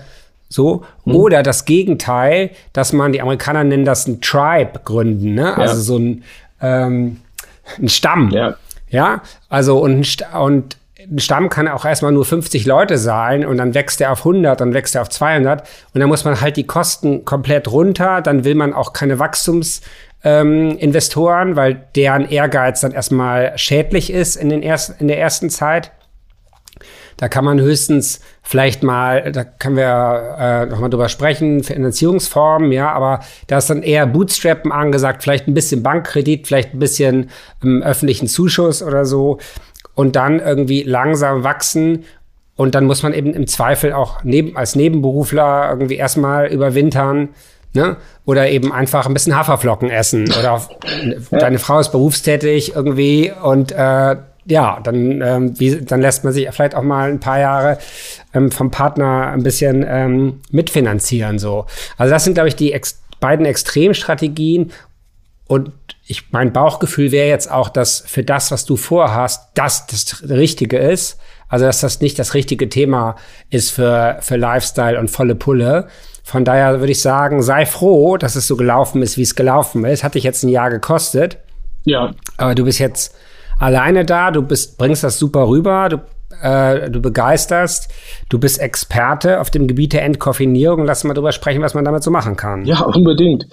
so, 0.50 0.84
mhm. 1.06 1.16
oder 1.16 1.44
das 1.44 1.66
Gegenteil, 1.66 2.52
dass 2.72 2.94
man, 2.94 3.12
die 3.12 3.22
Amerikaner 3.22 3.64
nennen 3.64 3.86
das 3.86 4.08
ein 4.08 4.22
Tribe 4.22 4.80
gründen, 4.84 5.34
ne? 5.34 5.58
also 5.58 5.82
so 5.82 5.98
ein, 5.98 6.24
ähm, 6.62 7.18
ein 7.80 7.90
Stamm. 7.90 8.30
Ja. 8.32 8.56
Ja, 8.90 9.22
also 9.50 9.80
und, 9.80 10.18
und 10.34 10.78
ein 11.00 11.20
Stamm 11.20 11.50
kann 11.50 11.68
auch 11.68 11.86
erstmal 11.86 12.12
nur 12.12 12.26
50 12.26 12.66
Leute 12.66 12.98
sein 12.98 13.46
und 13.46 13.58
dann 13.58 13.74
wächst 13.74 14.02
er 14.02 14.12
auf 14.12 14.20
100, 14.20 14.60
dann 14.60 14.74
wächst 14.74 14.96
er 14.96 15.04
auf 15.04 15.10
200 15.10 15.62
und 15.94 16.00
dann 16.00 16.10
muss 16.10 16.26
man 16.26 16.42
halt 16.42 16.58
die 16.58 16.66
Kosten 16.66 17.24
komplett 17.24 17.72
runter, 17.72 18.22
dann 18.22 18.44
will 18.44 18.56
man 18.56 18.74
auch 18.74 18.94
keine 18.94 19.20
Wachstumsinvestoren, 19.20 21.50
ähm, 21.50 21.56
weil 21.56 21.84
deren 21.96 22.28
Ehrgeiz 22.30 22.82
dann 22.82 22.92
erstmal 22.92 23.58
schädlich 23.58 24.12
ist 24.12 24.36
in, 24.36 24.50
den 24.50 24.64
ersten, 24.64 24.96
in 25.00 25.08
der 25.08 25.20
ersten 25.20 25.50
Zeit. 25.50 25.92
Da 27.18 27.28
kann 27.28 27.44
man 27.44 27.60
höchstens 27.60 28.22
vielleicht 28.44 28.84
mal, 28.84 29.32
da 29.32 29.44
können 29.44 29.76
wir 29.76 30.36
äh, 30.40 30.66
nochmal 30.68 30.90
drüber 30.90 31.10
sprechen, 31.10 31.64
Finanzierungsformen, 31.64 32.72
ja, 32.72 32.92
aber 32.92 33.22
da 33.48 33.58
ist 33.58 33.70
dann 33.70 33.84
eher 33.84 34.06
Bootstrappen 34.06 34.72
angesagt, 34.72 35.24
vielleicht 35.24 35.48
ein 35.48 35.54
bisschen 35.54 35.84
Bankkredit, 35.84 36.48
vielleicht 36.48 36.74
ein 36.74 36.80
bisschen 36.80 37.30
ähm, 37.64 37.82
öffentlichen 37.84 38.28
Zuschuss 38.28 38.84
oder 38.84 39.06
so 39.06 39.40
und 39.96 40.16
dann 40.16 40.40
irgendwie 40.40 40.84
langsam 40.84 41.44
wachsen 41.44 42.06
und 42.58 42.74
dann 42.76 42.86
muss 42.86 43.04
man 43.04 43.14
eben 43.14 43.34
im 43.34 43.48
Zweifel 43.48 43.94
auch 43.94 44.24
neben, 44.24 44.58
als 44.58 44.76
Nebenberufler 44.76 45.70
irgendwie 45.70 45.96
erstmal 45.96 46.48
überwintern. 46.48 47.30
Ne? 47.74 47.98
Oder 48.26 48.50
eben 48.50 48.74
einfach 48.74 49.06
ein 49.06 49.14
bisschen 49.14 49.36
Haferflocken 49.36 49.92
essen. 49.92 50.26
Oder 50.40 50.54
auf, 50.54 50.70
deine 51.32 51.60
Frau 51.60 51.80
ist 51.80 51.92
berufstätig 51.92 52.76
irgendwie 52.76 53.32
und 53.44 53.72
äh, 53.72 54.16
ja, 54.48 54.80
dann, 54.84 55.22
ähm, 55.22 55.60
wie, 55.60 55.82
dann 55.82 56.02
lässt 56.02 56.24
man 56.24 56.34
sich 56.34 56.50
vielleicht 56.52 56.76
auch 56.76 56.84
mal 56.84 57.10
ein 57.10 57.20
paar 57.20 57.40
Jahre 57.40 57.78
ähm, 58.34 58.52
vom 58.52 58.72
Partner 58.72 59.28
ein 59.28 59.44
bisschen 59.44 59.86
ähm, 59.88 60.42
mitfinanzieren. 60.52 61.40
So. 61.40 61.66
Also 61.98 62.14
das 62.14 62.24
sind, 62.24 62.34
glaube 62.34 62.50
ich, 62.50 62.56
die 62.56 62.74
ex 62.74 63.02
beiden 63.20 63.46
Extremstrategien. 63.46 64.72
Und 65.48 65.72
ich, 66.06 66.32
mein 66.32 66.54
Bauchgefühl 66.54 67.12
wäre 67.12 67.30
jetzt 67.30 67.50
auch, 67.50 67.70
dass 67.70 68.04
für 68.06 68.24
das, 68.24 68.52
was 68.52 68.66
du 68.66 68.78
vorhast, 68.78 69.50
das 69.56 69.88
das 69.88 70.30
Richtige 70.30 70.78
ist. 70.78 71.20
Also 71.50 71.66
dass 71.66 71.80
das 71.80 72.02
nicht 72.02 72.20
das 72.20 72.34
richtige 72.34 72.68
Thema 72.70 73.16
ist 73.50 73.72
für, 73.72 74.18
für 74.22 74.36
Lifestyle 74.36 75.00
und 75.00 75.10
volle 75.10 75.36
Pulle. 75.36 75.88
Von 76.24 76.44
daher 76.44 76.80
würde 76.80 76.92
ich 76.92 77.02
sagen, 77.02 77.42
sei 77.42 77.66
froh, 77.66 78.18
dass 78.18 78.36
es 78.36 78.48
so 78.48 78.58
gelaufen 78.58 79.02
ist, 79.02 79.18
wie 79.18 79.22
es 79.22 79.36
gelaufen 79.36 79.86
ist. 79.86 80.04
Hat 80.04 80.16
dich 80.16 80.26
jetzt 80.26 80.44
ein 80.44 80.50
Jahr 80.50 80.70
gekostet. 80.70 81.38
Ja. 81.86 82.12
Aber 82.36 82.54
du 82.54 82.66
bist 82.66 82.80
jetzt 82.80 83.16
alleine 83.60 84.06
da, 84.06 84.32
du 84.32 84.42
bist, 84.42 84.78
bringst 84.78 85.04
das 85.04 85.20
super 85.20 85.48
rüber, 85.48 85.90
du 85.90 85.98
äh, 86.42 86.90
du 86.90 87.02
begeisterst, 87.02 87.92
du 88.30 88.40
bist 88.40 88.60
Experte 88.60 89.40
auf 89.40 89.50
dem 89.50 89.68
Gebiet 89.68 89.94
der 89.94 90.04
Entkoffinierung. 90.04 90.86
Lass 90.86 91.04
mal 91.04 91.14
drüber 91.14 91.32
sprechen, 91.32 91.62
was 91.62 91.74
man 91.74 91.86
damit 91.86 92.04
so 92.04 92.12
machen 92.12 92.36
kann. 92.36 92.66
Ja, 92.66 92.82
unbedingt. 92.86 93.48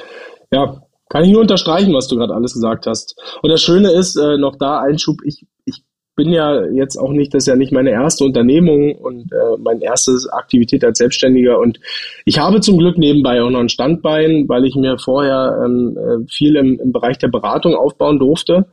Ja, 0.50 0.82
kann 1.08 1.24
ich 1.24 1.30
nur 1.30 1.42
unterstreichen, 1.42 1.94
was 1.94 2.08
du 2.08 2.16
gerade 2.16 2.34
alles 2.34 2.54
gesagt 2.54 2.86
hast. 2.86 3.16
Und 3.42 3.50
das 3.50 3.62
Schöne 3.62 3.90
ist, 3.90 4.16
äh, 4.16 4.36
noch 4.36 4.56
da 4.56 4.80
Einschub, 4.80 5.18
ich, 5.24 5.46
ich 5.64 5.82
bin 6.16 6.30
ja 6.30 6.64
jetzt 6.66 6.96
auch 6.96 7.10
nicht, 7.10 7.34
das 7.34 7.44
ist 7.44 7.48
ja 7.48 7.56
nicht 7.56 7.72
meine 7.72 7.90
erste 7.90 8.24
Unternehmung 8.24 8.94
und 8.96 9.32
äh, 9.32 9.58
meine 9.58 9.82
erste 9.82 10.16
Aktivität 10.32 10.84
als 10.84 10.98
Selbstständiger. 10.98 11.58
Und 11.58 11.80
ich 12.24 12.38
habe 12.38 12.60
zum 12.60 12.78
Glück 12.78 12.98
nebenbei 12.98 13.42
auch 13.42 13.50
noch 13.50 13.60
ein 13.60 13.68
Standbein, 13.68 14.48
weil 14.48 14.64
ich 14.64 14.76
mir 14.76 14.98
vorher 14.98 15.60
ähm, 15.64 15.96
äh, 15.96 16.26
viel 16.30 16.56
im, 16.56 16.78
im 16.80 16.92
Bereich 16.92 17.18
der 17.18 17.28
Beratung 17.28 17.74
aufbauen 17.74 18.18
durfte. 18.18 18.66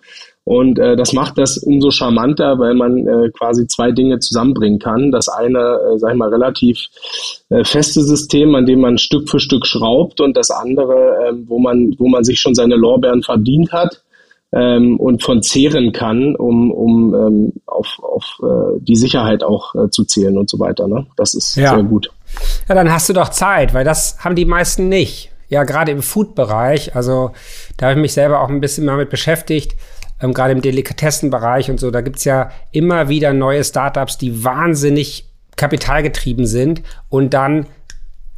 Und 0.43 0.79
äh, 0.79 0.95
das 0.95 1.13
macht 1.13 1.37
das 1.37 1.57
umso 1.59 1.91
charmanter, 1.91 2.57
weil 2.57 2.73
man 2.73 3.07
äh, 3.07 3.29
quasi 3.29 3.67
zwei 3.67 3.91
Dinge 3.91 4.19
zusammenbringen 4.19 4.79
kann. 4.79 5.11
Das 5.11 5.29
eine, 5.29 5.59
äh, 5.59 5.99
sag 5.99 6.13
ich 6.13 6.17
mal, 6.17 6.29
relativ 6.29 6.87
äh, 7.49 7.63
feste 7.63 8.01
System, 8.01 8.55
an 8.55 8.65
dem 8.65 8.81
man 8.81 8.97
Stück 8.97 9.29
für 9.29 9.39
Stück 9.39 9.67
schraubt 9.67 10.19
und 10.19 10.35
das 10.35 10.49
andere, 10.49 10.93
äh, 10.93 11.33
wo 11.45 11.59
man, 11.59 11.95
wo 11.99 12.07
man 12.07 12.23
sich 12.23 12.39
schon 12.39 12.55
seine 12.55 12.75
Lorbeeren 12.75 13.21
verdient 13.21 13.71
hat 13.71 14.01
ähm, 14.51 14.99
und 14.99 15.21
von 15.21 15.43
zehren 15.43 15.91
kann, 15.91 16.35
um, 16.35 16.71
um 16.71 17.13
ähm, 17.13 17.53
auf, 17.67 17.99
auf 18.01 18.41
äh, 18.43 18.79
die 18.79 18.95
Sicherheit 18.95 19.43
auch 19.43 19.75
äh, 19.75 19.89
zu 19.91 20.05
zählen 20.05 20.37
und 20.37 20.49
so 20.49 20.59
weiter. 20.59 20.87
Ne? 20.87 21.05
Das 21.17 21.35
ist 21.35 21.55
ja. 21.55 21.75
sehr 21.75 21.83
gut. 21.83 22.09
Ja, 22.67 22.75
dann 22.75 22.91
hast 22.91 23.07
du 23.09 23.13
doch 23.13 23.29
Zeit, 23.29 23.75
weil 23.75 23.85
das 23.85 24.17
haben 24.23 24.35
die 24.35 24.45
meisten 24.45 24.89
nicht. 24.89 25.29
Ja, 25.49 25.65
gerade 25.65 25.91
im 25.91 26.01
Food-Bereich, 26.01 26.95
also 26.95 27.31
da 27.77 27.87
habe 27.87 27.99
ich 27.99 28.01
mich 28.01 28.13
selber 28.13 28.41
auch 28.41 28.49
ein 28.49 28.61
bisschen 28.61 28.85
mal 28.85 28.97
mit 28.97 29.09
beschäftigt 29.09 29.75
ähm, 30.21 30.33
gerade 30.33 30.53
im 30.53 30.61
Delikatessenbereich 30.61 31.69
und 31.69 31.79
so, 31.79 31.91
da 31.91 32.01
gibt's 32.01 32.23
ja 32.23 32.51
immer 32.71 33.09
wieder 33.09 33.33
neue 33.33 33.63
Startups, 33.63 34.17
die 34.17 34.43
wahnsinnig 34.43 35.27
kapitalgetrieben 35.55 36.45
sind 36.45 36.81
und 37.09 37.33
dann 37.33 37.67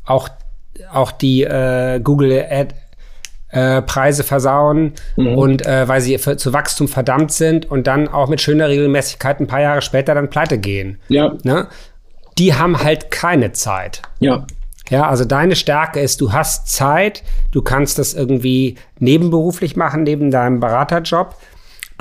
auch, 0.06 0.30
auch 0.92 1.12
die 1.12 1.44
äh, 1.44 2.00
Google 2.00 2.46
Ad 2.50 2.76
äh, 3.50 3.82
Preise 3.84 4.24
versauen 4.24 4.94
mhm. 5.16 5.38
und 5.38 5.66
äh, 5.66 5.88
weil 5.88 6.02
sie 6.02 6.18
für, 6.18 6.38
zu 6.38 6.54
Wachstum 6.54 6.88
verdammt 6.88 7.32
sind 7.32 7.70
und 7.70 7.88
dann 7.88 8.08
auch 8.08 8.28
mit 8.28 8.42
schöner 8.42 8.68
Regelmäßigkeit 8.68 9.40
ein 9.40 9.48
paar 9.48 9.62
Jahre 9.62 9.82
später 9.82 10.16
dann 10.16 10.30
pleite 10.30 10.58
gehen. 10.58 11.00
Ja. 11.08 11.34
Ne? 11.44 11.68
Die 12.40 12.56
haben 12.56 12.84
halt 12.84 13.12
keine 13.12 13.52
Zeit. 13.52 14.02
Ja. 14.20 14.46
Ja, 14.90 15.08
also 15.08 15.24
deine 15.24 15.56
Stärke 15.56 16.02
ist, 16.02 16.20
du 16.20 16.34
hast 16.34 16.68
Zeit, 16.68 17.24
du 17.52 17.62
kannst 17.62 18.00
das 18.00 18.14
irgendwie 18.14 18.76
nebenberuflich 19.00 19.76
machen, 19.76 20.04
neben 20.04 20.30
deinem 20.30 20.60
Beraterjob. 20.60 21.36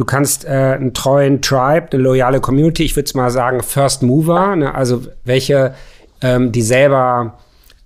Du 0.03 0.07
kannst 0.07 0.45
äh, 0.45 0.49
einen 0.49 0.95
treuen 0.95 1.43
Tribe, 1.43 1.87
eine 1.93 2.03
loyale 2.03 2.41
Community, 2.41 2.83
ich 2.83 2.97
würde 2.97 3.05
es 3.05 3.15
mal 3.15 3.31
sagen 3.31 3.62
First 3.62 4.03
Mover, 4.03 4.57
ne? 4.57 4.75
also 4.75 5.03
welche, 5.23 5.77
ähm, 6.21 6.51
die 6.51 6.62
selber 6.62 7.38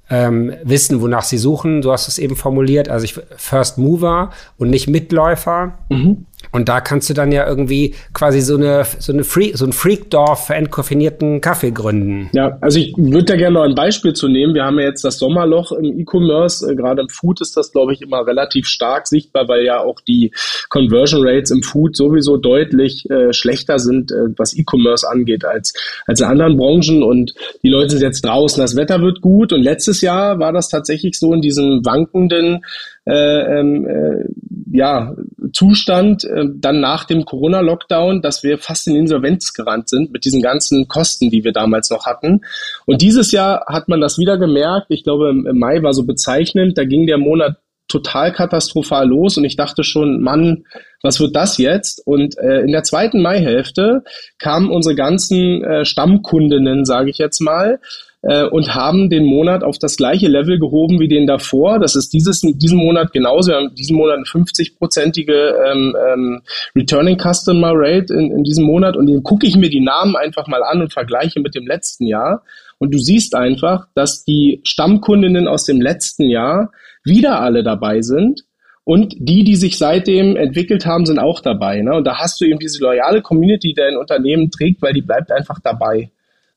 ähm, 0.08 0.54
wissen, 0.62 1.02
wonach 1.02 1.24
sie 1.24 1.36
suchen. 1.36 1.82
Du 1.82 1.92
hast 1.92 2.08
es 2.08 2.16
eben 2.16 2.34
formuliert, 2.34 2.88
also 2.88 3.04
ich, 3.04 3.20
First 3.36 3.76
Mover 3.76 4.30
und 4.56 4.70
nicht 4.70 4.88
Mitläufer. 4.88 5.74
Mhm. 5.90 6.24
Und 6.52 6.68
da 6.68 6.80
kannst 6.80 7.10
du 7.10 7.14
dann 7.14 7.32
ja 7.32 7.46
irgendwie 7.46 7.94
quasi 8.12 8.40
so 8.40 8.56
eine 8.56 8.84
so 8.98 9.12
eine 9.12 9.24
Freak, 9.24 9.56
so 9.56 9.64
ein 9.64 9.72
Freakdorf 9.72 10.46
für 10.46 10.54
entkoffinierten 10.54 11.40
Kaffee 11.40 11.70
gründen. 11.70 12.30
Ja, 12.32 12.58
also 12.60 12.78
ich 12.78 12.94
würde 12.96 13.24
da 13.24 13.36
gerne 13.36 13.54
noch 13.54 13.64
ein 13.64 13.74
Beispiel 13.74 14.12
zu 14.12 14.28
nehmen. 14.28 14.54
Wir 14.54 14.64
haben 14.64 14.78
ja 14.78 14.86
jetzt 14.86 15.04
das 15.04 15.18
Sommerloch 15.18 15.72
im 15.72 15.98
E-Commerce. 15.98 16.70
Äh, 16.70 16.76
gerade 16.76 17.02
im 17.02 17.08
Food 17.08 17.40
ist 17.40 17.56
das, 17.56 17.72
glaube 17.72 17.92
ich, 17.92 18.02
immer 18.02 18.26
relativ 18.26 18.66
stark 18.66 19.06
sichtbar, 19.06 19.48
weil 19.48 19.64
ja 19.64 19.80
auch 19.80 20.00
die 20.00 20.32
Conversion 20.68 21.26
Rates 21.26 21.50
im 21.50 21.62
Food 21.62 21.96
sowieso 21.96 22.36
deutlich 22.36 23.08
äh, 23.10 23.32
schlechter 23.32 23.78
sind, 23.78 24.10
äh, 24.12 24.28
was 24.36 24.56
E-Commerce 24.56 25.08
angeht, 25.08 25.44
als, 25.44 25.74
als 26.06 26.20
in 26.20 26.26
anderen 26.26 26.56
Branchen. 26.56 27.02
Und 27.02 27.34
die 27.62 27.68
Leute 27.68 27.90
sind 27.90 28.02
jetzt 28.02 28.24
draußen, 28.24 28.60
das 28.60 28.76
Wetter 28.76 29.00
wird 29.00 29.20
gut. 29.20 29.52
Und 29.52 29.62
letztes 29.62 30.00
Jahr 30.00 30.38
war 30.38 30.52
das 30.52 30.68
tatsächlich 30.68 31.18
so 31.18 31.32
in 31.32 31.40
diesem 31.40 31.84
wankenden 31.84 32.64
äh, 33.06 33.60
ähm, 33.60 33.86
äh, 33.86 34.24
ja, 34.72 35.14
Zustand 35.52 36.24
äh, 36.24 36.44
dann 36.54 36.80
nach 36.80 37.04
dem 37.04 37.24
Corona-Lockdown, 37.24 38.20
dass 38.20 38.42
wir 38.42 38.58
fast 38.58 38.88
in 38.88 38.96
Insolvenz 38.96 39.52
gerannt 39.52 39.88
sind 39.88 40.12
mit 40.12 40.24
diesen 40.24 40.42
ganzen 40.42 40.88
Kosten, 40.88 41.30
die 41.30 41.44
wir 41.44 41.52
damals 41.52 41.90
noch 41.90 42.04
hatten. 42.04 42.42
Und 42.84 43.02
dieses 43.02 43.32
Jahr 43.32 43.64
hat 43.66 43.88
man 43.88 44.00
das 44.00 44.18
wieder 44.18 44.38
gemerkt. 44.38 44.86
Ich 44.90 45.04
glaube, 45.04 45.30
im 45.30 45.58
Mai 45.58 45.82
war 45.82 45.94
so 45.94 46.04
bezeichnend. 46.04 46.76
Da 46.76 46.84
ging 46.84 47.06
der 47.06 47.18
Monat 47.18 47.56
total 47.88 48.32
katastrophal 48.32 49.08
los 49.08 49.36
und 49.36 49.44
ich 49.44 49.56
dachte 49.56 49.84
schon, 49.84 50.20
Mann, 50.20 50.64
was 51.02 51.20
wird 51.20 51.36
das 51.36 51.58
jetzt? 51.58 52.02
Und 52.04 52.36
äh, 52.38 52.60
in 52.60 52.72
der 52.72 52.82
zweiten 52.82 53.22
Maihälfte 53.22 54.02
kamen 54.38 54.70
unsere 54.70 54.94
ganzen 54.94 55.62
äh, 55.62 55.84
Stammkundinnen, 55.84 56.84
sage 56.84 57.10
ich 57.10 57.18
jetzt 57.18 57.40
mal, 57.40 57.78
äh, 58.22 58.44
und 58.44 58.74
haben 58.74 59.08
den 59.08 59.24
Monat 59.24 59.62
auf 59.62 59.78
das 59.78 59.96
gleiche 59.96 60.26
Level 60.26 60.58
gehoben 60.58 60.98
wie 60.98 61.08
den 61.08 61.26
davor. 61.26 61.78
Das 61.78 61.94
ist 61.94 62.12
dieses, 62.12 62.40
diesen 62.40 62.78
Monat 62.78 63.12
genauso. 63.12 63.50
Wir 63.50 63.58
haben 63.58 63.74
diesen 63.74 63.96
Monat 63.96 64.16
eine 64.16 64.24
50-prozentige 64.24 65.54
ähm, 65.70 65.96
ähm, 66.12 66.42
Returning 66.74 67.18
Customer 67.18 67.72
Rate 67.72 68.12
in, 68.12 68.32
in 68.32 68.42
diesem 68.42 68.64
Monat 68.64 68.96
und 68.96 69.06
den 69.06 69.22
gucke 69.22 69.46
ich 69.46 69.56
mir 69.56 69.70
die 69.70 69.80
Namen 69.80 70.16
einfach 70.16 70.48
mal 70.48 70.62
an 70.62 70.82
und 70.82 70.92
vergleiche 70.92 71.40
mit 71.40 71.54
dem 71.54 71.66
letzten 71.66 72.06
Jahr. 72.06 72.42
Und 72.78 72.92
du 72.92 72.98
siehst 72.98 73.34
einfach, 73.34 73.86
dass 73.94 74.24
die 74.24 74.60
Stammkundinnen 74.64 75.48
aus 75.48 75.64
dem 75.64 75.80
letzten 75.80 76.24
Jahr 76.24 76.72
wieder 77.06 77.40
alle 77.40 77.62
dabei 77.62 78.02
sind. 78.02 78.42
Und 78.84 79.16
die, 79.18 79.42
die 79.42 79.56
sich 79.56 79.78
seitdem 79.78 80.36
entwickelt 80.36 80.86
haben, 80.86 81.06
sind 81.06 81.18
auch 81.18 81.40
dabei. 81.40 81.80
Ne? 81.82 81.96
Und 81.96 82.04
da 82.04 82.18
hast 82.18 82.40
du 82.40 82.44
eben 82.44 82.60
diese 82.60 82.80
loyale 82.80 83.20
Community, 83.20 83.68
die 83.68 83.74
dein 83.74 83.96
Unternehmen 83.96 84.50
trägt, 84.50 84.80
weil 84.80 84.92
die 84.92 85.02
bleibt 85.02 85.32
einfach 85.32 85.58
dabei, 85.58 86.10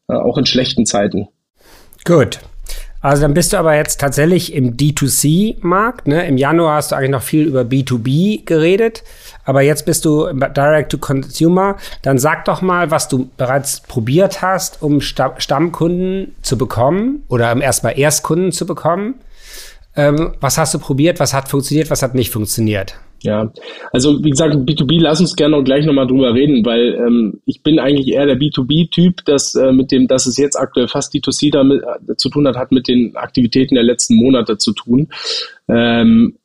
äh, 0.08 0.14
auch 0.14 0.38
in 0.38 0.46
schlechten 0.46 0.86
Zeiten. 0.86 1.28
Gut. 2.06 2.40
Also 3.02 3.22
dann 3.22 3.34
bist 3.34 3.54
du 3.54 3.58
aber 3.58 3.76
jetzt 3.76 4.02
tatsächlich 4.02 4.54
im 4.54 4.76
D2C-Markt. 4.76 6.08
Ne? 6.08 6.28
Im 6.28 6.38
Januar 6.38 6.76
hast 6.76 6.92
du 6.92 6.96
eigentlich 6.96 7.12
noch 7.12 7.22
viel 7.22 7.48
über 7.48 7.62
B2B 7.62 8.46
geredet, 8.46 9.04
aber 9.46 9.62
jetzt 9.62 9.86
bist 9.86 10.04
du 10.04 10.28
Direct 10.34 10.92
to 10.92 10.98
Consumer. 10.98 11.78
Dann 12.02 12.18
sag 12.18 12.46
doch 12.46 12.62
mal, 12.62 12.92
was 12.92 13.08
du 13.08 13.30
bereits 13.38 13.80
probiert 13.80 14.42
hast, 14.42 14.84
um 14.84 15.00
Stammkunden 15.00 16.36
zu 16.42 16.58
bekommen 16.58 17.24
oder 17.30 17.56
erstmal 17.62 17.98
Erstkunden 17.98 18.52
zu 18.52 18.66
bekommen. 18.66 19.16
Ähm, 19.96 20.34
was 20.40 20.58
hast 20.58 20.74
du 20.74 20.80
probiert? 20.80 21.20
Was 21.20 21.34
hat 21.34 21.50
funktioniert? 21.50 21.90
Was 21.90 22.02
hat 22.02 22.16
nicht 22.16 22.32
funktioniert? 22.32 22.96
Ja, 23.22 23.52
also 23.92 24.24
wie 24.24 24.30
gesagt, 24.30 24.56
B2B, 24.56 25.00
lass 25.02 25.20
uns 25.20 25.36
gerne 25.36 25.58
auch 25.58 25.64
gleich 25.64 25.86
nochmal 25.86 26.08
drüber 26.08 26.34
reden, 26.34 26.66
weil 26.66 26.96
ähm, 26.96 27.42
ich 27.46 27.64
bin 27.64 27.78
eigentlich 27.78 28.08
eher 28.08 28.26
der 28.26 28.38
B2B-Typ, 28.38 29.26
das 29.26 29.56
äh, 29.56 29.74
mit 29.74 29.92
dem, 29.92 30.08
dass 30.08 30.26
es 30.26 30.38
jetzt 30.38 30.56
aktuell 30.56 30.88
fast 30.88 31.14
D2C 31.14 31.52
damit 31.52 31.84
äh, 31.84 32.16
zu 32.16 32.30
tun 32.30 32.48
hat, 32.48 32.56
hat 32.56 32.72
mit 32.72 32.88
den 32.88 33.16
Aktivitäten 33.18 33.76
der 33.76 33.84
letzten 33.84 34.16
Monate 34.16 34.58
zu 34.58 34.72
tun. 34.72 35.10
Ähm, 35.68 36.38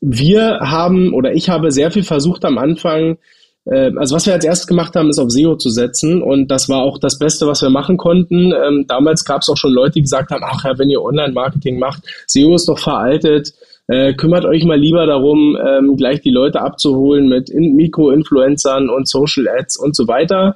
wir 0.00 0.60
haben 0.60 1.12
oder 1.12 1.34
ich 1.34 1.50
habe 1.50 1.70
sehr 1.70 1.90
viel 1.90 2.02
versucht 2.02 2.44
am 2.44 2.56
Anfang, 2.56 3.18
also 3.64 4.16
was 4.16 4.26
wir 4.26 4.32
als 4.32 4.44
erstes 4.44 4.66
gemacht 4.66 4.96
haben, 4.96 5.08
ist 5.08 5.18
auf 5.18 5.30
SEO 5.30 5.56
zu 5.56 5.70
setzen 5.70 6.20
und 6.20 6.48
das 6.48 6.68
war 6.68 6.82
auch 6.82 6.98
das 6.98 7.18
Beste, 7.18 7.46
was 7.46 7.62
wir 7.62 7.70
machen 7.70 7.96
konnten. 7.96 8.52
Ähm, 8.52 8.86
damals 8.88 9.24
gab 9.24 9.42
es 9.42 9.48
auch 9.48 9.56
schon 9.56 9.72
Leute, 9.72 9.92
die 9.92 10.02
gesagt 10.02 10.30
haben, 10.32 10.42
ach 10.44 10.64
ja, 10.64 10.78
wenn 10.78 10.90
ihr 10.90 11.00
Online-Marketing 11.00 11.78
macht, 11.78 12.02
SEO 12.26 12.56
ist 12.56 12.68
doch 12.68 12.78
veraltet 12.78 13.52
äh, 13.88 14.14
kümmert 14.14 14.44
euch 14.44 14.64
mal 14.64 14.78
lieber 14.78 15.06
darum, 15.06 15.58
ähm, 15.62 15.96
gleich 15.96 16.20
die 16.20 16.30
Leute 16.30 16.60
abzuholen 16.60 17.28
mit 17.28 17.50
In 17.50 17.74
Mikro-Influencern 17.74 18.88
und 18.88 19.08
Social 19.08 19.48
Ads 19.48 19.76
und 19.76 19.96
so 19.96 20.06
weiter. 20.06 20.54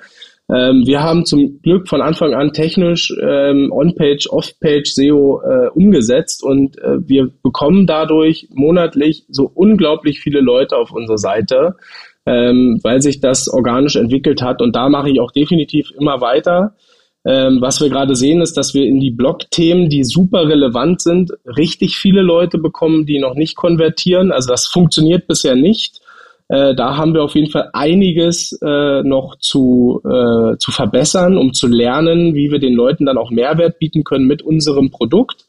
Ähm, 0.49 0.87
wir 0.87 1.03
haben 1.03 1.27
zum 1.27 1.61
Glück 1.61 1.89
von 1.89 2.01
Anfang 2.01 2.35
an 2.35 2.53
technisch 2.53 3.13
ähm, 3.21 3.73
On-Page, 3.73 4.29
Off-Page 4.31 4.89
SEO 4.89 5.43
äh, 5.43 5.69
umgesetzt 5.71 6.45
und 6.45 6.79
äh, 6.79 6.99
wir 7.07 7.31
bekommen 7.43 7.87
dadurch 7.87 8.49
monatlich 8.55 9.25
so 9.29 9.51
unglaublich 9.53 10.21
viele 10.21 10.41
Leute 10.41 10.77
auf 10.77 10.93
unsere 10.93 11.19
Seite, 11.19 11.75
ähm, 12.27 12.81
weil 12.83 13.01
sich 13.01 13.21
das 13.21 13.49
organisch 13.49 13.97
entwickelt 13.97 14.43
hat 14.43 14.61
und 14.61 14.75
da 14.75 14.89
mache 14.89 15.11
ich 15.11 15.21
auch 15.21 15.31
definitiv 15.31 15.91
immer 15.99 16.21
weiter. 16.21 16.75
Ähm, 17.25 17.61
was 17.61 17.81
wir 17.81 17.89
gerade 17.89 18.15
sehen, 18.15 18.41
ist, 18.41 18.57
dass 18.57 18.73
wir 18.73 18.85
in 18.85 19.01
die 19.01 19.11
Blog-Themen, 19.11 19.89
die 19.89 20.05
super 20.05 20.49
relevant 20.49 21.01
sind, 21.01 21.33
richtig 21.45 21.97
viele 21.97 22.23
Leute 22.23 22.59
bekommen, 22.59 23.05
die 23.05 23.19
noch 23.19 23.35
nicht 23.35 23.57
konvertieren. 23.57 24.31
Also 24.31 24.49
das 24.49 24.67
funktioniert 24.67 25.27
bisher 25.27 25.57
nicht. 25.57 26.01
Äh, 26.49 26.77
da 26.77 26.97
haben 26.97 27.15
wir 27.15 27.25
auf 27.25 27.35
jeden 27.35 27.51
Fall 27.51 27.71
einiges 27.73 28.57
äh, 28.63 29.03
noch 29.03 29.37
zu, 29.41 30.01
äh, 30.05 30.57
zu 30.59 30.71
verbessern, 30.71 31.37
um 31.37 31.53
zu 31.53 31.67
lernen, 31.67 32.35
wie 32.35 32.53
wir 32.53 32.61
den 32.61 32.75
Leuten 32.75 33.07
dann 33.07 33.19
auch 33.19 33.33
Mehrwert 33.33 33.81
bieten 33.81 34.05
können 34.05 34.27
mit 34.27 34.43
unserem 34.43 34.91
Produkt 34.91 35.45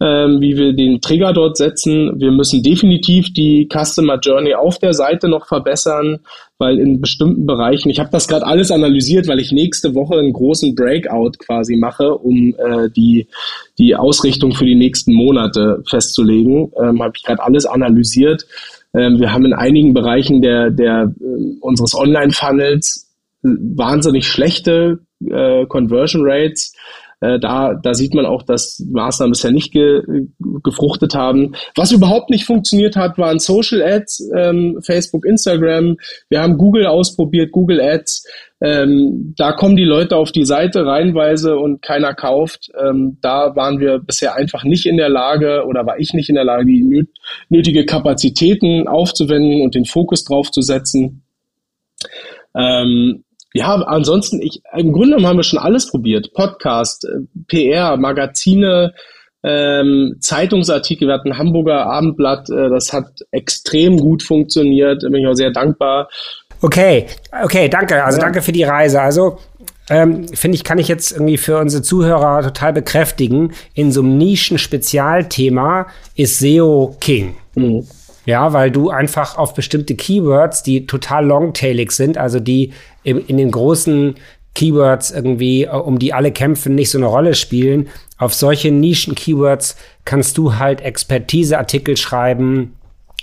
ähm, 0.00 0.40
wie 0.40 0.56
wir 0.56 0.74
den 0.74 1.00
Trigger 1.00 1.32
dort 1.32 1.56
setzen. 1.56 2.12
Wir 2.20 2.30
müssen 2.30 2.62
definitiv 2.62 3.32
die 3.32 3.68
Customer 3.72 4.18
Journey 4.18 4.54
auf 4.54 4.78
der 4.78 4.92
Seite 4.92 5.28
noch 5.28 5.46
verbessern, 5.46 6.18
weil 6.58 6.78
in 6.78 7.00
bestimmten 7.00 7.46
Bereichen, 7.46 7.88
ich 7.88 7.98
habe 7.98 8.10
das 8.10 8.28
gerade 8.28 8.46
alles 8.46 8.70
analysiert, 8.70 9.26
weil 9.26 9.40
ich 9.40 9.52
nächste 9.52 9.94
Woche 9.94 10.18
einen 10.18 10.32
großen 10.32 10.74
Breakout 10.74 11.32
quasi 11.38 11.76
mache, 11.76 12.14
um 12.14 12.54
äh, 12.58 12.90
die, 12.94 13.26
die 13.78 13.96
Ausrichtung 13.96 14.52
für 14.52 14.66
die 14.66 14.74
nächsten 14.74 15.14
Monate 15.14 15.82
festzulegen. 15.88 16.72
Ähm, 16.82 17.02
habe 17.02 17.12
ich 17.16 17.22
gerade 17.22 17.42
alles 17.42 17.64
analysiert. 17.64 18.46
Ähm, 18.94 19.18
wir 19.18 19.32
haben 19.32 19.46
in 19.46 19.54
einigen 19.54 19.94
Bereichen 19.94 20.42
der, 20.42 20.70
der, 20.70 21.12
äh, 21.20 21.56
unseres 21.60 21.94
Online-Funnels 21.94 23.06
wahnsinnig 23.42 24.26
schlechte 24.26 24.98
äh, 25.24 25.66
Conversion 25.66 26.22
Rates. 26.24 26.74
Äh, 27.20 27.38
da, 27.38 27.74
da 27.74 27.94
sieht 27.94 28.14
man 28.14 28.26
auch, 28.26 28.42
dass 28.42 28.84
Maßnahmen 28.90 29.32
bisher 29.32 29.50
nicht 29.50 29.72
ge, 29.72 30.02
gefruchtet 30.62 31.14
haben. 31.14 31.54
Was 31.74 31.92
überhaupt 31.92 32.28
nicht 32.28 32.44
funktioniert 32.44 32.96
hat, 32.96 33.16
waren 33.16 33.38
Social 33.38 33.82
Ads, 33.82 34.30
ähm, 34.36 34.78
Facebook, 34.84 35.24
Instagram. 35.24 35.96
Wir 36.28 36.42
haben 36.42 36.58
Google 36.58 36.86
ausprobiert, 36.86 37.52
Google 37.52 37.80
Ads. 37.80 38.26
Ähm, 38.60 39.34
da 39.36 39.52
kommen 39.52 39.76
die 39.76 39.84
Leute 39.84 40.16
auf 40.16 40.32
die 40.32 40.44
Seite 40.44 40.84
reinweise 40.84 41.56
und 41.58 41.82
keiner 41.82 42.14
kauft. 42.14 42.70
Ähm, 42.78 43.18
da 43.22 43.56
waren 43.56 43.80
wir 43.80 43.98
bisher 43.98 44.34
einfach 44.34 44.64
nicht 44.64 44.86
in 44.86 44.96
der 44.96 45.10
Lage 45.10 45.64
oder 45.66 45.86
war 45.86 45.98
ich 45.98 46.12
nicht 46.12 46.28
in 46.28 46.34
der 46.34 46.44
Lage, 46.44 46.66
die 46.66 47.06
nötige 47.48 47.86
Kapazitäten 47.86 48.88
aufzuwenden 48.88 49.62
und 49.62 49.74
den 49.74 49.84
Fokus 49.84 50.24
drauf 50.24 50.50
zu 50.50 50.60
setzen. 50.62 51.22
Ähm, 52.54 53.24
ja, 53.56 53.74
ansonsten, 53.74 54.40
ich, 54.42 54.62
im 54.76 54.92
Grunde 54.92 55.10
genommen 55.10 55.26
haben 55.26 55.38
wir 55.38 55.44
schon 55.44 55.58
alles 55.58 55.90
probiert. 55.90 56.32
Podcast, 56.34 57.04
äh, 57.04 57.20
PR, 57.48 57.96
Magazine, 57.96 58.92
ähm, 59.42 60.16
Zeitungsartikel. 60.20 61.08
Wir 61.08 61.14
hatten 61.14 61.32
ein 61.32 61.38
Hamburger 61.38 61.86
Abendblatt, 61.86 62.50
äh, 62.50 62.68
das 62.68 62.92
hat 62.92 63.06
extrem 63.30 63.98
gut 63.98 64.22
funktioniert. 64.22 65.02
Da 65.02 65.08
bin 65.08 65.22
ich 65.22 65.26
auch 65.26 65.34
sehr 65.34 65.50
dankbar. 65.50 66.08
Okay, 66.60 67.06
okay, 67.44 67.68
danke. 67.68 68.04
Also 68.04 68.18
ja. 68.18 68.24
danke 68.24 68.42
für 68.42 68.52
die 68.52 68.64
Reise. 68.64 69.00
Also 69.00 69.38
ähm, 69.88 70.26
finde 70.28 70.56
ich, 70.56 70.64
kann 70.64 70.78
ich 70.78 70.88
jetzt 70.88 71.12
irgendwie 71.12 71.36
für 71.36 71.58
unsere 71.58 71.82
Zuhörer 71.82 72.42
total 72.42 72.72
bekräftigen. 72.72 73.52
In 73.74 73.92
so 73.92 74.00
einem 74.00 74.18
Nischen-Spezialthema 74.18 75.86
ist 76.14 76.38
SEO 76.38 76.96
King. 77.00 77.36
Mhm. 77.54 77.86
Ja, 78.26 78.52
weil 78.52 78.70
du 78.70 78.90
einfach 78.90 79.38
auf 79.38 79.54
bestimmte 79.54 79.94
Keywords, 79.94 80.62
die 80.62 80.86
total 80.86 81.24
longtailig 81.26 81.92
sind, 81.92 82.18
also 82.18 82.40
die 82.40 82.72
in, 83.04 83.24
in 83.26 83.38
den 83.38 83.52
großen 83.52 84.16
Keywords 84.56 85.12
irgendwie, 85.12 85.64
äh, 85.64 85.70
um 85.70 85.98
die 85.98 86.12
alle 86.12 86.32
kämpfen, 86.32 86.74
nicht 86.74 86.90
so 86.90 86.98
eine 86.98 87.06
Rolle 87.06 87.34
spielen. 87.34 87.88
Auf 88.18 88.34
solche 88.34 88.72
Nischen-Keywords 88.72 89.76
kannst 90.04 90.36
du 90.38 90.56
halt 90.56 90.80
Expertise-Artikel 90.80 91.96
schreiben 91.96 92.74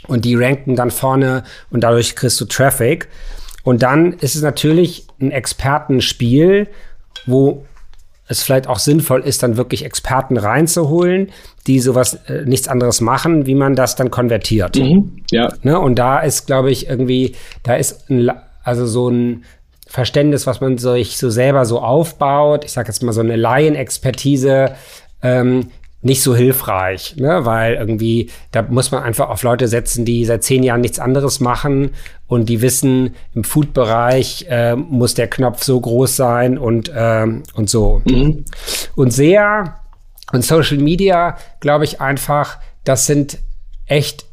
und 0.07 0.23
die 0.25 0.35
ranken 0.35 0.75
dann 0.75 0.91
vorne 0.91 1.43
und 1.69 1.83
dadurch 1.83 2.15
kriegst 2.15 2.39
du 2.39 2.45
Traffic. 2.45 3.09
Und 3.63 3.81
dann 3.83 4.13
ist 4.13 4.35
es 4.35 4.41
natürlich 4.41 5.07
ein 5.19 5.31
Expertenspiel, 5.31 6.67
wo 7.25 7.65
es 8.27 8.43
vielleicht 8.43 8.67
auch 8.67 8.79
sinnvoll 8.79 9.21
ist, 9.21 9.43
dann 9.43 9.57
wirklich 9.57 9.83
Experten 9.83 10.37
reinzuholen, 10.37 11.31
die 11.67 11.79
sowas 11.79 12.15
äh, 12.27 12.43
nichts 12.45 12.67
anderes 12.67 13.01
machen, 13.01 13.45
wie 13.45 13.55
man 13.55 13.75
das 13.75 13.95
dann 13.95 14.11
konvertiert. 14.11 14.75
Mhm, 14.75 15.23
ja. 15.31 15.53
Ne? 15.63 15.79
Und 15.79 15.95
da 15.95 16.19
ist, 16.19 16.47
glaube 16.47 16.71
ich, 16.71 16.87
irgendwie, 16.87 17.35
da 17.63 17.75
ist 17.75 18.09
ein, 18.09 18.31
also 18.63 18.85
so 18.85 19.09
ein 19.09 19.43
Verständnis, 19.87 20.47
was 20.47 20.59
man 20.59 20.77
sich 20.77 21.17
so 21.17 21.29
selber 21.29 21.65
so 21.65 21.79
aufbaut. 21.79 22.65
Ich 22.65 22.71
sage 22.71 22.87
jetzt 22.87 23.03
mal 23.03 23.13
so 23.13 23.21
eine 23.21 23.35
Laienexpertise, 23.35 24.73
ähm, 25.21 25.67
nicht 26.01 26.21
so 26.21 26.35
hilfreich, 26.35 27.15
ne? 27.15 27.45
weil 27.45 27.75
irgendwie, 27.75 28.29
da 28.51 28.61
muss 28.61 28.91
man 28.91 29.03
einfach 29.03 29.29
auf 29.29 29.41
Leute 29.43 29.69
setzen, 29.69 30.03
die 30.03 30.25
seit 30.25 30.43
zehn 30.43 30.61
Jahren 30.61 30.81
nichts 30.81 30.99
anderes 30.99 31.39
machen 31.39 31.91
und 32.27 32.49
die 32.49 32.61
wissen, 32.61 33.15
im 33.33 33.45
Food-Bereich 33.45 34.47
äh, 34.49 34.75
muss 34.75 35.13
der 35.13 35.29
Knopf 35.29 35.63
so 35.63 35.79
groß 35.79 36.15
sein 36.15 36.57
und, 36.57 36.91
ähm, 36.93 37.43
und 37.53 37.69
so. 37.69 38.01
Mhm. 38.03 38.43
Und 38.95 39.13
sehr 39.13 39.75
und 40.33 40.43
Social 40.43 40.77
Media, 40.77 41.37
glaube 41.61 41.85
ich 41.85 42.01
einfach, 42.01 42.57
das 42.83 43.05
sind 43.05 43.37
echt 43.85 44.25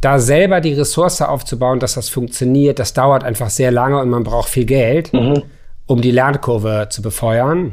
da 0.00 0.18
selber 0.18 0.60
die 0.60 0.74
Ressource 0.74 1.22
aufzubauen, 1.22 1.80
dass 1.80 1.94
das 1.94 2.08
funktioniert, 2.08 2.78
das 2.78 2.92
dauert 2.92 3.24
einfach 3.24 3.50
sehr 3.50 3.70
lange 3.70 4.00
und 4.00 4.10
man 4.10 4.24
braucht 4.24 4.48
viel 4.48 4.64
Geld, 4.64 5.12
mhm. 5.12 5.42
um 5.86 6.00
die 6.00 6.10
Lernkurve 6.10 6.88
zu 6.90 7.02
befeuern. 7.02 7.72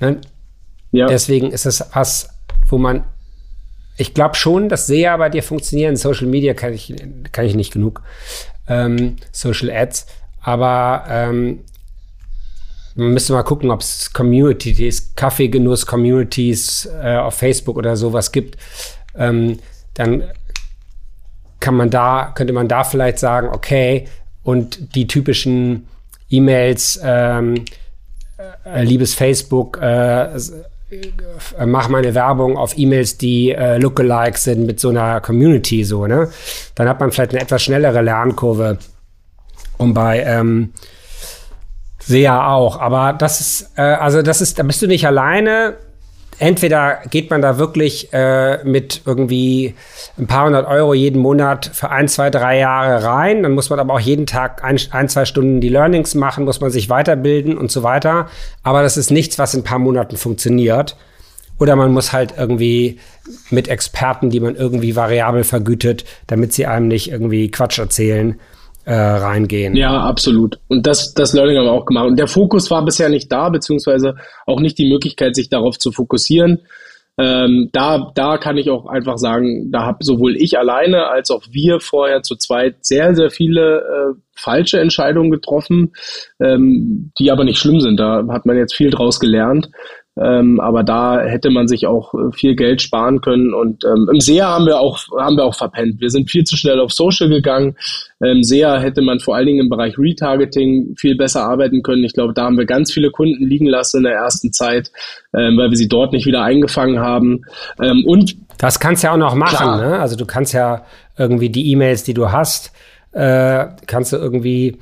Ne? 0.00 0.20
Ja. 0.92 1.06
Deswegen 1.06 1.50
ist 1.50 1.66
es 1.66 1.84
was, 1.92 2.30
wo 2.68 2.78
man, 2.78 3.04
ich 3.96 4.14
glaube 4.14 4.34
schon, 4.34 4.68
dass 4.68 4.86
sehr 4.86 5.16
bei 5.18 5.28
dir 5.28 5.42
funktionieren. 5.42 5.96
Social 5.96 6.26
Media 6.26 6.54
kann 6.54 6.72
ich, 6.72 6.94
kann 7.32 7.44
ich 7.44 7.54
nicht 7.54 7.72
genug. 7.72 8.02
Ähm, 8.68 9.16
Social 9.32 9.70
Ads. 9.70 10.06
Aber 10.40 11.04
ähm, 11.08 11.60
man 13.00 13.12
müsste 13.12 13.32
mal 13.32 13.42
gucken, 13.42 13.70
ob 13.70 13.80
es 13.80 14.12
Communities, 14.12 15.14
Kaffeegenuss-Communities 15.16 16.88
äh, 17.02 17.16
auf 17.16 17.34
Facebook 17.34 17.76
oder 17.76 17.96
sowas 17.96 18.32
gibt. 18.32 18.56
Ähm, 19.16 19.58
dann 19.94 20.24
kann 21.58 21.74
man 21.74 21.90
da, 21.90 22.32
könnte 22.34 22.52
man 22.52 22.68
da 22.68 22.84
vielleicht 22.84 23.18
sagen, 23.18 23.48
okay, 23.48 24.06
und 24.42 24.94
die 24.94 25.06
typischen 25.06 25.86
E-Mails, 26.30 27.00
ähm, 27.02 27.64
äh, 28.64 28.84
liebes 28.84 29.14
Facebook, 29.14 29.78
äh, 29.80 30.34
äh, 30.34 31.66
mach 31.66 31.88
meine 31.88 32.14
Werbung 32.14 32.56
auf 32.56 32.76
E-Mails, 32.76 33.18
die 33.18 33.52
äh, 33.52 33.78
Lookalike 33.78 34.38
sind 34.38 34.66
mit 34.66 34.80
so 34.80 34.88
einer 34.88 35.20
Community 35.20 35.84
so, 35.84 36.06
ne? 36.06 36.30
Dann 36.74 36.88
hat 36.88 37.00
man 37.00 37.12
vielleicht 37.12 37.32
eine 37.32 37.40
etwas 37.40 37.62
schnellere 37.62 38.02
Lernkurve. 38.02 38.78
Und 39.78 39.94
bei 39.94 40.20
ähm, 40.20 40.72
SEA 42.02 42.52
auch. 42.52 42.80
Aber 42.80 43.12
das 43.12 43.40
ist, 43.40 43.70
äh, 43.76 43.82
also 43.82 44.22
das 44.22 44.40
ist, 44.40 44.58
da 44.58 44.62
bist 44.62 44.82
du 44.82 44.86
nicht 44.86 45.06
alleine. 45.06 45.76
Entweder 46.38 47.00
geht 47.10 47.28
man 47.28 47.42
da 47.42 47.58
wirklich 47.58 48.12
äh, 48.14 48.64
mit 48.64 49.02
irgendwie 49.04 49.74
ein 50.18 50.26
paar 50.26 50.46
hundert 50.46 50.66
Euro 50.66 50.94
jeden 50.94 51.20
Monat 51.20 51.70
für 51.74 51.90
ein, 51.90 52.08
zwei, 52.08 52.30
drei 52.30 52.58
Jahre 52.58 53.04
rein. 53.04 53.42
Dann 53.42 53.52
muss 53.52 53.68
man 53.68 53.78
aber 53.78 53.92
auch 53.92 54.00
jeden 54.00 54.24
Tag 54.24 54.64
ein, 54.64 54.80
ein, 54.90 55.08
zwei 55.10 55.26
Stunden 55.26 55.60
die 55.60 55.68
Learnings 55.68 56.14
machen, 56.14 56.46
muss 56.46 56.60
man 56.60 56.70
sich 56.70 56.88
weiterbilden 56.88 57.58
und 57.58 57.70
so 57.70 57.82
weiter. 57.82 58.28
Aber 58.62 58.82
das 58.82 58.96
ist 58.96 59.10
nichts, 59.10 59.38
was 59.38 59.52
in 59.52 59.60
ein 59.60 59.64
paar 59.64 59.78
Monaten 59.78 60.16
funktioniert. 60.16 60.96
Oder 61.58 61.76
man 61.76 61.92
muss 61.92 62.14
halt 62.14 62.32
irgendwie 62.38 62.98
mit 63.50 63.68
Experten, 63.68 64.30
die 64.30 64.40
man 64.40 64.56
irgendwie 64.56 64.96
variabel 64.96 65.44
vergütet, 65.44 66.06
damit 66.26 66.54
sie 66.54 66.64
einem 66.64 66.88
nicht 66.88 67.10
irgendwie 67.10 67.50
Quatsch 67.50 67.78
erzählen, 67.78 68.40
äh, 68.90 68.94
reingehen. 68.94 69.76
Ja, 69.76 70.00
absolut. 70.00 70.58
Und 70.66 70.84
das, 70.84 71.14
das 71.14 71.32
Learning 71.32 71.56
haben 71.56 71.66
wir 71.66 71.72
auch 71.72 71.86
gemacht. 71.86 72.08
Und 72.08 72.18
der 72.18 72.26
Fokus 72.26 72.72
war 72.72 72.84
bisher 72.84 73.08
nicht 73.08 73.30
da, 73.30 73.48
beziehungsweise 73.48 74.16
auch 74.46 74.58
nicht 74.58 74.78
die 74.78 74.90
Möglichkeit, 74.90 75.36
sich 75.36 75.48
darauf 75.48 75.78
zu 75.78 75.92
fokussieren. 75.92 76.62
Ähm, 77.16 77.68
da, 77.72 78.10
da 78.16 78.38
kann 78.38 78.56
ich 78.56 78.68
auch 78.68 78.86
einfach 78.86 79.18
sagen, 79.18 79.70
da 79.70 79.82
habe 79.84 80.02
sowohl 80.02 80.36
ich 80.36 80.58
alleine 80.58 81.06
als 81.06 81.30
auch 81.30 81.42
wir 81.50 81.78
vorher 81.78 82.22
zu 82.22 82.34
zweit 82.34 82.84
sehr, 82.84 83.14
sehr 83.14 83.30
viele 83.30 83.78
äh, 83.78 84.20
falsche 84.34 84.80
Entscheidungen 84.80 85.30
getroffen, 85.30 85.92
ähm, 86.40 87.12
die 87.16 87.30
aber 87.30 87.44
nicht 87.44 87.58
schlimm 87.58 87.78
sind. 87.78 88.00
Da 88.00 88.26
hat 88.28 88.44
man 88.44 88.56
jetzt 88.56 88.74
viel 88.74 88.90
draus 88.90 89.20
gelernt. 89.20 89.68
Ähm, 90.20 90.60
aber 90.60 90.82
da 90.82 91.20
hätte 91.20 91.50
man 91.50 91.66
sich 91.66 91.86
auch 91.86 92.12
äh, 92.12 92.32
viel 92.32 92.54
Geld 92.54 92.82
sparen 92.82 93.22
können. 93.22 93.54
Und 93.54 93.84
ähm, 93.84 94.08
im 94.12 94.20
SEA 94.20 94.48
haben 94.48 94.66
wir 94.66 94.78
auch 94.78 94.98
haben 95.18 95.36
wir 95.36 95.44
auch 95.44 95.54
verpennt. 95.54 96.00
Wir 96.00 96.10
sind 96.10 96.30
viel 96.30 96.44
zu 96.44 96.56
schnell 96.56 96.78
auf 96.78 96.92
Social 96.92 97.30
gegangen. 97.30 97.76
Ähm, 98.22 98.42
SEA 98.42 98.78
hätte 98.80 99.00
man 99.00 99.20
vor 99.20 99.34
allen 99.34 99.46
Dingen 99.46 99.60
im 99.60 99.70
Bereich 99.70 99.98
Retargeting 99.98 100.94
viel 100.98 101.16
besser 101.16 101.44
arbeiten 101.44 101.82
können. 101.82 102.04
Ich 102.04 102.12
glaube, 102.12 102.34
da 102.34 102.44
haben 102.44 102.58
wir 102.58 102.66
ganz 102.66 102.92
viele 102.92 103.10
Kunden 103.10 103.46
liegen 103.46 103.66
lassen 103.66 103.98
in 103.98 104.02
der 104.02 104.14
ersten 104.14 104.52
Zeit, 104.52 104.90
ähm, 105.32 105.56
weil 105.56 105.70
wir 105.70 105.76
sie 105.76 105.88
dort 105.88 106.12
nicht 106.12 106.26
wieder 106.26 106.42
eingefangen 106.42 107.00
haben. 107.00 107.42
Ähm, 107.80 108.04
und 108.06 108.36
das 108.58 108.78
kannst 108.78 109.02
du 109.02 109.06
ja 109.06 109.14
auch 109.14 109.18
noch 109.18 109.34
machen. 109.34 109.80
Ne? 109.80 109.98
Also 109.98 110.16
du 110.16 110.26
kannst 110.26 110.52
ja 110.52 110.84
irgendwie 111.16 111.48
die 111.48 111.70
E-Mails, 111.72 112.04
die 112.04 112.12
du 112.12 112.30
hast, 112.30 112.72
äh, 113.12 113.66
kannst 113.86 114.12
du 114.12 114.18
irgendwie 114.18 114.76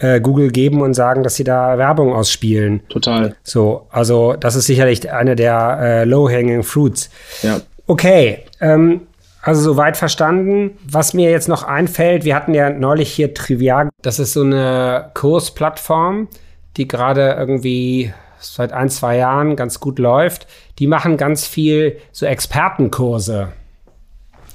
äh, 0.00 0.20
Google 0.20 0.50
geben 0.50 0.80
und 0.82 0.94
sagen, 0.94 1.22
dass 1.22 1.36
sie 1.36 1.44
da 1.44 1.78
Werbung 1.78 2.12
ausspielen. 2.12 2.82
Total. 2.88 3.36
So, 3.42 3.86
also 3.90 4.34
das 4.34 4.56
ist 4.56 4.66
sicherlich 4.66 5.10
eine 5.12 5.36
der 5.36 5.78
äh, 5.80 6.04
low-hanging 6.04 6.62
fruits. 6.62 7.10
Ja. 7.42 7.60
Okay, 7.86 8.44
ähm, 8.60 9.02
also 9.42 9.60
soweit 9.62 9.96
verstanden. 9.96 10.78
Was 10.88 11.14
mir 11.14 11.30
jetzt 11.30 11.48
noch 11.48 11.64
einfällt, 11.64 12.24
wir 12.24 12.34
hatten 12.34 12.54
ja 12.54 12.70
neulich 12.70 13.12
hier 13.12 13.34
Trivial. 13.34 13.90
Das 14.02 14.18
ist 14.18 14.32
so 14.32 14.42
eine 14.42 15.10
Kursplattform, 15.14 16.28
die 16.76 16.88
gerade 16.88 17.36
irgendwie 17.38 18.12
seit 18.38 18.72
ein, 18.72 18.88
zwei 18.88 19.16
Jahren 19.16 19.54
ganz 19.56 19.80
gut 19.80 19.98
läuft. 19.98 20.46
Die 20.78 20.86
machen 20.86 21.16
ganz 21.16 21.46
viel 21.46 21.98
so 22.10 22.26
Expertenkurse. 22.26 23.48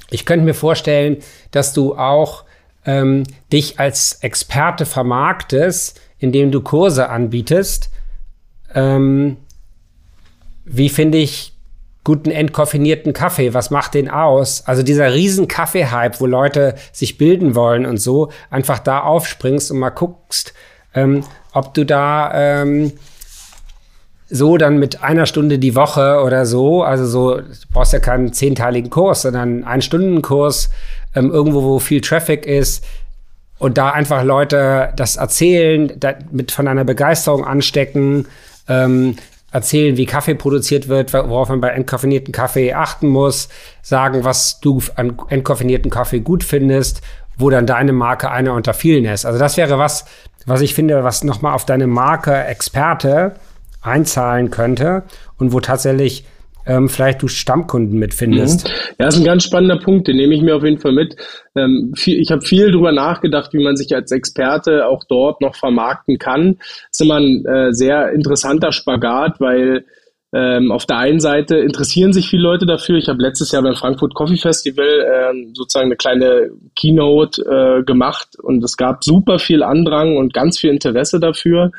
Ich 0.09 0.25
könnte 0.25 0.45
mir 0.45 0.53
vorstellen, 0.53 1.17
dass 1.51 1.73
du 1.73 1.95
auch 1.95 2.44
ähm, 2.85 3.23
dich 3.51 3.79
als 3.79 4.19
Experte 4.21 4.85
vermarktest, 4.85 5.99
indem 6.19 6.51
du 6.51 6.61
Kurse 6.61 7.09
anbietest. 7.09 7.89
Ähm, 8.73 9.37
wie 10.65 10.89
finde 10.89 11.17
ich 11.17 11.53
guten 12.03 12.31
entkoffinierten 12.31 13.13
Kaffee? 13.13 13.53
Was 13.53 13.71
macht 13.71 13.95
den 13.95 14.09
aus? 14.09 14.65
Also 14.65 14.83
dieser 14.83 15.13
riesen 15.13 15.47
Kaffee-Hype, 15.47 16.21
wo 16.21 16.25
Leute 16.25 16.75
sich 16.91 17.17
bilden 17.17 17.55
wollen 17.55 17.85
und 17.85 17.97
so, 17.97 18.31
einfach 18.49 18.79
da 18.79 19.01
aufspringst 19.01 19.71
und 19.71 19.79
mal 19.79 19.89
guckst, 19.89 20.53
ähm, 20.93 21.23
ob 21.51 21.73
du 21.73 21.85
da 21.85 22.31
ähm, 22.33 22.93
so 24.29 24.57
dann 24.57 24.77
mit 24.77 25.03
einer 25.03 25.25
Stunde 25.25 25.59
die 25.59 25.75
Woche 25.75 26.21
oder 26.23 26.45
so, 26.45 26.83
also 26.83 27.05
so, 27.05 27.37
du 27.37 27.67
brauchst 27.71 27.93
ja 27.93 27.99
keinen 27.99 28.33
zehnteiligen 28.33 28.89
Kurs, 28.89 29.23
sondern 29.23 29.63
einen 29.63 29.81
Stundenkurs 29.81 30.69
ähm, 31.15 31.31
irgendwo, 31.31 31.63
wo 31.63 31.79
viel 31.79 32.01
Traffic 32.01 32.45
ist, 32.45 32.83
und 33.57 33.77
da 33.77 33.91
einfach 33.91 34.23
Leute 34.23 34.93
das 34.95 35.15
erzählen, 35.15 35.93
da 35.97 36.15
mit 36.31 36.51
von 36.51 36.67
einer 36.67 36.83
Begeisterung 36.83 37.45
anstecken, 37.45 38.27
ähm, 38.67 39.15
erzählen, 39.51 39.95
wie 39.95 40.05
Kaffee 40.05 40.35
produziert 40.35 40.89
wird, 40.89 41.13
worauf 41.13 41.47
man 41.47 41.61
bei 41.61 41.69
entkoffinierten 41.69 42.33
Kaffee 42.33 42.73
achten 42.73 43.07
muss, 43.07 43.47
sagen, 43.81 44.25
was 44.25 44.59
du 44.59 44.81
an 44.95 45.17
entkoffinierten 45.29 45.89
Kaffee 45.89 46.19
gut 46.19 46.43
findest, 46.43 47.01
wo 47.37 47.49
dann 47.49 47.65
deine 47.65 47.93
Marke 47.93 48.29
einer 48.29 48.53
unter 48.53 48.73
vielen 48.73 49.05
ist. 49.05 49.25
Also 49.25 49.39
das 49.39 49.55
wäre 49.55 49.79
was, 49.79 50.05
was 50.45 50.59
ich 50.59 50.73
finde, 50.73 51.05
was 51.05 51.23
nochmal 51.23 51.53
auf 51.53 51.65
deine 51.65 51.87
Marke 51.87 52.35
Experte 52.35 53.35
einzahlen 53.81 54.51
könnte 54.51 55.03
und 55.37 55.53
wo 55.53 55.61
tatsächlich 55.61 56.25
ähm, 56.65 56.89
vielleicht 56.89 57.21
du 57.21 57.27
Stammkunden 57.27 57.97
mitfindest. 57.99 58.67
Mhm. 58.67 58.73
Ja, 58.99 59.07
ist 59.07 59.17
ein 59.17 59.23
ganz 59.23 59.43
spannender 59.43 59.77
Punkt, 59.77 60.07
den 60.07 60.17
nehme 60.17 60.35
ich 60.35 60.41
mir 60.41 60.55
auf 60.55 60.63
jeden 60.63 60.79
Fall 60.79 60.93
mit. 60.93 61.15
Ähm, 61.55 61.93
viel, 61.95 62.19
ich 62.19 62.31
habe 62.31 62.41
viel 62.41 62.71
drüber 62.71 62.91
nachgedacht, 62.91 63.53
wie 63.53 63.63
man 63.63 63.75
sich 63.75 63.93
als 63.95 64.11
Experte 64.11 64.87
auch 64.87 65.03
dort 65.07 65.41
noch 65.41 65.55
vermarkten 65.55 66.17
kann. 66.17 66.55
Das 66.57 66.89
ist 66.91 67.01
immer 67.01 67.17
ein 67.17 67.45
äh, 67.45 67.73
sehr 67.73 68.11
interessanter 68.11 68.71
Spagat, 68.71 69.39
weil 69.39 69.85
ähm, 70.33 70.71
auf 70.71 70.85
der 70.85 70.97
einen 70.97 71.21
Seite 71.21 71.55
interessieren 71.55 72.11
sich 72.11 72.27
viele 72.27 72.43
Leute 72.43 72.65
dafür. 72.65 72.97
Ich 72.97 73.07
habe 73.07 73.21
letztes 73.21 73.53
Jahr 73.53 73.63
beim 73.63 73.75
Frankfurt 73.75 74.13
Coffee 74.15 74.35
Festival 74.35 74.85
ähm, 74.85 75.51
sozusagen 75.53 75.85
eine 75.85 75.95
kleine 75.95 76.49
Keynote 76.75 77.41
äh, 77.41 77.83
gemacht 77.83 78.37
und 78.41 78.61
es 78.61 78.75
gab 78.75 79.03
super 79.03 79.39
viel 79.39 79.63
Andrang 79.63 80.17
und 80.17 80.33
ganz 80.33 80.59
viel 80.59 80.71
Interesse 80.71 81.21
dafür. 81.21 81.71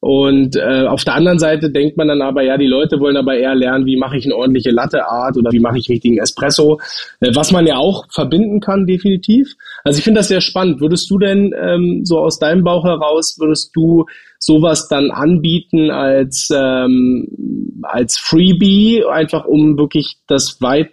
Und 0.00 0.54
äh, 0.54 0.86
auf 0.86 1.02
der 1.02 1.14
anderen 1.14 1.40
Seite 1.40 1.70
denkt 1.70 1.96
man 1.96 2.06
dann 2.06 2.22
aber, 2.22 2.42
ja, 2.42 2.56
die 2.56 2.68
Leute 2.68 3.00
wollen 3.00 3.16
aber 3.16 3.36
eher 3.36 3.56
lernen, 3.56 3.84
wie 3.84 3.96
mache 3.96 4.16
ich 4.16 4.24
eine 4.26 4.36
ordentliche 4.36 4.70
Latte-Art 4.70 5.36
oder 5.36 5.50
wie 5.50 5.58
mache 5.58 5.78
ich 5.78 5.88
richtigen 5.88 6.18
Espresso, 6.18 6.78
äh, 7.20 7.32
was 7.34 7.50
man 7.50 7.66
ja 7.66 7.78
auch 7.78 8.06
verbinden 8.12 8.60
kann, 8.60 8.86
definitiv. 8.86 9.54
Also 9.82 9.98
ich 9.98 10.04
finde 10.04 10.20
das 10.20 10.28
sehr 10.28 10.40
spannend. 10.40 10.80
Würdest 10.80 11.10
du 11.10 11.18
denn 11.18 11.52
ähm, 11.60 12.04
so 12.04 12.18
aus 12.18 12.38
deinem 12.38 12.62
Bauch 12.62 12.84
heraus, 12.84 13.38
würdest 13.40 13.74
du 13.74 14.06
sowas 14.38 14.86
dann 14.86 15.10
anbieten 15.10 15.90
als, 15.90 16.48
ähm, 16.54 17.82
als 17.82 18.18
Freebie, 18.18 19.04
einfach 19.04 19.46
um 19.46 19.78
wirklich 19.78 20.18
das 20.28 20.60
weit 20.60 20.92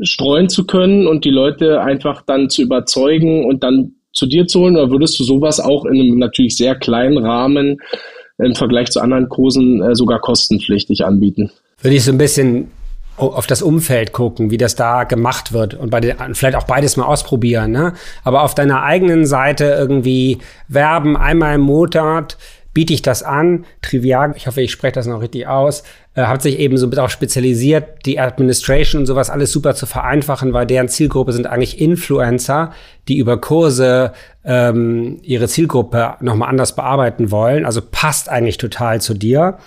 streuen 0.00 0.48
zu 0.48 0.64
können 0.64 1.08
und 1.08 1.24
die 1.24 1.30
Leute 1.30 1.80
einfach 1.80 2.22
dann 2.22 2.50
zu 2.50 2.62
überzeugen 2.62 3.46
und 3.46 3.64
dann 3.64 3.96
zu 4.12 4.26
dir 4.26 4.46
zu 4.46 4.60
holen? 4.60 4.76
Oder 4.76 4.90
würdest 4.90 5.18
du 5.18 5.24
sowas 5.24 5.58
auch 5.58 5.84
in 5.86 6.00
einem 6.00 6.18
natürlich 6.18 6.56
sehr 6.56 6.76
kleinen 6.76 7.18
Rahmen 7.18 7.78
im 8.38 8.54
Vergleich 8.54 8.90
zu 8.90 9.00
anderen 9.00 9.28
Kursen 9.28 9.82
äh, 9.82 9.94
sogar 9.94 10.20
kostenpflichtig 10.20 11.04
anbieten. 11.04 11.50
Würde 11.80 11.96
ich 11.96 12.04
so 12.04 12.12
ein 12.12 12.18
bisschen 12.18 12.70
auf 13.16 13.46
das 13.46 13.62
Umfeld 13.62 14.12
gucken, 14.12 14.50
wie 14.50 14.56
das 14.56 14.74
da 14.74 15.04
gemacht 15.04 15.52
wird 15.52 15.74
und 15.74 15.90
bei 15.90 16.00
den, 16.00 16.16
vielleicht 16.34 16.56
auch 16.56 16.64
beides 16.64 16.96
mal 16.96 17.04
ausprobieren. 17.04 17.70
Ne? 17.70 17.92
Aber 18.24 18.42
auf 18.42 18.56
deiner 18.56 18.82
eigenen 18.82 19.24
Seite 19.24 19.66
irgendwie 19.66 20.38
werben 20.66 21.16
einmal 21.16 21.54
im 21.54 21.60
Monat 21.60 22.36
biete 22.74 22.92
ich 22.92 23.02
das 23.02 23.22
an. 23.22 23.64
Trivial, 23.80 24.34
ich 24.36 24.46
hoffe, 24.46 24.60
ich 24.60 24.72
spreche 24.72 24.94
das 24.94 25.06
noch 25.06 25.20
richtig 25.20 25.46
aus, 25.46 25.84
äh, 26.14 26.22
hat 26.22 26.42
sich 26.42 26.58
eben 26.58 26.76
so 26.76 26.90
auch 26.90 27.08
spezialisiert, 27.08 28.04
die 28.04 28.20
Administration 28.20 29.00
und 29.00 29.06
sowas 29.06 29.30
alles 29.30 29.52
super 29.52 29.74
zu 29.74 29.86
vereinfachen, 29.86 30.52
weil 30.52 30.66
deren 30.66 30.88
Zielgruppe 30.88 31.32
sind 31.32 31.46
eigentlich 31.46 31.80
Influencer, 31.80 32.72
die 33.08 33.16
über 33.16 33.40
Kurse 33.40 34.12
ähm, 34.44 35.20
ihre 35.22 35.48
Zielgruppe 35.48 36.16
nochmal 36.20 36.50
anders 36.50 36.74
bearbeiten 36.74 37.30
wollen. 37.30 37.64
Also 37.64 37.80
passt 37.80 38.28
eigentlich 38.28 38.58
total 38.58 39.00
zu 39.00 39.14
dir. 39.14 39.58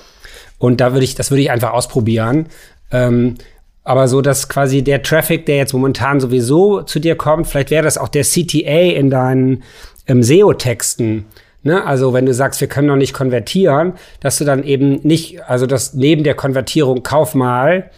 Und 0.60 0.82
da 0.82 0.92
würde 0.92 1.06
ich, 1.06 1.16
das 1.16 1.32
würde 1.32 1.42
ich 1.42 1.52
einfach 1.52 1.72
ausprobieren. 1.72 2.48
Ähm, 2.92 3.36
aber 3.84 4.10
so, 4.10 4.22
dass 4.22 4.50
quasi 4.50 4.84
der 4.84 5.02
Traffic, 5.02 5.46
der 5.46 5.56
jetzt 5.56 5.72
momentan 5.72 6.20
sowieso 6.20 6.82
zu 6.82 7.00
dir 7.00 7.16
kommt, 7.16 7.48
vielleicht 7.48 7.72
wäre 7.72 7.84
das 7.84 7.98
auch 7.98 8.10
der 8.10 8.24
CTA 8.24 8.92
in 8.94 9.10
deinen 9.10 9.64
ähm, 10.08 10.24
SEO-Texten, 10.24 11.26
Ne? 11.68 11.86
Also 11.86 12.14
wenn 12.14 12.26
du 12.26 12.34
sagst, 12.34 12.62
wir 12.62 12.68
können 12.68 12.88
noch 12.88 12.96
nicht 12.96 13.14
konvertieren, 13.14 13.94
dass 14.22 14.38
du 14.38 14.46
dann 14.46 14.64
eben 14.64 15.02
nicht, 15.04 15.44
also 15.48 15.68
das 15.68 15.94
neben 15.94 16.24
der 16.24 16.34
Konvertierung 16.34 17.04
kauf 17.04 17.36
mal, 17.36 17.92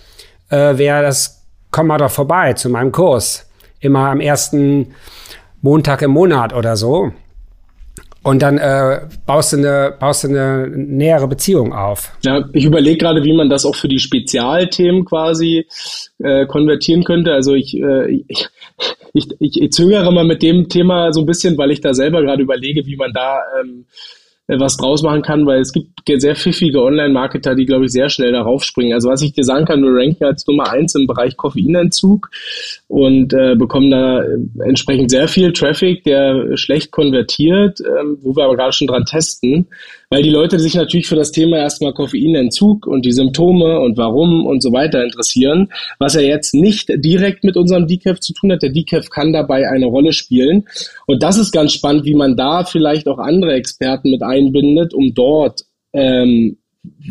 äh, 0.49 0.77
wäre 0.77 1.03
das, 1.03 1.45
komm 1.69 1.87
mal 1.87 1.99
doch 1.99 2.09
vorbei 2.09 2.53
zu 2.53 2.67
meinem 2.69 2.91
Kurs. 2.91 3.47
Immer 3.79 4.09
am 4.09 4.21
ersten 4.21 4.95
Montag 5.61 6.01
im 6.01 6.11
Monat 6.11 6.51
oder 6.51 6.75
so. 6.75 7.11
Und 8.21 8.41
dann 8.41 8.57
äh, 8.57 9.01
baust, 9.25 9.53
du 9.53 9.57
eine, 9.57 9.95
baust 9.97 10.23
du 10.23 10.27
eine 10.27 10.67
nähere 10.67 11.27
Beziehung 11.27 11.73
auf. 11.73 12.11
Ja, 12.23 12.43
ich 12.53 12.65
überlege 12.65 12.97
gerade, 12.97 13.23
wie 13.23 13.33
man 13.33 13.49
das 13.49 13.65
auch 13.65 13.75
für 13.75 13.87
die 13.87 13.99
Spezialthemen 13.99 15.05
quasi 15.05 15.65
äh, 16.19 16.45
konvertieren 16.45 17.05
könnte. 17.05 17.31
Also 17.31 17.53
ich, 17.53 17.77
äh, 17.77 18.23
ich, 18.27 18.47
ich, 19.13 19.29
ich 19.39 19.71
zögere 19.71 20.11
mal 20.11 20.25
mit 20.25 20.43
dem 20.43 20.67
Thema 20.67 21.13
so 21.13 21.21
ein 21.21 21.25
bisschen, 21.25 21.57
weil 21.57 21.71
ich 21.71 21.79
da 21.79 21.93
selber 21.93 22.21
gerade 22.21 22.43
überlege, 22.43 22.85
wie 22.85 22.97
man 22.97 23.13
da 23.13 23.39
ähm, 23.61 23.85
äh, 23.85 24.18
was 24.57 24.77
draus 24.77 25.03
machen 25.03 25.21
kann, 25.21 25.45
weil 25.45 25.61
es 25.61 25.71
gibt 25.71 25.89
sehr 26.17 26.35
pfiffige 26.35 26.81
Online-Marketer, 26.81 27.53
die, 27.53 27.67
glaube 27.67 27.85
ich, 27.85 27.91
sehr 27.91 28.09
schnell 28.09 28.31
darauf 28.31 28.63
springen. 28.63 28.93
Also 28.93 29.09
was 29.09 29.21
ich 29.21 29.33
dir 29.33 29.43
sagen 29.43 29.65
kann, 29.65 29.83
wir 29.83 29.91
ranken 29.91 30.23
als 30.23 30.47
Nummer 30.47 30.71
eins 30.71 30.95
im 30.95 31.05
Bereich 31.05 31.37
Koffeinentzug 31.37 32.31
und 32.87 33.31
äh, 33.33 33.55
bekommen 33.55 33.91
da 33.91 34.23
äh, 34.23 34.37
entsprechend 34.67 35.11
sehr 35.11 35.27
viel 35.27 35.53
Traffic, 35.53 36.03
der 36.03 36.57
schlecht 36.57 36.89
konvertiert, 36.89 37.79
ähm, 37.81 38.17
wo 38.23 38.35
wir 38.35 38.45
aber 38.45 38.55
gerade 38.55 38.73
schon 38.73 38.87
dran 38.87 39.05
testen, 39.05 39.67
weil 40.09 40.23
die 40.23 40.29
Leute 40.29 40.59
sich 40.59 40.73
natürlich 40.73 41.07
für 41.07 41.15
das 41.15 41.31
Thema 41.31 41.57
erstmal 41.57 41.93
Koffeinentzug 41.93 42.87
und 42.87 43.05
die 43.05 43.11
Symptome 43.11 43.79
und 43.79 43.97
warum 43.97 44.47
und 44.47 44.61
so 44.61 44.71
weiter 44.73 45.03
interessieren, 45.03 45.71
was 45.99 46.15
ja 46.15 46.21
jetzt 46.21 46.55
nicht 46.55 46.89
direkt 46.95 47.43
mit 47.43 47.55
unserem 47.55 47.85
Decaf 47.85 48.19
zu 48.19 48.33
tun 48.33 48.51
hat. 48.51 48.63
Der 48.63 48.71
Decaf 48.71 49.09
kann 49.09 49.33
dabei 49.33 49.69
eine 49.69 49.85
Rolle 49.85 50.13
spielen 50.13 50.67
und 51.05 51.21
das 51.21 51.37
ist 51.37 51.51
ganz 51.51 51.73
spannend, 51.73 52.05
wie 52.05 52.15
man 52.15 52.35
da 52.35 52.63
vielleicht 52.63 53.07
auch 53.07 53.19
andere 53.19 53.53
Experten 53.53 54.09
mit 54.09 54.23
einbindet, 54.23 54.93
um 54.95 55.13
dort 55.13 55.65
ähm, 55.93 56.57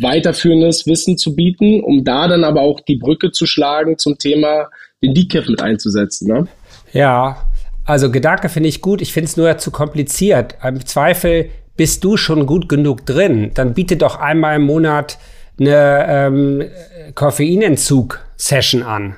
weiterführendes 0.01 0.85
Wissen 0.85 1.17
zu 1.17 1.35
bieten, 1.35 1.81
um 1.81 2.03
da 2.03 2.27
dann 2.27 2.43
aber 2.43 2.61
auch 2.61 2.81
die 2.81 2.97
Brücke 2.97 3.31
zu 3.31 3.45
schlagen 3.45 3.97
zum 3.97 4.17
Thema 4.17 4.69
den 5.01 5.13
Decaf 5.13 5.47
mit 5.47 5.61
einzusetzen. 5.61 6.27
Ne? 6.27 6.47
Ja, 6.91 7.49
also 7.85 8.11
Gedanke 8.11 8.49
finde 8.49 8.69
ich 8.69 8.81
gut. 8.81 9.01
Ich 9.01 9.13
finde 9.13 9.25
es 9.27 9.37
nur 9.37 9.57
zu 9.57 9.71
kompliziert. 9.71 10.55
Im 10.63 10.85
Zweifel 10.85 11.49
bist 11.79 12.03
du 12.03 12.17
schon 12.17 12.45
gut 12.45 12.67
genug 12.67 13.05
drin. 13.05 13.51
Dann 13.53 13.73
biete 13.73 13.95
doch 13.95 14.19
einmal 14.19 14.57
im 14.57 14.63
Monat 14.63 15.17
eine 15.57 16.05
ähm, 16.09 16.63
Koffeinentzug-Session 17.15 18.83
an 18.83 19.15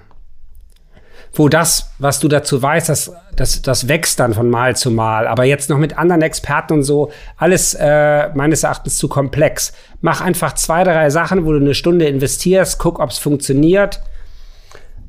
wo 1.34 1.48
das, 1.48 1.94
was 1.98 2.20
du 2.20 2.28
dazu 2.28 2.62
weißt, 2.62 2.90
das, 2.90 3.14
das, 3.38 3.62
das 3.62 3.88
wächst 3.88 4.20
dann 4.20 4.34
von 4.34 4.50
Mal 4.50 4.76
zu 4.76 4.92
Mal. 4.92 5.28
Aber 5.28 5.46
jetzt 5.46 5.70
noch 5.70 5.78
mit 5.78 5.98
anderen 5.98 6.22
Experten 6.22 6.74
und 6.74 6.84
so, 6.84 7.12
alles 7.38 7.74
äh, 7.74 8.28
meines 8.34 8.64
Erachtens 8.64 8.98
zu 8.98 9.08
komplex. 9.08 9.72
Mach 10.02 10.20
einfach 10.20 10.56
zwei, 10.56 10.84
drei 10.84 11.10
Sachen, 11.10 11.46
wo 11.46 11.54
du 11.54 11.60
eine 11.60 11.74
Stunde 11.74 12.06
investierst, 12.06 12.80
guck, 12.80 13.00
ob 13.00 13.12
es 13.12 13.18
funktioniert. 13.18 14.02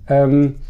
Ähm, 0.06 0.60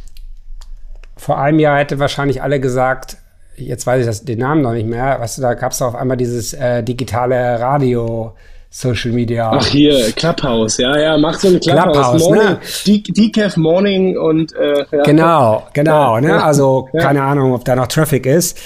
vor 1.18 1.38
einem 1.38 1.58
Jahr 1.58 1.78
hätte 1.78 1.98
wahrscheinlich 1.98 2.42
alle 2.42 2.58
gesagt, 2.58 3.18
jetzt 3.66 3.86
weiß 3.86 4.00
ich 4.00 4.06
das, 4.06 4.24
den 4.24 4.38
Namen 4.38 4.62
noch 4.62 4.72
nicht 4.72 4.86
mehr, 4.86 5.18
weißt 5.20 5.38
du, 5.38 5.42
da 5.42 5.54
gab 5.54 5.72
es 5.72 5.82
auf 5.82 5.94
einmal 5.94 6.16
dieses 6.16 6.52
äh, 6.54 6.82
digitale 6.82 7.60
Radio. 7.60 8.34
Social 8.74 9.10
Media. 9.12 9.50
Ach 9.52 9.66
hier, 9.66 10.12
Clubhouse, 10.12 10.78
ja, 10.78 10.98
ja, 10.98 11.18
mach 11.18 11.38
so 11.38 11.48
eine 11.48 11.60
Clubhouse, 11.60 11.92
Clubhouse 11.92 12.22
Morning, 12.22 12.42
ne? 12.42 12.60
De 12.86 13.02
Decaf 13.02 13.56
Morning 13.58 14.16
und 14.16 14.56
äh, 14.56 14.86
ja. 14.90 15.02
Genau, 15.02 15.66
genau, 15.74 16.18
ne? 16.20 16.42
Also 16.42 16.88
ja. 16.94 17.02
keine 17.02 17.22
Ahnung, 17.22 17.52
ob 17.52 17.66
da 17.66 17.76
noch 17.76 17.88
Traffic 17.88 18.24
ist. 18.24 18.58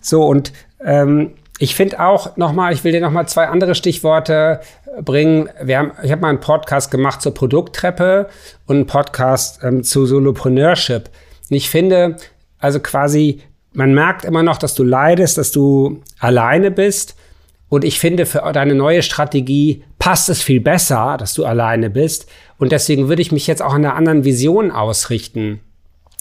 So 0.00 0.24
und 0.26 0.52
ähm, 0.84 1.34
ich 1.60 1.76
finde 1.76 2.00
auch 2.00 2.36
nochmal, 2.36 2.72
ich 2.72 2.82
will 2.82 2.90
dir 2.90 3.00
nochmal 3.00 3.28
zwei 3.28 3.46
andere 3.46 3.76
Stichworte 3.76 4.58
bringen. 5.00 5.48
Wir 5.62 5.78
haben, 5.78 5.92
ich 6.02 6.10
habe 6.10 6.22
mal 6.22 6.30
einen 6.30 6.40
Podcast 6.40 6.90
gemacht 6.90 7.22
zur 7.22 7.34
Produkttreppe 7.34 8.28
und 8.66 8.76
einen 8.76 8.86
Podcast 8.86 9.62
ähm, 9.62 9.84
zu 9.84 10.06
Solopreneurship. 10.06 11.08
Und 11.48 11.56
ich 11.56 11.70
finde, 11.70 12.16
also 12.58 12.80
quasi, 12.80 13.42
man 13.72 13.94
merkt 13.94 14.24
immer 14.24 14.42
noch, 14.42 14.58
dass 14.58 14.74
du 14.74 14.84
leidest, 14.84 15.38
dass 15.38 15.50
du 15.50 16.02
alleine 16.18 16.70
bist. 16.70 17.16
Und 17.68 17.84
ich 17.84 17.98
finde, 17.98 18.26
für 18.26 18.50
deine 18.52 18.74
neue 18.74 19.02
Strategie 19.02 19.82
passt 19.98 20.28
es 20.28 20.42
viel 20.42 20.60
besser, 20.60 21.16
dass 21.18 21.32
du 21.32 21.44
alleine 21.44 21.88
bist. 21.88 22.26
Und 22.58 22.72
deswegen 22.72 23.08
würde 23.08 23.22
ich 23.22 23.32
mich 23.32 23.46
jetzt 23.46 23.62
auch 23.62 23.72
an 23.72 23.84
einer 23.84 23.96
anderen 23.96 24.24
Vision 24.24 24.70
ausrichten. 24.70 25.60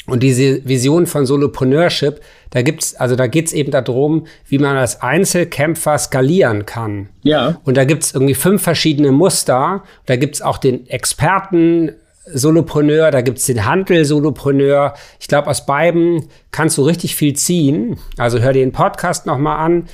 Und 0.07 0.23
diese 0.23 0.67
Vision 0.67 1.05
von 1.05 1.25
Solopreneurship, 1.25 2.21
da 2.49 2.63
gibt's, 2.63 2.95
also 2.95 3.15
da 3.15 3.27
geht's 3.27 3.53
eben 3.53 3.71
darum, 3.71 4.25
wie 4.47 4.57
man 4.57 4.75
als 4.75 5.01
Einzelkämpfer 5.01 5.97
skalieren 5.97 6.65
kann. 6.65 7.09
Ja. 7.21 7.61
Und 7.63 7.77
da 7.77 7.85
gibt's 7.85 8.13
irgendwie 8.13 8.33
fünf 8.33 8.63
verschiedene 8.63 9.11
Muster. 9.11 9.83
Da 10.07 10.15
gibt's 10.15 10.41
auch 10.41 10.57
den 10.57 10.87
Experten, 10.87 11.91
Solopreneur, 12.25 13.11
da 13.11 13.21
gibt's 13.21 13.45
den 13.45 13.65
Handel-Solopreneur. 13.65 14.93
Ich 15.19 15.27
glaube, 15.27 15.47
aus 15.47 15.65
beiden 15.65 16.27
kannst 16.51 16.77
du 16.77 16.83
richtig 16.83 17.15
viel 17.15 17.35
ziehen. 17.35 17.97
Also 18.17 18.39
hör 18.39 18.53
dir 18.53 18.63
den 18.63 18.71
Podcast 18.71 19.25
nochmal 19.25 19.57
an 19.59 19.87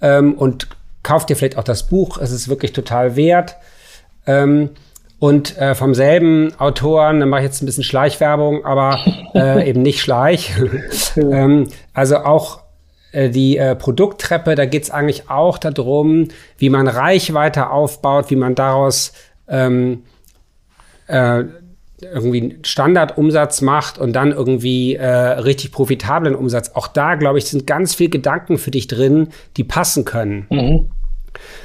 ähm, 0.00 0.34
und 0.34 0.68
kauft 1.02 1.28
dir 1.28 1.36
vielleicht 1.36 1.58
auch 1.58 1.64
das 1.64 1.86
Buch, 1.86 2.18
es 2.18 2.30
ist 2.30 2.48
wirklich 2.48 2.72
total 2.72 3.16
wert. 3.16 3.56
Ähm, 4.26 4.70
und 5.18 5.56
äh, 5.58 5.74
vom 5.74 5.94
selben 5.94 6.52
Autoren, 6.58 7.20
dann 7.20 7.28
mache 7.28 7.42
ich 7.42 7.46
jetzt 7.46 7.62
ein 7.62 7.66
bisschen 7.66 7.84
Schleichwerbung, 7.84 8.64
aber 8.64 8.98
äh, 9.34 9.68
eben 9.68 9.82
nicht 9.82 10.00
Schleich. 10.00 10.52
ähm, 11.16 11.68
also 11.92 12.18
auch 12.18 12.60
äh, 13.12 13.30
die 13.30 13.56
äh, 13.56 13.76
Produkttreppe, 13.76 14.54
da 14.54 14.66
geht 14.66 14.82
es 14.82 14.90
eigentlich 14.90 15.30
auch 15.30 15.58
darum, 15.58 16.28
wie 16.58 16.68
man 16.68 16.88
Reichweite 16.88 17.70
aufbaut, 17.70 18.30
wie 18.30 18.36
man 18.36 18.54
daraus 18.54 19.12
ähm, 19.48 20.02
irgendwie 22.12 22.58
Standardumsatz 22.62 23.60
macht 23.60 23.98
und 23.98 24.12
dann 24.12 24.32
irgendwie 24.32 24.94
äh, 24.94 25.06
richtig 25.06 25.72
profitablen 25.72 26.34
Umsatz. 26.34 26.72
Auch 26.74 26.88
da, 26.88 27.14
glaube 27.14 27.38
ich, 27.38 27.46
sind 27.46 27.66
ganz 27.66 27.94
viele 27.94 28.10
Gedanken 28.10 28.58
für 28.58 28.70
dich 28.70 28.86
drin, 28.86 29.28
die 29.56 29.64
passen 29.64 30.04
können. 30.04 30.46
Mhm. 30.50 30.90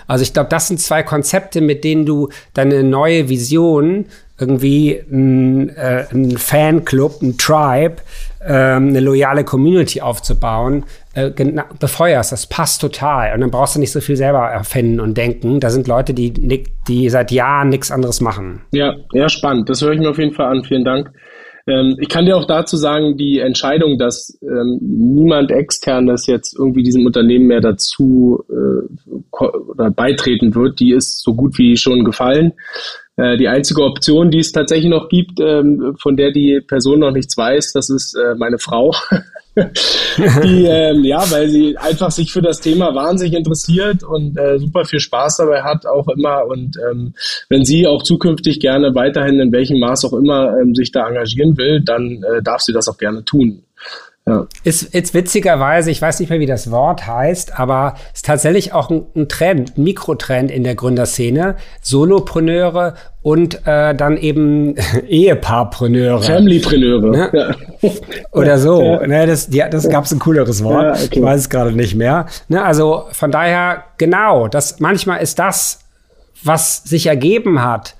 Also 0.07 0.23
ich 0.23 0.33
glaube, 0.33 0.49
das 0.49 0.67
sind 0.67 0.79
zwei 0.79 1.03
Konzepte, 1.03 1.61
mit 1.61 1.83
denen 1.83 2.05
du 2.05 2.29
deine 2.53 2.83
neue 2.83 3.29
Vision 3.29 4.05
irgendwie 4.39 4.99
ein, 5.11 5.69
äh, 5.75 6.05
ein 6.11 6.37
Fanclub, 6.37 7.21
ein 7.21 7.37
Tribe, 7.37 7.97
ähm, 8.41 8.89
eine 8.89 8.99
loyale 9.01 9.43
Community 9.43 10.01
aufzubauen, 10.01 10.85
äh, 11.13 11.31
befeuerst. 11.79 12.31
Das 12.31 12.47
passt 12.47 12.81
total. 12.81 13.33
Und 13.33 13.41
dann 13.41 13.51
brauchst 13.51 13.75
du 13.75 13.79
nicht 13.79 13.91
so 13.91 14.01
viel 14.01 14.15
selber 14.15 14.47
erfinden 14.47 14.99
und 14.99 15.17
denken. 15.17 15.59
Da 15.59 15.69
sind 15.69 15.87
Leute, 15.87 16.13
die, 16.13 16.31
die 16.87 17.09
seit 17.09 17.31
Jahren 17.31 17.69
nichts 17.69 17.91
anderes 17.91 18.21
machen. 18.21 18.61
Ja, 18.71 18.95
ja, 19.13 19.27
spannend. 19.29 19.69
Das 19.69 19.81
höre 19.81 19.93
ich 19.93 19.99
mir 19.99 20.09
auf 20.09 20.19
jeden 20.19 20.33
Fall 20.33 20.47
an. 20.47 20.63
Vielen 20.63 20.85
Dank. 20.85 21.11
Ähm, 21.69 21.95
ich 21.99 22.09
kann 22.09 22.25
dir 22.25 22.35
auch 22.35 22.45
dazu 22.45 22.77
sagen, 22.77 23.17
die 23.17 23.39
Entscheidung, 23.39 23.97
dass 23.97 24.37
ähm, 24.41 24.79
niemand 24.81 25.51
externes 25.51 26.25
jetzt 26.27 26.57
irgendwie 26.57 26.83
diesem 26.83 27.05
Unternehmen 27.05 27.47
mehr 27.47 27.61
dazu 27.61 28.43
äh, 28.49 29.89
beitreten 29.91 30.55
wird, 30.55 30.79
die 30.79 30.93
ist 30.93 31.21
so 31.21 31.33
gut 31.33 31.57
wie 31.57 31.77
schon 31.77 32.03
gefallen. 32.03 32.53
Äh, 33.19 33.37
die 33.37 33.49
einzige 33.49 33.83
Option, 33.83 34.31
die 34.31 34.39
es 34.39 34.53
tatsächlich 34.53 34.89
noch 34.89 35.09
gibt, 35.09 35.41
ähm, 35.41 35.95
von 35.99 36.15
der 36.15 36.31
die 36.31 36.61
Person 36.65 36.99
noch 36.99 37.11
nichts 37.11 37.35
weiß, 37.35 37.73
das 37.73 37.89
ist 37.89 38.15
äh, 38.15 38.35
meine 38.35 38.59
Frau. 38.59 38.95
die, 39.55 40.65
ähm, 40.65 41.03
ja, 41.03 41.29
weil 41.29 41.49
sie 41.49 41.77
einfach 41.77 42.11
sich 42.11 42.31
für 42.31 42.41
das 42.41 42.61
Thema 42.61 42.95
wahnsinnig 42.95 43.33
interessiert 43.33 44.03
und 44.03 44.37
äh, 44.37 44.57
super 44.57 44.85
viel 44.85 45.01
Spaß 45.01 45.37
dabei 45.37 45.63
hat, 45.63 45.85
auch 45.85 46.07
immer. 46.07 46.45
Und 46.45 46.77
ähm, 46.89 47.13
wenn 47.49 47.65
sie 47.65 47.87
auch 47.87 48.03
zukünftig 48.03 48.61
gerne 48.61 48.95
weiterhin 48.95 49.39
in 49.41 49.51
welchem 49.51 49.79
Maß 49.79 50.05
auch 50.05 50.13
immer 50.13 50.57
ähm, 50.57 50.73
sich 50.73 50.93
da 50.93 51.05
engagieren 51.07 51.57
will, 51.57 51.81
dann 51.81 52.23
äh, 52.23 52.41
darf 52.41 52.61
sie 52.61 52.71
das 52.71 52.87
auch 52.87 52.97
gerne 52.97 53.25
tun. 53.25 53.63
Ja. 54.29 54.47
Ist, 54.63 54.83
ist 54.83 55.13
witzigerweise, 55.13 55.91
ich 55.91 56.01
weiß 56.01 56.19
nicht 56.19 56.29
mehr, 56.29 56.39
wie 56.39 56.45
das 56.45 56.71
Wort 56.71 57.07
heißt, 57.07 57.59
aber 57.59 57.95
ist 58.13 58.25
tatsächlich 58.25 58.73
auch 58.73 58.89
ein, 58.89 59.05
ein 59.15 59.27
Trend, 59.27 59.77
ein 59.77 59.83
Mikrotrend 59.83 60.51
in 60.51 60.63
der 60.63 60.75
Gründerszene. 60.75 61.55
Solopreneure 61.81 62.93
und 63.21 63.65
äh, 63.67 63.95
dann 63.95 64.17
eben 64.17 64.75
Ehepaarpreneure. 65.07 66.21
Familypreneure. 66.21 67.09
Ne? 67.09 67.55
Ja. 67.81 67.89
Oder 68.31 68.57
so. 68.59 68.81
Ja. 68.81 69.07
Ne, 69.07 69.27
das 69.27 69.49
ja, 69.51 69.67
das 69.67 69.89
gab 69.89 70.05
es 70.05 70.11
ein 70.11 70.19
cooleres 70.19 70.63
Wort. 70.63 70.83
Ja, 70.83 70.91
okay. 70.91 71.07
Ich 71.11 71.21
weiß 71.21 71.41
es 71.41 71.49
gerade 71.49 71.71
nicht 71.71 71.95
mehr. 71.95 72.27
Ne, 72.47 72.63
also 72.63 73.05
von 73.11 73.31
daher, 73.31 73.83
genau, 73.97 74.47
das 74.47 74.79
manchmal 74.79 75.21
ist 75.21 75.39
das, 75.39 75.79
was 76.43 76.83
sich 76.83 77.07
ergeben 77.07 77.63
hat, 77.63 77.95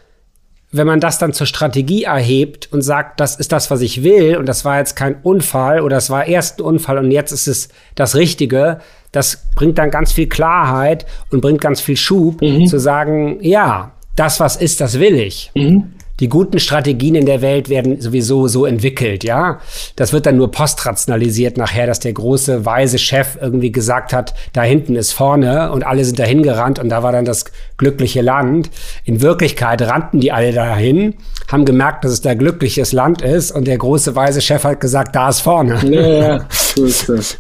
wenn 0.72 0.86
man 0.86 1.00
das 1.00 1.18
dann 1.18 1.34
zur 1.34 1.48
Strategie 1.48 2.04
erhebt 2.04 2.72
und 2.72 2.82
sagt, 2.82 3.20
das 3.20 3.36
ist 3.36 3.52
das, 3.52 3.72
was 3.72 3.82
ich 3.82 4.04
will, 4.04 4.38
und 4.38 4.46
das 4.46 4.66
war 4.66 4.78
jetzt 4.78 4.96
kein 4.96 5.16
Unfall 5.24 5.82
oder 5.82 5.98
es 5.98 6.10
war 6.10 6.28
erst 6.28 6.60
ein 6.60 6.64
Unfall 6.64 7.00
und 7.00 7.12
jetzt 7.12 7.32
ist 7.32 7.48
es 7.48 7.70
das 7.96 8.16
Richtige, 8.16 8.80
das 9.12 9.48
bringt 9.56 9.78
dann 9.80 9.90
ganz 9.90 10.12
viel 10.12 10.30
Klarheit 10.30 11.08
und 11.32 11.42
bringt 11.42 11.62
ganz 11.62 11.82
viel 11.82 11.98
Schub, 11.98 12.42
mhm. 12.42 12.68
zu 12.68 12.80
sagen, 12.80 13.40
ja, 13.42 13.94
das, 14.16 14.40
was 14.40 14.56
ist, 14.56 14.82
das 14.82 15.00
will 15.00 15.16
ich. 15.16 15.52
Mhm 15.56 15.94
die 16.20 16.28
guten 16.28 16.60
Strategien 16.60 17.16
in 17.16 17.26
der 17.26 17.42
Welt 17.42 17.70
werden 17.70 18.02
sowieso 18.02 18.48
so 18.48 18.66
entwickelt, 18.66 19.24
ja. 19.24 19.60
Das 19.96 20.14
wird 20.14 20.26
dann 20.26 20.38
nur 20.38 20.52
postrationalisiert 20.52 21.58
nachher, 21.58 21.88
dass 21.88 22.00
der 22.00 22.14
große, 22.14 22.66
weise 22.66 22.98
Chef 22.98 23.38
irgendwie 23.42 23.72
gesagt 23.72 24.14
hat, 24.14 24.34
da 24.54 24.64
hinten 24.64 24.96
ist 24.96 25.14
vorne 25.14 25.72
und 25.72 25.86
alle 25.86 26.04
sind 26.04 26.20
dahin 26.20 26.44
gerannt 26.44 26.80
und 26.80 26.90
da 26.90 27.04
war 27.04 27.12
dann 27.12 27.26
das 27.26 27.46
glückliche 27.78 28.22
Land. 28.22 28.70
In 29.06 29.22
Wirklichkeit 29.22 29.82
rannten 29.82 30.20
die 30.20 30.32
alle 30.32 30.52
dahin, 30.52 31.16
haben 31.48 31.66
gemerkt, 31.66 32.04
dass 32.04 32.12
es 32.12 32.22
da 32.22 32.34
glückliches 32.34 32.92
Land 32.92 33.22
ist 33.22 33.52
und 33.52 33.66
der 33.66 33.78
große, 33.78 34.16
weise 34.16 34.42
Chef 34.42 34.64
hat 34.64 34.82
gesagt, 34.82 35.16
da 35.16 35.30
ist 35.30 35.40
vorne. 35.40 35.80
Ja, 35.90 36.02
ja 36.02 36.46
so 36.50 36.86
ist 36.86 37.08
das. 37.08 37.38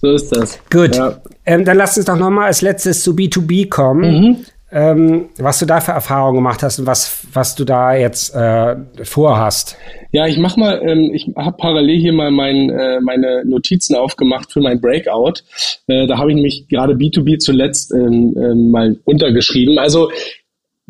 So 0.00 0.14
ist 0.14 0.34
das. 0.34 0.58
Gut. 0.70 0.96
Ja. 0.96 1.20
Ähm, 1.44 1.64
dann 1.64 1.76
lass 1.76 1.96
uns 1.96 2.06
doch 2.06 2.16
nochmal 2.16 2.46
als 2.46 2.60
letztes 2.60 3.04
zu 3.04 3.12
B2B 3.12 3.68
kommen. 3.68 4.20
Mhm 4.20 4.36
ähm, 4.72 5.28
was 5.38 5.58
du 5.58 5.66
da 5.66 5.80
für 5.80 5.92
Erfahrungen 5.92 6.36
gemacht 6.36 6.62
hast 6.62 6.78
und 6.78 6.86
was, 6.86 7.26
was 7.32 7.54
du 7.54 7.64
da 7.64 7.94
jetzt 7.94 8.34
äh, 8.34 8.76
vorhast. 9.02 9.76
Ja, 10.12 10.26
ich 10.26 10.38
mach 10.38 10.56
mal, 10.56 10.80
ähm, 10.82 11.10
ich 11.14 11.30
habe 11.36 11.56
parallel 11.56 11.98
hier 11.98 12.12
mal 12.12 12.30
mein, 12.30 12.70
äh, 12.70 13.00
meine 13.00 13.44
Notizen 13.44 13.94
aufgemacht 13.96 14.52
für 14.52 14.60
mein 14.60 14.80
Breakout. 14.80 15.42
Äh, 15.86 16.06
da 16.06 16.18
habe 16.18 16.30
ich 16.30 16.36
nämlich 16.36 16.66
gerade 16.68 16.94
B2B 16.94 17.38
zuletzt 17.38 17.92
ähm, 17.92 18.34
äh, 18.36 18.54
mal 18.54 18.98
untergeschrieben. 19.04 19.78
Also 19.78 20.10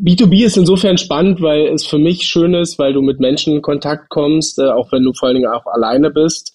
B2B 0.01 0.45
ist 0.45 0.57
insofern 0.57 0.97
spannend, 0.97 1.41
weil 1.41 1.67
es 1.67 1.85
für 1.85 1.99
mich 1.99 2.23
schön 2.23 2.53
ist, 2.53 2.79
weil 2.79 2.93
du 2.93 3.01
mit 3.01 3.19
Menschen 3.19 3.55
in 3.55 3.61
Kontakt 3.61 4.09
kommst, 4.09 4.59
äh, 4.59 4.63
auch 4.63 4.91
wenn 4.91 5.03
du 5.03 5.13
vor 5.13 5.27
allen 5.27 5.35
Dingen 5.35 5.51
auch 5.51 5.65
alleine 5.65 6.09
bist. 6.09 6.52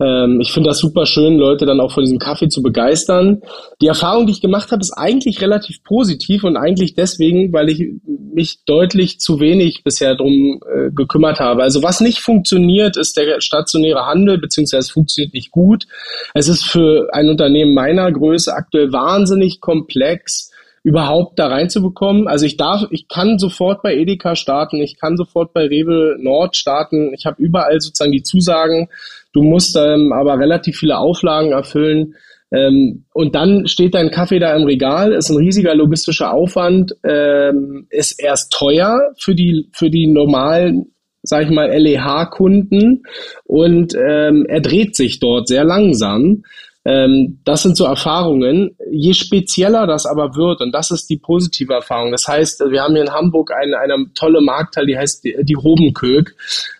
Ähm, 0.00 0.40
ich 0.40 0.52
finde 0.52 0.70
das 0.70 0.78
super 0.78 1.06
schön, 1.06 1.36
Leute 1.36 1.66
dann 1.66 1.80
auch 1.80 1.92
von 1.92 2.04
diesem 2.04 2.18
Kaffee 2.18 2.48
zu 2.48 2.62
begeistern. 2.62 3.42
Die 3.80 3.86
Erfahrung, 3.86 4.26
die 4.26 4.32
ich 4.32 4.40
gemacht 4.40 4.72
habe, 4.72 4.80
ist 4.80 4.92
eigentlich 4.92 5.40
relativ 5.40 5.82
positiv 5.84 6.44
und 6.44 6.56
eigentlich 6.56 6.94
deswegen, 6.94 7.52
weil 7.52 7.68
ich 7.68 7.84
mich 8.32 8.64
deutlich 8.64 9.20
zu 9.20 9.40
wenig 9.40 9.84
bisher 9.84 10.14
drum 10.14 10.60
äh, 10.66 10.90
gekümmert 10.90 11.40
habe. 11.40 11.62
Also 11.62 11.82
was 11.82 12.00
nicht 12.00 12.20
funktioniert, 12.20 12.96
ist 12.96 13.16
der 13.16 13.40
stationäre 13.40 14.06
Handel, 14.06 14.38
beziehungsweise 14.38 14.80
es 14.80 14.90
funktioniert 14.90 15.34
nicht 15.34 15.50
gut. 15.50 15.86
Es 16.34 16.48
ist 16.48 16.64
für 16.64 17.08
ein 17.12 17.28
Unternehmen 17.28 17.74
meiner 17.74 18.10
Größe 18.10 18.52
aktuell 18.54 18.92
wahnsinnig 18.92 19.60
komplex 19.60 20.50
überhaupt 20.82 21.38
da 21.38 21.48
reinzubekommen. 21.48 22.26
Also 22.26 22.46
ich 22.46 22.56
darf, 22.56 22.86
ich 22.90 23.06
kann 23.08 23.38
sofort 23.38 23.82
bei 23.82 23.94
Edeka 23.94 24.34
starten, 24.34 24.76
ich 24.80 24.98
kann 24.98 25.16
sofort 25.16 25.52
bei 25.52 25.66
Rewe 25.66 26.16
Nord 26.18 26.56
starten. 26.56 27.12
Ich 27.12 27.26
habe 27.26 27.42
überall 27.42 27.80
sozusagen 27.80 28.12
die 28.12 28.22
Zusagen. 28.22 28.88
Du 29.32 29.42
musst 29.42 29.76
ähm, 29.76 30.12
aber 30.12 30.38
relativ 30.38 30.76
viele 30.76 30.98
Auflagen 30.98 31.52
erfüllen. 31.52 32.14
Ähm, 32.52 33.04
und 33.12 33.34
dann 33.34 33.68
steht 33.68 33.94
dein 33.94 34.10
Kaffee 34.10 34.40
da 34.40 34.54
im 34.56 34.64
Regal, 34.64 35.12
ist 35.12 35.30
ein 35.30 35.36
riesiger 35.36 35.74
logistischer 35.74 36.32
Aufwand, 36.32 36.96
ähm, 37.04 37.86
ist 37.90 38.20
erst 38.20 38.52
teuer 38.52 39.12
für 39.18 39.34
die, 39.34 39.68
für 39.72 39.90
die 39.90 40.06
normalen 40.06 40.92
sag 41.22 41.44
ich 41.44 41.50
mal, 41.50 41.70
LEH-Kunden 41.70 43.02
und 43.44 43.94
ähm, 43.94 44.46
er 44.48 44.60
dreht 44.60 44.96
sich 44.96 45.20
dort 45.20 45.48
sehr 45.48 45.64
langsam. 45.64 46.44
Ähm, 46.84 47.40
das 47.44 47.62
sind 47.62 47.76
so 47.76 47.84
Erfahrungen. 47.84 48.74
Je 48.90 49.12
spezieller 49.12 49.86
das 49.86 50.06
aber 50.06 50.34
wird, 50.34 50.62
und 50.62 50.72
das 50.72 50.90
ist 50.90 51.10
die 51.10 51.18
positive 51.18 51.74
Erfahrung. 51.74 52.10
Das 52.10 52.26
heißt, 52.26 52.60
wir 52.70 52.82
haben 52.82 52.94
hier 52.94 53.04
in 53.04 53.12
Hamburg 53.12 53.50
eine, 53.52 53.78
eine 53.78 54.06
tolle 54.14 54.40
Marktteil, 54.40 54.86
die 54.86 54.96
heißt 54.96 55.24
die, 55.24 55.36
die 55.42 55.56
Hobenkök. 55.56 56.34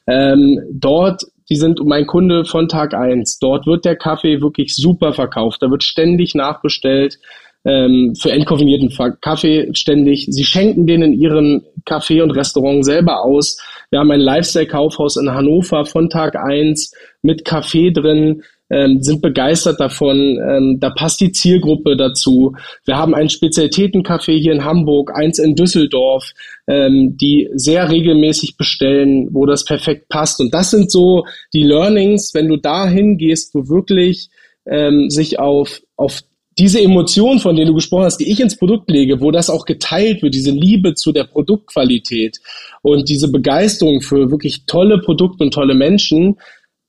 Ähm, 0.06 0.58
dort 0.72 1.24
die 1.50 1.56
sind 1.56 1.84
mein 1.84 2.06
Kunde 2.06 2.44
von 2.44 2.68
Tag 2.68 2.94
eins. 2.94 3.38
Dort 3.38 3.66
wird 3.66 3.84
der 3.84 3.96
Kaffee 3.96 4.40
wirklich 4.40 4.76
super 4.76 5.12
verkauft. 5.12 5.62
Da 5.62 5.70
wird 5.70 5.82
ständig 5.82 6.34
nachbestellt 6.34 7.18
ähm, 7.64 8.14
für 8.18 8.30
entkoffinierten 8.30 8.90
Kaffee 9.20 9.68
ständig. 9.74 10.26
Sie 10.30 10.44
schenken 10.44 10.86
den 10.86 11.02
in 11.02 11.12
ihren 11.12 11.62
Café 11.84 12.22
und 12.22 12.30
Restaurant 12.30 12.84
selber 12.84 13.24
aus. 13.24 13.58
Wir 13.90 13.98
haben 13.98 14.10
ein 14.12 14.20
Lifestyle-Kaufhaus 14.20 15.16
in 15.16 15.32
Hannover 15.32 15.84
von 15.84 16.08
Tag 16.08 16.36
eins 16.36 16.94
mit 17.22 17.44
Kaffee 17.44 17.90
drin 17.90 18.42
ähm, 18.70 19.02
sind 19.02 19.20
begeistert 19.20 19.80
davon. 19.80 20.38
Ähm, 20.38 20.78
da 20.80 20.90
passt 20.90 21.20
die 21.20 21.32
Zielgruppe 21.32 21.96
dazu. 21.96 22.54
Wir 22.84 22.96
haben 22.96 23.14
ein 23.14 23.28
Spezialitätencafé 23.28 24.38
hier 24.38 24.52
in 24.52 24.64
Hamburg, 24.64 25.12
eins 25.14 25.38
in 25.38 25.54
Düsseldorf, 25.54 26.32
ähm, 26.66 27.16
die 27.16 27.48
sehr 27.52 27.90
regelmäßig 27.90 28.56
bestellen, 28.56 29.28
wo 29.32 29.44
das 29.46 29.64
perfekt 29.64 30.08
passt. 30.08 30.40
Und 30.40 30.54
das 30.54 30.70
sind 30.70 30.90
so 30.90 31.24
die 31.52 31.64
Learnings, 31.64 32.32
wenn 32.34 32.48
du 32.48 32.56
dahin 32.56 33.18
gehst, 33.18 33.54
wo 33.54 33.68
wirklich 33.68 34.30
ähm, 34.66 35.10
sich 35.10 35.38
auf, 35.38 35.82
auf 35.96 36.22
diese 36.58 36.80
Emotion, 36.80 37.38
von 37.38 37.56
denen 37.56 37.68
du 37.68 37.74
gesprochen 37.74 38.04
hast, 38.04 38.18
die 38.18 38.30
ich 38.30 38.40
ins 38.40 38.56
Produkt 38.56 38.90
lege, 38.90 39.20
wo 39.20 39.30
das 39.30 39.48
auch 39.48 39.64
geteilt 39.64 40.22
wird, 40.22 40.34
diese 40.34 40.50
Liebe 40.50 40.94
zu 40.94 41.12
der 41.12 41.24
Produktqualität 41.24 42.38
und 42.82 43.08
diese 43.08 43.30
Begeisterung 43.30 44.02
für 44.02 44.30
wirklich 44.30 44.66
tolle 44.66 44.98
Produkte 44.98 45.44
und 45.44 45.54
tolle 45.54 45.74
Menschen, 45.74 46.36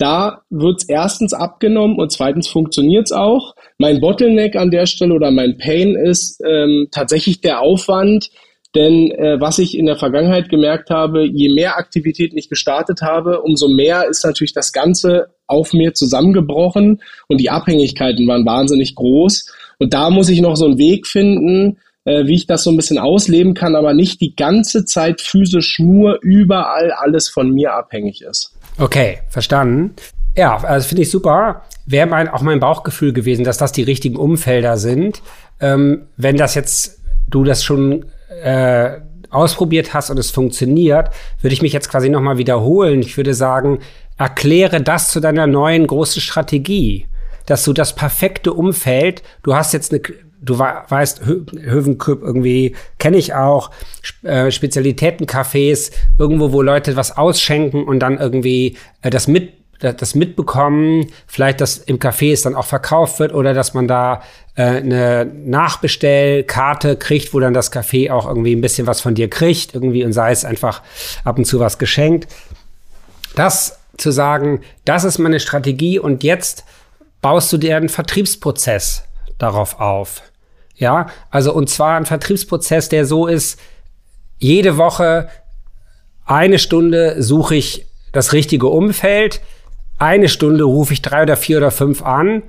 da 0.01 0.41
wird 0.49 0.81
es 0.81 0.89
erstens 0.89 1.33
abgenommen 1.33 1.97
und 1.97 2.11
zweitens 2.11 2.47
funktioniert 2.47 3.05
es 3.05 3.11
auch. 3.11 3.55
Mein 3.77 4.01
Bottleneck 4.01 4.55
an 4.55 4.71
der 4.71 4.87
Stelle 4.87 5.13
oder 5.13 5.29
mein 5.29 5.57
Pain 5.57 5.95
ist 5.95 6.41
ähm, 6.43 6.87
tatsächlich 6.91 7.41
der 7.41 7.61
Aufwand, 7.61 8.29
denn 8.73 9.11
äh, 9.11 9.39
was 9.39 9.59
ich 9.59 9.77
in 9.77 9.85
der 9.85 9.97
Vergangenheit 9.97 10.49
gemerkt 10.49 10.89
habe, 10.89 11.25
je 11.25 11.49
mehr 11.49 11.77
Aktivitäten 11.77 12.37
ich 12.37 12.49
gestartet 12.49 13.01
habe, 13.01 13.41
umso 13.41 13.67
mehr 13.67 14.07
ist 14.09 14.25
natürlich 14.25 14.53
das 14.53 14.71
Ganze 14.71 15.27
auf 15.45 15.73
mir 15.73 15.93
zusammengebrochen 15.93 17.01
und 17.27 17.41
die 17.41 17.49
Abhängigkeiten 17.49 18.27
waren 18.27 18.45
wahnsinnig 18.45 18.95
groß. 18.95 19.53
Und 19.77 19.93
da 19.93 20.09
muss 20.09 20.29
ich 20.29 20.41
noch 20.41 20.55
so 20.55 20.65
einen 20.65 20.77
Weg 20.77 21.05
finden, 21.05 21.77
äh, 22.05 22.25
wie 22.25 22.35
ich 22.35 22.47
das 22.47 22.63
so 22.63 22.71
ein 22.71 22.77
bisschen 22.77 22.97
ausleben 22.97 23.53
kann, 23.53 23.75
aber 23.75 23.93
nicht 23.93 24.21
die 24.21 24.35
ganze 24.35 24.85
Zeit 24.85 25.21
physisch 25.21 25.77
nur 25.79 26.19
überall 26.23 26.91
alles 26.91 27.29
von 27.29 27.51
mir 27.51 27.73
abhängig 27.73 28.21
ist. 28.21 28.50
Okay, 28.77 29.19
verstanden. 29.29 29.95
Ja, 30.35 30.57
also 30.57 30.87
finde 30.87 31.03
ich 31.03 31.11
super. 31.11 31.63
Wäre 31.85 32.07
mein, 32.07 32.29
auch 32.29 32.41
mein 32.41 32.59
Bauchgefühl 32.59 33.13
gewesen, 33.13 33.43
dass 33.43 33.57
das 33.57 33.71
die 33.71 33.83
richtigen 33.83 34.15
Umfelder 34.15 34.77
sind. 34.77 35.21
Ähm, 35.59 36.07
wenn 36.17 36.37
das 36.37 36.55
jetzt, 36.55 37.01
du 37.27 37.43
das 37.43 37.63
schon 37.63 38.05
äh, 38.43 38.99
ausprobiert 39.29 39.93
hast 39.93 40.09
und 40.09 40.17
es 40.17 40.31
funktioniert, 40.31 41.09
würde 41.41 41.53
ich 41.53 41.61
mich 41.61 41.73
jetzt 41.73 41.89
quasi 41.89 42.09
nochmal 42.09 42.37
wiederholen. 42.37 43.01
Ich 43.01 43.17
würde 43.17 43.33
sagen, 43.33 43.79
erkläre 44.17 44.81
das 44.81 45.09
zu 45.09 45.19
deiner 45.19 45.47
neuen 45.47 45.87
großen 45.87 46.21
Strategie, 46.21 47.07
dass 47.45 47.63
du 47.63 47.73
das 47.73 47.95
perfekte 47.95 48.53
Umfeld, 48.53 49.23
du 49.43 49.55
hast 49.55 49.73
jetzt 49.73 49.91
eine, 49.91 50.01
du 50.41 50.57
weißt, 50.57 51.21
Hövenküpp 51.25 52.21
irgendwie 52.23 52.75
kenne 52.97 53.17
ich 53.17 53.33
auch, 53.33 53.71
äh, 54.23 54.51
Spezialitätencafés, 54.51 55.91
irgendwo, 56.17 56.51
wo 56.51 56.61
Leute 56.61 56.95
was 56.95 57.15
ausschenken 57.15 57.83
und 57.83 57.99
dann 57.99 58.17
irgendwie 58.17 58.77
äh, 59.01 59.09
das 59.09 59.27
mit 59.27 59.61
das 59.81 60.13
mitbekommen, 60.13 61.07
vielleicht, 61.25 61.59
dass 61.59 61.79
im 61.79 61.97
Café 61.97 62.31
es 62.31 62.43
dann 62.43 62.53
auch 62.53 62.65
verkauft 62.65 63.17
wird 63.17 63.33
oder 63.33 63.55
dass 63.55 63.73
man 63.73 63.87
da 63.87 64.21
äh, 64.53 64.63
eine 64.63 65.25
Nachbestellkarte 65.25 66.97
kriegt, 66.97 67.33
wo 67.33 67.39
dann 67.39 67.55
das 67.55 67.73
Café 67.73 68.11
auch 68.11 68.27
irgendwie 68.27 68.55
ein 68.55 68.61
bisschen 68.61 68.85
was 68.85 69.01
von 69.01 69.15
dir 69.15 69.27
kriegt, 69.27 69.73
irgendwie 69.73 70.03
und 70.03 70.13
sei 70.13 70.31
es 70.31 70.45
einfach 70.45 70.83
ab 71.23 71.39
und 71.39 71.45
zu 71.45 71.59
was 71.59 71.79
geschenkt. 71.79 72.27
Das 73.35 73.79
zu 73.97 74.11
sagen, 74.11 74.61
das 74.85 75.03
ist 75.03 75.17
meine 75.17 75.39
Strategie 75.39 75.97
und 75.97 76.23
jetzt 76.23 76.63
baust 77.21 77.51
du 77.51 77.57
dir 77.57 77.77
einen 77.77 77.89
Vertriebsprozess 77.89 79.03
darauf 79.39 79.79
auf. 79.79 80.21
Ja, 80.81 81.05
also 81.29 81.53
und 81.53 81.69
zwar 81.69 81.95
ein 81.95 82.07
Vertriebsprozess, 82.07 82.89
der 82.89 83.05
so 83.05 83.27
ist, 83.27 83.59
jede 84.39 84.77
Woche 84.77 85.29
eine 86.25 86.57
Stunde 86.57 87.21
suche 87.21 87.55
ich 87.55 87.85
das 88.13 88.33
richtige 88.33 88.65
Umfeld, 88.65 89.41
eine 89.99 90.27
Stunde 90.27 90.63
rufe 90.63 90.93
ich 90.93 91.03
drei 91.03 91.21
oder 91.21 91.37
vier 91.37 91.57
oder 91.57 91.69
fünf 91.69 92.01
an 92.01 92.41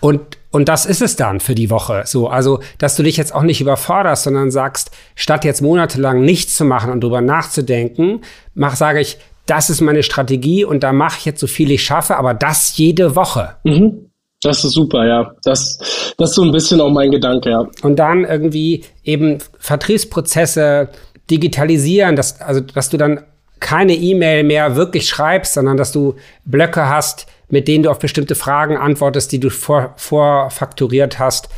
und 0.00 0.36
und 0.50 0.68
das 0.68 0.84
ist 0.84 1.00
es 1.00 1.16
dann 1.16 1.40
für 1.40 1.54
die 1.54 1.70
Woche. 1.70 2.02
So, 2.04 2.28
also, 2.28 2.60
dass 2.76 2.94
du 2.96 3.02
dich 3.02 3.16
jetzt 3.16 3.34
auch 3.34 3.40
nicht 3.40 3.62
überforderst, 3.62 4.24
sondern 4.24 4.50
sagst, 4.50 4.90
statt 5.14 5.46
jetzt 5.46 5.62
monatelang 5.62 6.20
nichts 6.20 6.58
zu 6.58 6.66
machen 6.66 6.92
und 6.92 7.02
drüber 7.02 7.22
nachzudenken, 7.22 8.20
mach, 8.52 8.76
sage 8.76 9.00
ich, 9.00 9.16
das 9.46 9.70
ist 9.70 9.80
meine 9.80 10.02
Strategie 10.02 10.66
und 10.66 10.82
da 10.82 10.92
mache 10.92 11.16
ich 11.20 11.24
jetzt 11.24 11.40
so 11.40 11.46
viel 11.46 11.70
ich 11.70 11.82
schaffe, 11.82 12.18
aber 12.18 12.34
das 12.34 12.76
jede 12.76 13.16
Woche. 13.16 13.56
Mhm. 13.64 14.11
Das 14.42 14.64
ist 14.64 14.72
super, 14.72 15.06
ja. 15.06 15.34
Das, 15.44 15.78
das 16.18 16.30
ist 16.30 16.34
so 16.34 16.42
ein 16.42 16.50
bisschen 16.50 16.80
auch 16.80 16.90
mein 16.90 17.10
Gedanke, 17.12 17.50
ja. 17.50 17.66
Und 17.82 17.96
dann 17.96 18.24
irgendwie 18.24 18.84
eben 19.04 19.38
Vertriebsprozesse 19.58 20.88
digitalisieren, 21.30 22.16
dass, 22.16 22.40
also, 22.40 22.60
dass 22.60 22.90
du 22.90 22.96
dann 22.96 23.24
keine 23.60 23.94
E-Mail 23.94 24.42
mehr 24.42 24.74
wirklich 24.74 25.08
schreibst, 25.08 25.54
sondern 25.54 25.76
dass 25.76 25.92
du 25.92 26.16
Blöcke 26.44 26.88
hast, 26.88 27.26
mit 27.48 27.68
denen 27.68 27.84
du 27.84 27.90
auf 27.90 28.00
bestimmte 28.00 28.34
Fragen 28.34 28.76
antwortest, 28.76 29.30
die 29.30 29.38
du 29.38 29.48
vor, 29.48 29.94
vorfakturiert 29.96 31.20
hast. 31.20 31.48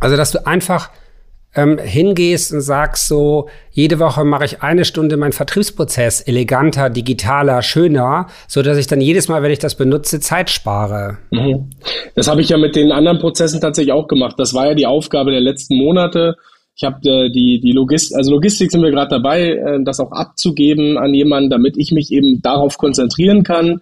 Also, 0.00 0.16
dass 0.16 0.30
du 0.30 0.46
einfach 0.46 0.90
ähm, 1.54 1.78
hingehst 1.78 2.52
und 2.52 2.60
sagst 2.60 3.08
so, 3.08 3.48
jede 3.70 3.98
Woche 3.98 4.24
mache 4.24 4.44
ich 4.44 4.62
eine 4.62 4.84
Stunde 4.84 5.16
meinen 5.16 5.32
Vertriebsprozess 5.32 6.20
eleganter, 6.22 6.90
digitaler, 6.90 7.62
schöner, 7.62 8.26
so 8.48 8.62
dass 8.62 8.78
ich 8.78 8.86
dann 8.86 9.00
jedes 9.00 9.28
Mal, 9.28 9.42
wenn 9.42 9.50
ich 9.50 9.58
das 9.58 9.74
benutze, 9.74 10.20
Zeit 10.20 10.50
spare. 10.50 11.18
Mhm. 11.30 11.70
Das 12.14 12.28
habe 12.28 12.40
ich 12.40 12.48
ja 12.48 12.58
mit 12.58 12.76
den 12.76 12.92
anderen 12.92 13.18
Prozessen 13.18 13.60
tatsächlich 13.60 13.92
auch 13.92 14.08
gemacht. 14.08 14.36
Das 14.38 14.54
war 14.54 14.68
ja 14.68 14.74
die 14.74 14.86
Aufgabe 14.86 15.30
der 15.30 15.40
letzten 15.40 15.76
Monate, 15.76 16.36
ich 16.74 16.84
habe 16.84 17.08
äh, 17.08 17.30
die, 17.30 17.60
die 17.60 17.72
Logistik, 17.72 18.16
also 18.16 18.30
Logistik 18.30 18.70
sind 18.70 18.82
wir 18.82 18.90
gerade 18.90 19.10
dabei, 19.10 19.50
äh, 19.50 19.84
das 19.84 20.00
auch 20.00 20.12
abzugeben 20.12 20.96
an 20.96 21.12
jemanden, 21.12 21.50
damit 21.50 21.76
ich 21.76 21.92
mich 21.92 22.10
eben 22.10 22.40
darauf 22.40 22.78
konzentrieren 22.78 23.42
kann. 23.42 23.80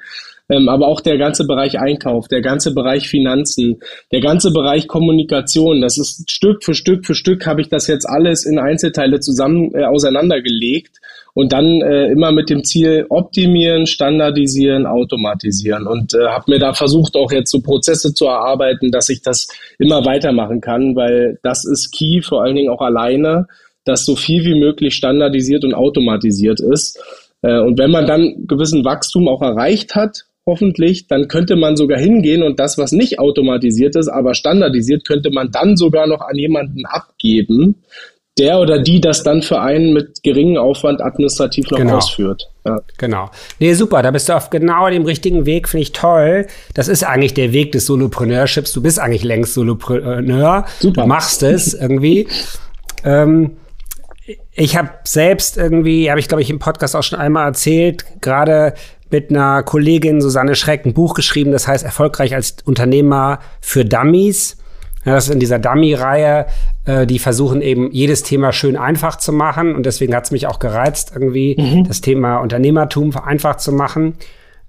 Ähm, 0.51 0.69
aber 0.69 0.89
auch 0.89 1.01
der 1.01 1.17
ganze 1.17 1.47
Bereich 1.47 1.79
Einkauf, 1.79 2.27
der 2.27 2.43
ganze 2.43 2.75
Bereich 2.75 3.09
Finanzen, 3.09 3.81
der 4.11 4.21
ganze 4.21 4.51
Bereich 4.51 4.89
Kommunikation, 4.89 5.81
das 5.81 5.97
ist 5.97 6.31
Stück 6.31 6.65
für 6.65 6.75
Stück 6.75 7.07
für 7.07 7.15
Stück 7.15 7.47
habe 7.47 7.61
ich 7.61 7.69
das 7.69 7.87
jetzt 7.87 8.05
alles 8.05 8.45
in 8.45 8.59
Einzelteile 8.59 9.21
zusammen 9.21 9.73
äh, 9.75 9.85
auseinandergelegt 9.85 10.97
und 11.35 11.53
dann 11.53 11.81
äh, 11.83 12.09
immer 12.09 12.33
mit 12.33 12.51
dem 12.51 12.65
Ziel 12.65 13.07
optimieren, 13.09 13.87
standardisieren, 13.87 14.87
automatisieren 14.87 15.87
und 15.87 16.15
äh, 16.15 16.27
habe 16.27 16.51
mir 16.51 16.59
da 16.59 16.73
versucht 16.73 17.15
auch 17.15 17.31
jetzt 17.31 17.53
so 17.53 17.61
Prozesse 17.61 18.13
zu 18.13 18.27
erarbeiten, 18.27 18.91
dass 18.91 19.09
ich 19.09 19.23
das 19.23 19.47
immer 19.79 20.05
weitermachen 20.05 20.61
kann, 20.61 20.97
weil 20.97 21.39
das 21.45 21.65
ist 21.65 21.93
key, 21.93 22.23
vor 22.23 22.43
allen 22.43 22.57
Dingen 22.57 22.71
auch 22.71 22.81
alleine, 22.81 23.47
dass 23.85 24.05
so 24.05 24.17
viel 24.17 24.45
wie 24.45 24.59
möglich 24.59 24.95
standardisiert 24.95 25.65
und 25.65 25.75
automatisiert 25.75 26.59
ist. 26.61 26.99
Äh, 27.43 27.61
und 27.61 27.79
wenn 27.79 27.91
man 27.91 28.07
dann 28.07 28.47
gewissen 28.47 28.85
Wachstum 28.85 29.29
auch 29.29 29.43
erreicht 29.43 29.95
hat, 29.95 30.25
hoffentlich, 30.47 31.07
dann 31.07 31.29
könnte 31.29 31.57
man 31.57 31.77
sogar 31.77 31.99
hingehen 31.99 32.43
und 32.43 32.59
das, 32.59 32.79
was 32.79 32.93
nicht 32.93 33.19
automatisiert 33.19 33.97
ist, 33.97 34.09
aber 34.09 34.35
standardisiert, 34.35 35.07
könnte 35.07 35.31
man 35.31 35.51
dann 35.51 35.77
sogar 35.77 36.07
noch 36.07 36.21
an 36.21 36.37
jemanden 36.37 36.87
abgeben, 36.87 37.77
der 38.39 38.59
oder 38.59 38.79
die 38.79 39.01
das 39.01 39.23
dann 39.23 39.43
für 39.43 39.61
einen 39.61 39.93
mit 39.93 40.23
geringem 40.23 40.57
Aufwand 40.57 41.03
administrativ 41.03 41.71
noch 41.71 41.79
genau. 41.79 41.97
ausführt. 41.97 42.49
Ja. 42.65 42.81
Genau. 42.99 43.31
Nee, 43.59 43.75
super, 43.75 44.03
da 44.03 44.11
bist 44.11 44.29
du 44.29 44.37
auf 44.37 44.51
genau 44.51 44.89
dem 44.89 45.05
richtigen 45.05 45.47
Weg, 45.47 45.69
finde 45.69 45.83
ich 45.83 45.93
toll. 45.93 46.47
Das 46.75 46.89
ist 46.89 47.05
eigentlich 47.05 47.35
der 47.35 47.53
Weg 47.53 47.73
des 47.73 47.87
Solopreneurships. 47.87 48.73
Du 48.73 48.83
bist 48.83 48.99
eigentlich 48.99 49.25
längst 49.25 49.55
Solopreneur. 49.55 50.65
Super. 50.79 51.03
Du 51.03 51.07
machst 51.07 51.43
es 51.43 51.75
irgendwie. 51.75 52.29
ähm, 53.05 53.53
ich 54.53 54.77
habe 54.77 54.91
selbst 55.05 55.57
irgendwie, 55.57 56.11
habe 56.11 56.21
ich 56.21 56.29
glaube 56.29 56.43
ich 56.43 56.51
im 56.51 56.59
Podcast 56.59 56.97
auch 56.97 57.03
schon 57.03 57.19
einmal 57.19 57.47
erzählt, 57.47 58.05
gerade 58.21 58.75
mit 59.11 59.31
einer 59.31 59.63
Kollegin 59.63 60.21
Susanne 60.21 60.55
Schreck 60.55 60.87
ein 60.87 60.95
Buch 60.95 61.15
geschrieben, 61.15 61.53
das 61.53 61.67
heißt 61.67 61.85
Erfolgreich 61.85 62.35
als 62.35 62.57
Unternehmer 62.65 63.41
für 63.61 63.85
Dummies. 63.85 64.57
Ja, 65.05 65.15
das 65.15 65.29
ist 65.29 65.33
in 65.33 65.41
dieser 65.41 65.59
Dummy-Reihe, 65.59 66.47
äh, 66.85 67.07
die 67.07 67.19
versuchen 67.19 67.63
eben 67.63 67.91
jedes 67.91 68.23
Thema 68.23 68.53
schön 68.53 68.77
einfach 68.77 69.17
zu 69.17 69.33
machen. 69.33 69.75
Und 69.75 69.87
deswegen 69.87 70.15
hat 70.15 70.25
es 70.25 70.31
mich 70.31 70.47
auch 70.47 70.59
gereizt, 70.59 71.13
irgendwie 71.15 71.57
mhm. 71.59 71.85
das 71.85 72.03
Thema 72.03 72.37
Unternehmertum 72.39 73.17
einfach 73.17 73.57
zu 73.57 73.73
machen. 73.73 74.15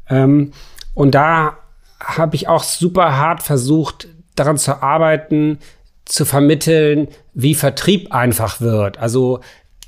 Ähm, 0.09 0.53
und 0.93 1.15
da 1.15 1.57
habe 1.99 2.35
ich 2.35 2.47
auch 2.47 2.63
super 2.63 3.17
hart 3.17 3.43
versucht, 3.43 4.07
daran 4.35 4.57
zu 4.57 4.81
arbeiten, 4.81 5.59
zu 6.05 6.25
vermitteln, 6.25 7.07
wie 7.33 7.55
Vertrieb 7.55 8.11
einfach 8.11 8.61
wird. 8.61 8.97
Also 8.97 9.39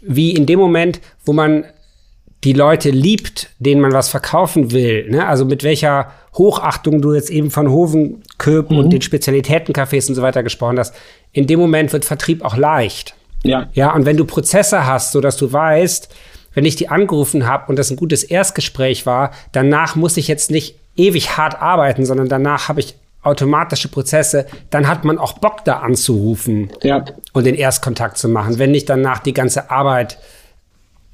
wie 0.01 0.31
in 0.31 0.45
dem 0.45 0.59
Moment, 0.59 1.01
wo 1.25 1.33
man 1.33 1.65
die 2.43 2.53
Leute 2.53 2.89
liebt, 2.89 3.49
denen 3.59 3.81
man 3.81 3.93
was 3.93 4.09
verkaufen 4.09 4.71
will, 4.71 5.09
ne? 5.09 5.27
also 5.27 5.45
mit 5.45 5.63
welcher 5.63 6.11
Hochachtung 6.33 7.01
du 7.01 7.13
jetzt 7.13 7.29
eben 7.29 7.51
von 7.51 7.71
Hovenköpen 7.71 8.75
mhm. 8.75 8.83
und 8.83 8.89
den 8.91 9.01
Spezialitätencafés 9.01 10.09
und 10.09 10.15
so 10.15 10.21
weiter 10.21 10.43
gesprochen 10.43 10.77
hast, 10.77 10.93
in 11.31 11.47
dem 11.47 11.59
Moment 11.59 11.93
wird 11.93 12.03
Vertrieb 12.03 12.43
auch 12.43 12.57
leicht. 12.57 13.15
Ja. 13.43 13.69
Ja, 13.73 13.93
und 13.93 14.05
wenn 14.05 14.17
du 14.17 14.25
Prozesse 14.25 14.85
hast, 14.85 15.11
so 15.11 15.21
dass 15.21 15.37
du 15.37 15.51
weißt, 15.51 16.13
wenn 16.53 16.65
ich 16.65 16.75
die 16.75 16.89
angerufen 16.89 17.47
habe 17.47 17.65
und 17.67 17.77
das 17.77 17.89
ein 17.91 17.97
gutes 17.97 18.23
Erstgespräch 18.23 19.05
war, 19.05 19.31
danach 19.51 19.95
muss 19.95 20.17
ich 20.17 20.27
jetzt 20.27 20.51
nicht 20.51 20.75
ewig 20.95 21.37
hart 21.37 21.61
arbeiten, 21.61 22.05
sondern 22.05 22.29
danach 22.29 22.69
habe 22.69 22.79
ich 22.79 22.95
automatische 23.23 23.87
Prozesse, 23.87 24.45
dann 24.69 24.87
hat 24.87 25.05
man 25.05 25.17
auch 25.17 25.33
Bock 25.33 25.63
da 25.65 25.79
anzurufen 25.79 26.71
ja. 26.81 27.05
und 27.33 27.45
den 27.45 27.55
Erstkontakt 27.55 28.17
zu 28.17 28.29
machen, 28.29 28.59
wenn 28.59 28.71
nicht 28.71 28.89
danach 28.89 29.19
die 29.19 29.33
ganze 29.33 29.71
Arbeit 29.71 30.17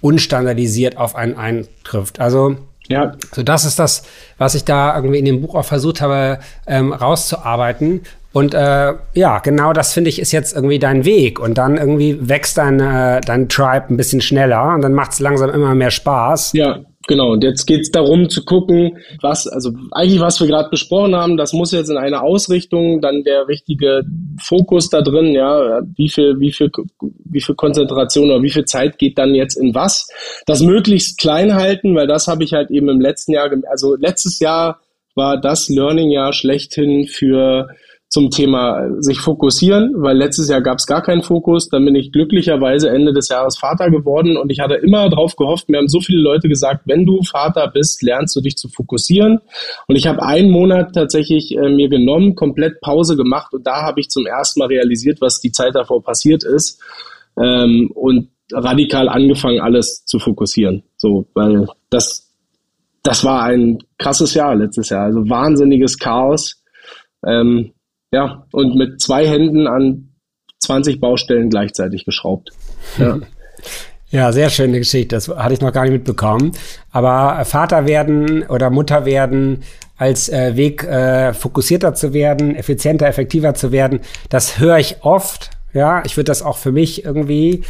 unstandardisiert 0.01 0.97
auf 0.97 1.15
einen 1.15 1.35
eintrifft. 1.37 2.19
Also 2.19 2.57
ja. 2.87 3.13
So, 3.33 3.43
das 3.43 3.65
ist 3.65 3.77
das, 3.77 4.03
was 4.39 4.55
ich 4.55 4.65
da 4.65 4.95
irgendwie 4.95 5.19
in 5.19 5.25
dem 5.25 5.41
Buch 5.41 5.53
auch 5.55 5.65
versucht 5.65 6.01
habe, 6.01 6.39
ähm, 6.65 6.91
rauszuarbeiten. 6.91 8.01
Und 8.31 8.53
äh, 8.53 8.93
ja, 9.13 9.39
genau 9.39 9.73
das 9.73 9.93
finde 9.93 10.09
ich 10.09 10.19
ist 10.19 10.31
jetzt 10.31 10.55
irgendwie 10.55 10.79
dein 10.79 11.05
Weg. 11.05 11.39
Und 11.39 11.57
dann 11.57 11.77
irgendwie 11.77 12.17
wächst 12.27 12.57
dein, 12.57 12.79
äh, 12.79 13.21
dein 13.21 13.47
Tribe 13.47 13.85
ein 13.89 13.97
bisschen 13.97 14.21
schneller 14.21 14.73
und 14.73 14.81
dann 14.81 14.93
macht 14.93 15.13
es 15.13 15.19
langsam 15.19 15.51
immer 15.51 15.75
mehr 15.75 15.91
Spaß. 15.91 16.53
Ja, 16.53 16.79
Genau, 17.07 17.31
und 17.31 17.43
jetzt 17.43 17.65
geht 17.65 17.81
es 17.81 17.91
darum 17.91 18.29
zu 18.29 18.43
gucken, 18.43 18.97
was, 19.21 19.47
also 19.47 19.71
eigentlich 19.91 20.19
was 20.19 20.39
wir 20.41 20.47
gerade 20.47 20.69
besprochen 20.69 21.15
haben, 21.15 21.37
das 21.37 21.53
muss 21.53 21.71
jetzt 21.71 21.89
in 21.89 21.97
eine 21.97 22.21
Ausrichtung, 22.21 22.99
dann 22.99 23.23
der 23.23 23.47
richtige 23.47 24.03
Fokus 24.37 24.89
da 24.89 25.01
drin, 25.01 25.33
ja, 25.33 25.81
wie 25.95 26.09
viel, 26.09 26.39
wie 26.39 26.51
viel, 26.51 26.69
wie 27.25 27.41
viel 27.41 27.55
Konzentration 27.55 28.29
oder 28.29 28.43
wie 28.43 28.51
viel 28.51 28.65
Zeit 28.65 28.97
geht 28.97 29.17
dann 29.17 29.33
jetzt 29.33 29.55
in 29.55 29.73
was. 29.73 30.09
Das 30.45 30.61
möglichst 30.61 31.17
klein 31.17 31.55
halten, 31.55 31.95
weil 31.95 32.07
das 32.07 32.27
habe 32.27 32.43
ich 32.43 32.53
halt 32.53 32.69
eben 32.69 32.89
im 32.89 32.99
letzten 32.99 33.31
Jahr, 33.31 33.49
also 33.71 33.95
letztes 33.95 34.39
Jahr 34.39 34.81
war 35.15 35.39
das 35.39 35.69
Learning-Jahr 35.69 36.33
schlechthin 36.33 37.07
für 37.07 37.69
zum 38.09 38.31
Thema 38.31 38.85
äh, 38.85 38.89
sich 39.01 39.19
fokussieren, 39.19 39.93
weil 39.95 40.17
letztes 40.17 40.49
Jahr 40.49 40.61
gab 40.61 40.79
es 40.79 40.87
gar 40.87 41.01
keinen 41.01 41.21
Fokus. 41.21 41.69
Dann 41.69 41.85
bin 41.85 41.95
ich 41.95 42.11
glücklicherweise 42.11 42.89
Ende 42.89 43.13
des 43.13 43.29
Jahres 43.29 43.57
Vater 43.57 43.91
geworden 43.91 44.35
und 44.35 44.51
ich 44.51 44.59
hatte 44.59 44.75
immer 44.75 45.09
darauf 45.09 45.35
gehofft, 45.35 45.69
mir 45.69 45.77
haben 45.77 45.87
so 45.87 46.01
viele 46.01 46.19
Leute 46.19 46.49
gesagt, 46.49 46.81
wenn 46.85 47.05
du 47.05 47.21
Vater 47.21 47.67
bist, 47.67 48.01
lernst 48.01 48.35
du 48.35 48.41
dich 48.41 48.57
zu 48.57 48.67
fokussieren. 48.67 49.39
Und 49.87 49.95
ich 49.95 50.07
habe 50.07 50.23
einen 50.23 50.49
Monat 50.49 50.93
tatsächlich 50.93 51.55
äh, 51.55 51.69
mir 51.69 51.87
genommen, 51.87 52.35
komplett 52.35 52.81
Pause 52.81 53.15
gemacht 53.15 53.53
und 53.53 53.65
da 53.65 53.83
habe 53.83 53.99
ich 53.99 54.09
zum 54.09 54.25
ersten 54.25 54.59
Mal 54.59 54.67
realisiert, 54.67 55.21
was 55.21 55.39
die 55.39 55.51
Zeit 55.51 55.75
davor 55.75 56.03
passiert 56.03 56.43
ist. 56.43 56.81
Ähm, 57.39 57.91
und 57.93 58.29
radikal 58.51 59.07
angefangen, 59.07 59.61
alles 59.61 60.03
zu 60.05 60.17
fokussieren. 60.17 60.83
So, 60.97 61.27
weil 61.35 61.67
das 61.91 62.29
das 63.03 63.23
war 63.23 63.43
ein 63.43 63.79
krasses 63.97 64.33
Jahr 64.33 64.55
letztes 64.55 64.89
Jahr. 64.89 65.05
Also 65.05 65.29
wahnsinniges 65.29 65.97
Chaos. 65.97 66.61
Ähm, 67.25 67.71
ja, 68.11 68.45
und 68.51 68.75
mit 68.75 69.01
zwei 69.01 69.27
Händen 69.27 69.67
an 69.67 70.09
20 70.59 70.99
Baustellen 70.99 71.49
gleichzeitig 71.49 72.05
geschraubt. 72.05 72.51
Ja. 72.97 73.19
Ja, 74.11 74.31
sehr 74.31 74.49
schöne 74.49 74.79
Geschichte. 74.79 75.15
Das 75.15 75.27
hatte 75.27 75.53
ich 75.53 75.61
noch 75.61 75.71
gar 75.71 75.83
nicht 75.83 75.91
mitbekommen. 75.91 76.53
Aber 76.91 77.45
Vater 77.45 77.85
werden 77.85 78.41
oder 78.41 78.71
Mutter 78.71 79.05
werden 79.05 79.61
als 79.97 80.29
äh, 80.29 80.55
Weg 80.55 80.83
äh, 80.83 81.33
fokussierter 81.33 81.93
zu 81.93 82.13
werden, 82.13 82.55
effizienter, 82.55 83.07
effektiver 83.07 83.53
zu 83.53 83.71
werden, 83.71 83.99
das 84.29 84.57
höre 84.57 84.79
ich 84.79 85.03
oft. 85.03 85.51
Ja, 85.73 86.01
ich 86.05 86.17
würde 86.17 86.25
das 86.25 86.41
auch 86.41 86.57
für 86.57 86.71
mich 86.71 87.05
irgendwie. 87.05 87.63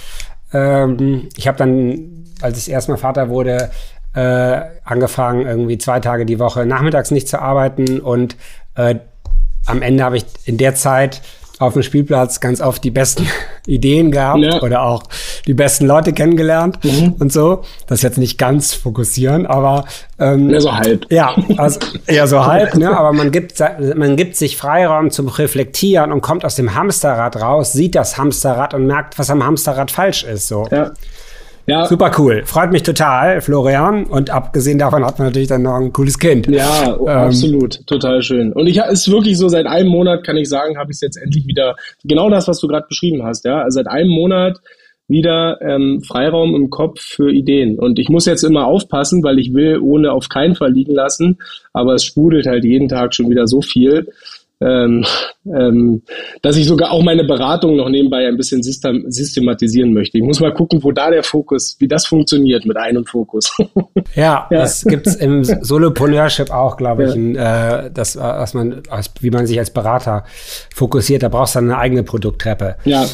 Ähm, 0.53 1.27
ich 1.35 1.47
habe 1.47 1.57
dann, 1.57 2.23
als 2.41 2.59
ich 2.59 2.71
erstmal 2.71 2.97
Vater 2.97 3.29
wurde, 3.29 3.71
äh, 4.13 4.61
angefangen, 4.85 5.45
irgendwie 5.45 5.77
zwei 5.77 5.99
Tage 5.99 6.25
die 6.25 6.39
Woche 6.39 6.65
nachmittags 6.65 7.11
nicht 7.11 7.27
zu 7.27 7.41
arbeiten 7.41 7.99
und 7.99 8.37
äh, 8.75 8.95
am 9.69 9.81
Ende 9.81 10.03
habe 10.03 10.17
ich 10.17 10.25
in 10.45 10.57
der 10.57 10.75
Zeit 10.75 11.21
auf 11.59 11.73
dem 11.73 11.83
Spielplatz 11.83 12.39
ganz 12.39 12.61
oft 12.61 12.83
die 12.85 12.89
besten 12.89 13.27
Ideen 13.67 14.11
gehabt 14.11 14.39
ja. 14.39 14.61
oder 14.61 14.81
auch 14.81 15.03
die 15.45 15.53
besten 15.53 15.85
Leute 15.85 16.13
kennengelernt 16.13 16.79
mhm. 16.83 17.15
und 17.19 17.33
so. 17.33 17.63
Das 17.85 18.01
jetzt 18.01 18.17
nicht 18.17 18.37
ganz 18.37 18.73
fokussieren, 18.73 19.45
aber 19.45 19.85
ähm, 20.19 20.49
ja, 20.49 20.61
so 20.61 20.73
halb. 20.73 21.05
Ja, 21.11 21.35
also 21.57 21.79
eher 22.07 22.27
so 22.27 22.45
halb, 22.45 22.75
ne? 22.75 22.97
Aber 22.97 23.11
man 23.11 23.31
gibt, 23.31 23.61
man 23.95 24.15
gibt 24.15 24.37
sich 24.37 24.55
Freiraum 24.55 25.11
zum 25.11 25.27
Reflektieren 25.27 26.13
und 26.13 26.21
kommt 26.21 26.45
aus 26.45 26.55
dem 26.55 26.75
Hamsterrad 26.75 27.35
raus, 27.35 27.73
sieht 27.73 27.95
das 27.95 28.17
Hamsterrad 28.17 28.73
und 28.73 28.87
merkt, 28.87 29.19
was 29.19 29.29
am 29.29 29.45
Hamsterrad 29.45 29.91
falsch 29.91 30.23
ist. 30.23 30.47
So. 30.47 30.67
Ja. 30.71 30.91
Ja. 31.65 31.85
Super 31.85 32.11
cool. 32.17 32.43
Freut 32.45 32.71
mich 32.71 32.83
total, 32.83 33.41
Florian. 33.41 34.05
Und 34.05 34.29
abgesehen 34.29 34.79
davon 34.79 35.05
hat 35.05 35.19
man 35.19 35.27
natürlich 35.27 35.47
dann 35.47 35.61
noch 35.61 35.75
ein 35.75 35.93
cooles 35.93 36.17
Kind. 36.17 36.47
Ja, 36.47 36.97
ähm, 36.99 37.07
absolut. 37.07 37.85
Total 37.85 38.21
schön. 38.21 38.53
Und 38.53 38.67
ich 38.67 38.77
ist 38.77 39.11
wirklich 39.11 39.37
so, 39.37 39.49
seit 39.49 39.67
einem 39.67 39.89
Monat 39.89 40.23
kann 40.23 40.37
ich 40.37 40.49
sagen, 40.49 40.77
habe 40.77 40.91
ich 40.91 40.95
es 40.95 41.01
jetzt 41.01 41.17
endlich 41.17 41.45
wieder, 41.45 41.75
genau 42.03 42.29
das, 42.29 42.47
was 42.47 42.59
du 42.59 42.67
gerade 42.67 42.87
beschrieben 42.87 43.23
hast, 43.23 43.45
ja. 43.45 43.61
Also 43.61 43.75
seit 43.75 43.87
einem 43.87 44.09
Monat 44.09 44.59
wieder 45.09 45.59
ähm, 45.61 46.01
Freiraum 46.01 46.55
im 46.55 46.69
Kopf 46.69 47.01
für 47.01 47.31
Ideen. 47.31 47.79
Und 47.79 47.99
ich 47.99 48.09
muss 48.09 48.25
jetzt 48.25 48.43
immer 48.43 48.65
aufpassen, 48.65 49.23
weil 49.23 49.39
ich 49.39 49.53
will 49.53 49.79
ohne 49.79 50.11
auf 50.11 50.29
keinen 50.29 50.55
Fall 50.55 50.71
liegen 50.71 50.93
lassen. 50.93 51.39
Aber 51.73 51.95
es 51.95 52.03
sprudelt 52.03 52.45
halt 52.45 52.63
jeden 52.63 52.87
Tag 52.87 53.15
schon 53.15 53.29
wieder 53.29 53.47
so 53.47 53.61
viel 53.61 54.07
ähm, 54.61 55.05
ähm, 55.45 56.03
dass 56.41 56.57
ich 56.57 56.67
sogar 56.67 56.91
auch 56.91 57.01
meine 57.01 57.23
Beratung 57.23 57.77
noch 57.77 57.89
nebenbei 57.89 58.27
ein 58.27 58.37
bisschen 58.37 58.61
system 58.61 59.05
systematisieren 59.07 59.93
möchte. 59.93 60.17
Ich 60.17 60.23
muss 60.23 60.39
mal 60.39 60.53
gucken, 60.53 60.83
wo 60.83 60.91
da 60.91 61.09
der 61.09 61.23
Fokus, 61.23 61.77
wie 61.79 61.87
das 61.87 62.05
funktioniert 62.05 62.65
mit 62.65 62.77
einem 62.77 63.05
Fokus. 63.05 63.55
ja, 64.15 64.47
ja, 64.49 64.59
das 64.59 64.83
gibt's 64.83 65.15
im 65.15 65.43
Solopreneurship 65.43 66.51
auch, 66.51 66.77
glaube 66.77 67.05
ich, 67.05 67.09
ja. 67.09 67.15
in, 67.15 67.35
äh, 67.35 67.91
das, 67.91 68.17
was 68.17 68.53
man, 68.53 68.83
als, 68.89 69.11
wie 69.21 69.31
man 69.31 69.47
sich 69.47 69.57
als 69.59 69.71
Berater 69.71 70.25
fokussiert. 70.73 71.23
Da 71.23 71.29
brauchst 71.29 71.55
du 71.55 71.59
dann 71.59 71.71
eine 71.71 71.79
eigene 71.79 72.03
Produkttreppe. 72.03 72.75
Ja. 72.83 73.05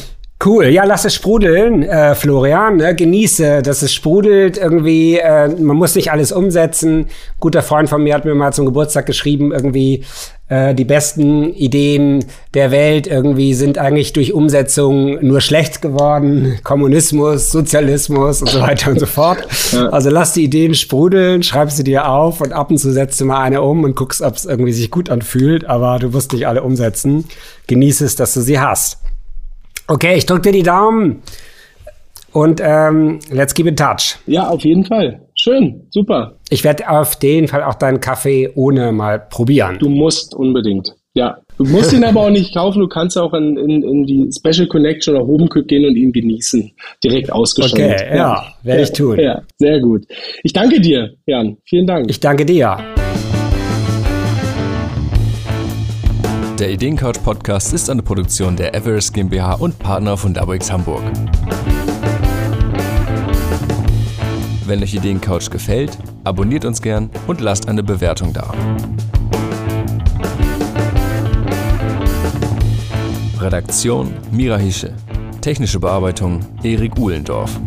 Cool, 0.44 0.66
ja, 0.66 0.84
lass 0.84 1.06
es 1.06 1.14
sprudeln, 1.14 1.82
äh, 1.82 2.14
Florian. 2.14 2.76
Ne? 2.76 2.94
Genieße, 2.94 3.62
dass 3.62 3.80
es 3.80 3.94
sprudelt 3.94 4.58
irgendwie. 4.58 5.16
Äh, 5.16 5.48
man 5.48 5.76
muss 5.76 5.94
nicht 5.94 6.12
alles 6.12 6.30
umsetzen. 6.30 6.98
Ein 6.98 7.06
guter 7.40 7.62
Freund 7.62 7.88
von 7.88 8.02
mir 8.02 8.14
hat 8.14 8.26
mir 8.26 8.34
mal 8.34 8.52
zum 8.52 8.66
Geburtstag 8.66 9.06
geschrieben, 9.06 9.50
irgendwie 9.52 10.04
äh, 10.48 10.74
die 10.74 10.84
besten 10.84 11.54
Ideen 11.54 12.26
der 12.52 12.70
Welt 12.70 13.06
irgendwie 13.06 13.54
sind 13.54 13.78
eigentlich 13.78 14.12
durch 14.12 14.34
Umsetzung 14.34 15.24
nur 15.26 15.40
schlecht 15.40 15.80
geworden. 15.80 16.58
Kommunismus, 16.62 17.50
Sozialismus 17.50 18.42
und 18.42 18.50
so 18.50 18.60
weiter 18.60 18.90
und 18.90 19.00
so 19.00 19.06
fort. 19.06 19.48
Also 19.90 20.10
lass 20.10 20.34
die 20.34 20.44
Ideen 20.44 20.74
sprudeln, 20.74 21.42
schreib 21.44 21.70
sie 21.70 21.82
dir 21.82 22.10
auf 22.10 22.42
und 22.42 22.52
ab 22.52 22.70
und 22.70 22.76
zu 22.76 22.92
setzt 22.92 23.18
du 23.22 23.24
mal 23.24 23.40
eine 23.40 23.62
um 23.62 23.84
und 23.84 23.96
guckst, 23.96 24.20
ob 24.20 24.34
es 24.34 24.44
irgendwie 24.44 24.72
sich 24.72 24.90
gut 24.90 25.08
anfühlt. 25.08 25.64
Aber 25.64 25.98
du 25.98 26.12
wirst 26.12 26.34
nicht 26.34 26.46
alle 26.46 26.62
umsetzen. 26.62 27.24
Genieße 27.68 28.04
es, 28.04 28.16
dass 28.16 28.34
du 28.34 28.42
sie 28.42 28.60
hast. 28.60 28.98
Okay, 29.88 30.16
ich 30.16 30.26
drücke 30.26 30.42
dir 30.42 30.52
die 30.52 30.62
Daumen 30.62 31.22
und 32.32 32.60
ähm, 32.62 33.20
let's 33.30 33.54
keep 33.54 33.66
in 33.66 33.76
touch. 33.76 34.16
Ja, 34.26 34.48
auf 34.48 34.62
jeden 34.64 34.84
Fall. 34.84 35.20
Schön, 35.34 35.86
super. 35.90 36.34
Ich 36.50 36.64
werde 36.64 36.88
auf 36.90 37.16
jeden 37.22 37.46
Fall 37.46 37.62
auch 37.62 37.74
deinen 37.74 38.00
Kaffee 38.00 38.50
ohne 38.54 38.90
mal 38.92 39.20
probieren. 39.20 39.78
Du 39.78 39.88
musst 39.88 40.34
unbedingt. 40.34 40.94
Ja, 41.14 41.38
du 41.56 41.64
musst 41.64 41.94
ihn 41.94 42.04
aber 42.04 42.20
auch 42.20 42.30
nicht 42.30 42.52
kaufen, 42.52 42.80
du 42.80 42.88
kannst 42.88 43.16
auch 43.16 43.32
in, 43.32 43.56
in, 43.56 43.82
in 43.82 44.04
die 44.04 44.30
Special 44.36 44.66
Connection 44.66 45.14
oder 45.14 45.26
Hobencook 45.26 45.66
gehen 45.66 45.86
und 45.86 45.96
ihn 45.96 46.12
genießen. 46.12 46.72
Direkt 47.02 47.32
ausgeschenkt. 47.32 48.00
Okay, 48.02 48.08
ja, 48.10 48.16
ja 48.16 48.44
werde 48.64 48.82
ich 48.82 48.92
tun. 48.92 49.18
Ja, 49.18 49.40
sehr 49.56 49.80
gut. 49.80 50.04
Ich 50.42 50.52
danke 50.52 50.80
dir, 50.80 51.14
Jan. 51.24 51.56
Vielen 51.64 51.86
Dank. 51.86 52.10
Ich 52.10 52.20
danke 52.20 52.44
dir. 52.44 52.76
Der 56.58 56.70
Ideencouch 56.70 57.22
Podcast 57.22 57.74
ist 57.74 57.90
eine 57.90 58.02
Produktion 58.02 58.56
der 58.56 58.74
Everest 58.74 59.12
GmbH 59.12 59.56
und 59.56 59.78
Partner 59.78 60.16
von 60.16 60.32
Double 60.32 60.58
Hamburg. 60.58 61.02
Wenn 64.64 64.82
euch 64.82 64.94
Ideencouch 64.94 65.50
gefällt, 65.50 65.98
abonniert 66.24 66.64
uns 66.64 66.80
gern 66.80 67.10
und 67.26 67.42
lasst 67.42 67.68
eine 67.68 67.82
Bewertung 67.82 68.32
da. 68.32 68.54
Redaktion 73.38 74.14
Mira 74.30 74.56
Hische. 74.56 74.94
Technische 75.42 75.78
Bearbeitung 75.78 76.40
Erik 76.62 76.96
Uhlendorf. 76.96 77.60